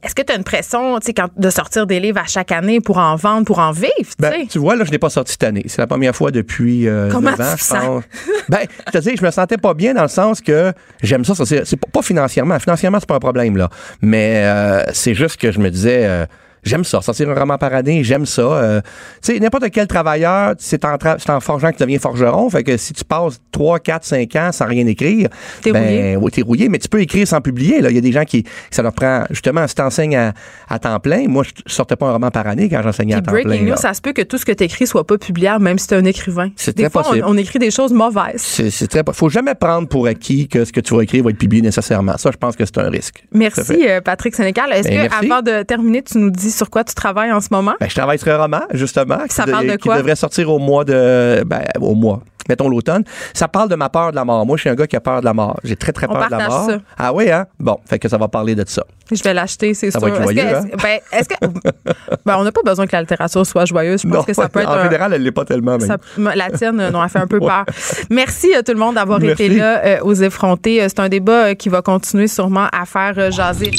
est-ce 0.03 0.13
que 0.15 0.21
tu 0.21 0.31
as 0.31 0.35
une 0.35 0.43
pression, 0.43 0.99
quand- 1.15 1.29
de 1.35 1.49
sortir 1.49 1.87
des 1.87 1.99
livres 1.99 2.19
à 2.19 2.25
chaque 2.25 2.51
année 2.51 2.79
pour 2.81 2.97
en 2.97 3.15
vendre, 3.15 3.45
pour 3.45 3.59
en 3.59 3.71
vivre, 3.71 3.89
tu 3.99 4.15
Ben, 4.19 4.47
tu 4.47 4.59
vois, 4.59 4.75
là, 4.75 4.85
je 4.85 4.91
n'ai 4.91 4.97
pas 4.99 5.09
sorti 5.09 5.33
cette 5.33 5.43
année. 5.43 5.63
C'est 5.67 5.79
la 5.81 5.87
première 5.87 6.15
fois 6.15 6.31
depuis 6.31 6.87
euh, 6.87 7.09
Comment 7.11 7.31
9 7.31 7.41
ans, 7.41 7.55
tu 7.57 7.63
je 7.65 7.69
pense. 7.69 8.03
Ben, 8.49 8.59
je 8.87 8.91
te 8.91 8.97
dis, 8.99 9.17
je 9.17 9.25
me 9.25 9.31
sentais 9.31 9.57
pas 9.57 9.73
bien 9.73 9.93
dans 9.93 10.03
le 10.03 10.07
sens 10.07 10.41
que 10.41 10.71
j'aime 11.03 11.25
ça. 11.25 11.35
ça 11.35 11.45
c'est, 11.45 11.65
c'est 11.65 11.77
pas, 11.77 11.87
pas 11.91 12.01
financièrement. 12.01 12.57
Financièrement, 12.59 12.99
c'est 12.99 13.09
pas 13.09 13.15
un 13.15 13.19
problème, 13.19 13.57
là. 13.57 13.69
Mais 14.01 14.43
euh, 14.45 14.83
c'est 14.93 15.13
juste 15.13 15.37
que 15.39 15.51
je 15.51 15.59
me 15.59 15.69
disais... 15.69 16.05
euh, 16.05 16.25
J'aime 16.67 16.83
ça, 16.83 17.01
sortir 17.01 17.29
un 17.29 17.33
roman 17.33 17.57
par 17.57 17.73
année, 17.73 18.03
j'aime 18.03 18.25
ça. 18.25 18.41
euh, 18.41 18.81
tu 19.23 19.33
sais, 19.33 19.39
n'importe 19.39 19.69
quel 19.71 19.87
travailleur, 19.87 20.53
c'est 20.59 20.83
en, 20.85 20.95
tra- 20.95 21.15
c'est 21.17 21.29
en 21.31 21.39
forgeant 21.39 21.71
que 21.71 21.77
tu 21.77 21.83
deviens 21.83 21.99
forgeron. 21.99 22.49
Fait 22.49 22.63
que 22.63 22.77
si 22.77 22.93
tu 22.93 23.03
passes 23.03 23.39
3, 23.51 23.79
4, 23.79 24.03
5 24.05 24.35
ans 24.35 24.49
sans 24.51 24.65
rien 24.65 24.85
écrire, 24.87 25.29
T'es 25.61 25.71
ben, 25.71 25.83
rouillé. 25.83 26.15
oui, 26.17 26.31
t'es 26.31 26.41
rouillé, 26.41 26.69
mais 26.69 26.77
tu 26.79 26.87
peux 26.89 27.01
écrire 27.01 27.27
sans 27.27 27.41
publier. 27.41 27.77
Il 27.79 27.91
y 27.95 27.97
a 27.97 28.01
des 28.01 28.11
gens 28.11 28.23
qui, 28.25 28.43
ça 28.71 28.81
leur 28.83 28.93
prend, 28.93 29.23
justement, 29.29 29.65
si 29.67 29.75
t'enseignes 29.75 30.15
à, 30.15 30.33
à 30.69 30.79
temps 30.79 30.99
plein, 30.99 31.27
moi, 31.27 31.43
je 31.43 31.51
sortais 31.73 31.95
pas 31.95 32.07
un 32.07 32.11
roman 32.13 32.29
par 32.31 32.47
année 32.47 32.69
quand 32.69 32.81
j'enseignais 32.83 33.15
à 33.15 33.21
temps 33.21 33.31
breaking 33.31 33.49
plein. 33.51 33.61
news, 33.61 33.69
là. 33.71 33.77
ça 33.77 33.93
se 33.93 34.01
peut 34.01 34.13
que 34.13 34.21
tout 34.21 34.37
ce 34.37 34.45
que 34.45 34.51
tu 34.51 34.63
écris 34.63 34.87
soit 34.87 35.05
pas 35.07 35.17
publiable, 35.17 35.63
même 35.63 35.79
si 35.79 35.87
tu 35.87 35.93
es 35.93 35.97
un 35.97 36.05
écrivain. 36.05 36.49
C'est 36.55 36.75
Des 36.75 36.83
très 36.83 36.91
fois, 36.91 37.01
on, 37.05 37.09
possible. 37.09 37.25
on 37.27 37.37
écrit 37.37 37.59
des 37.59 37.71
choses 37.71 37.93
mauvaises. 37.93 38.41
C'est, 38.41 38.87
très. 38.87 39.03
Faut 39.13 39.29
jamais 39.29 39.55
prendre 39.55 39.87
pour 39.87 40.07
acquis 40.07 40.47
que 40.47 40.65
ce 40.65 40.71
que 40.71 40.79
tu 40.81 40.95
vas 40.95 41.01
écrire 41.03 41.23
va 41.23 41.29
être 41.31 41.37
publié 41.37 41.61
nécessairement. 41.61 42.17
Ça, 42.17 42.31
je 42.31 42.37
pense 42.37 42.55
que 42.55 42.65
c'est 42.65 42.77
un 42.79 42.89
risque. 42.89 43.25
Merci, 43.33 43.87
euh, 43.87 44.01
Patrick 44.01 44.35
Sénécal. 44.35 44.71
Est-ce 44.73 44.87
Ben, 44.89 44.95
que, 45.07 45.09
merci. 45.13 45.25
avant 45.31 45.41
de 45.41 45.63
terminer, 45.63 46.01
tu 46.03 46.17
nous 46.17 46.29
dis 46.29 46.51
sur 46.57 46.69
quoi 46.69 46.83
tu 46.83 46.93
travailles 46.95 47.31
en 47.31 47.39
ce 47.41 47.47
moment? 47.51 47.73
Ben, 47.79 47.89
je 47.89 47.95
travaille 47.95 48.19
sur 48.19 48.31
un 48.33 48.37
roman, 48.41 48.61
justement. 48.73 49.19
Ça 49.29 49.43
qui, 49.45 49.51
parle 49.51 49.67
de 49.67 49.71
qui 49.73 49.77
quoi? 49.87 49.97
devrait 49.97 50.15
sortir 50.15 50.51
au 50.51 50.59
mois 50.59 50.83
de. 50.83 51.43
Ben, 51.45 51.63
au 51.79 51.95
mois. 51.95 52.21
Mettons 52.49 52.69
l'automne. 52.69 53.03
Ça 53.33 53.49
parle 53.49 53.67
de 53.67 53.75
ma 53.75 53.89
peur 53.89 54.11
de 54.11 54.15
la 54.15 54.23
mort. 54.23 54.45
Moi, 54.45 54.55
je 54.55 54.61
suis 54.61 54.69
un 54.69 54.75
gars 54.75 54.87
qui 54.87 54.95
a 54.95 55.01
peur 55.01 55.19
de 55.19 55.25
la 55.25 55.33
mort. 55.33 55.59
J'ai 55.65 55.75
très, 55.75 55.91
très 55.91 56.07
On 56.09 56.13
peur 56.13 56.27
de 56.27 56.31
la 56.31 56.37
partage 56.37 56.47
mort. 56.53 56.69
ça. 56.69 56.77
Ah 56.97 57.11
oui, 57.11 57.29
hein? 57.29 57.45
Bon, 57.59 57.77
fait 57.85 57.99
que 57.99 58.07
ça 58.07 58.17
va 58.17 58.29
parler 58.29 58.55
de 58.55 58.63
ça. 58.65 58.83
Je 59.11 59.21
vais 59.21 59.33
l'acheter, 59.33 59.73
c'est 59.73 59.91
Ça 59.91 59.99
sûr. 59.99 60.07
va 60.07 60.15
être 60.15 60.21
Est-ce 60.23 60.29
que- 60.33 60.39
joyeux, 60.41 60.55
est-ce- 60.71 60.81
ben, 60.81 60.99
est-ce 61.11 61.27
que, 61.27 61.35
ben, 62.25 62.37
on 62.37 62.43
n'a 62.45 62.51
pas 62.53 62.61
besoin 62.63 62.87
que 62.87 62.93
la 62.95 63.01
littérature 63.01 63.45
soit 63.45 63.65
joyeuse. 63.65 64.01
Je 64.01 64.07
pense 64.07 64.17
Non, 64.19 64.23
que 64.23 64.33
ça 64.33 64.47
peut 64.47 64.61
être 64.61 64.69
en 64.69 64.75
un- 64.75 64.83
général, 64.85 65.13
elle 65.13 65.23
l'est 65.23 65.31
pas 65.33 65.43
tellement. 65.43 65.77
même. 65.77 65.81
ça- 65.81 65.97
la 66.35 66.49
tienne, 66.51 66.79
euh, 66.79 66.89
non, 66.89 67.03
elle 67.03 67.09
fait 67.09 67.19
un 67.19 67.27
peu 67.27 67.37
Ouais. 67.41 67.47
peur. 67.47 67.65
Merci 68.09 68.53
à 68.53 68.63
tout 68.63 68.71
le 68.71 68.79
monde 68.79 68.95
d'avoir 68.95 69.19
Merci. 69.19 69.43
été 69.43 69.53
là 69.53 69.83
euh, 69.83 69.97
aux 70.03 70.13
effrontés. 70.13 70.81
Euh, 70.81 70.87
C'est 70.87 71.01
un 71.01 71.09
débat 71.09 71.47
euh, 71.47 71.53
qui 71.53 71.67
va 71.67 71.81
continuer 71.81 72.29
sûrement 72.29 72.67
à 72.71 72.85
faire 72.85 73.13
euh, 73.17 73.29
jaser. 73.29 73.71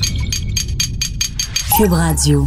Cube 1.78 1.92
Radio. 1.92 2.44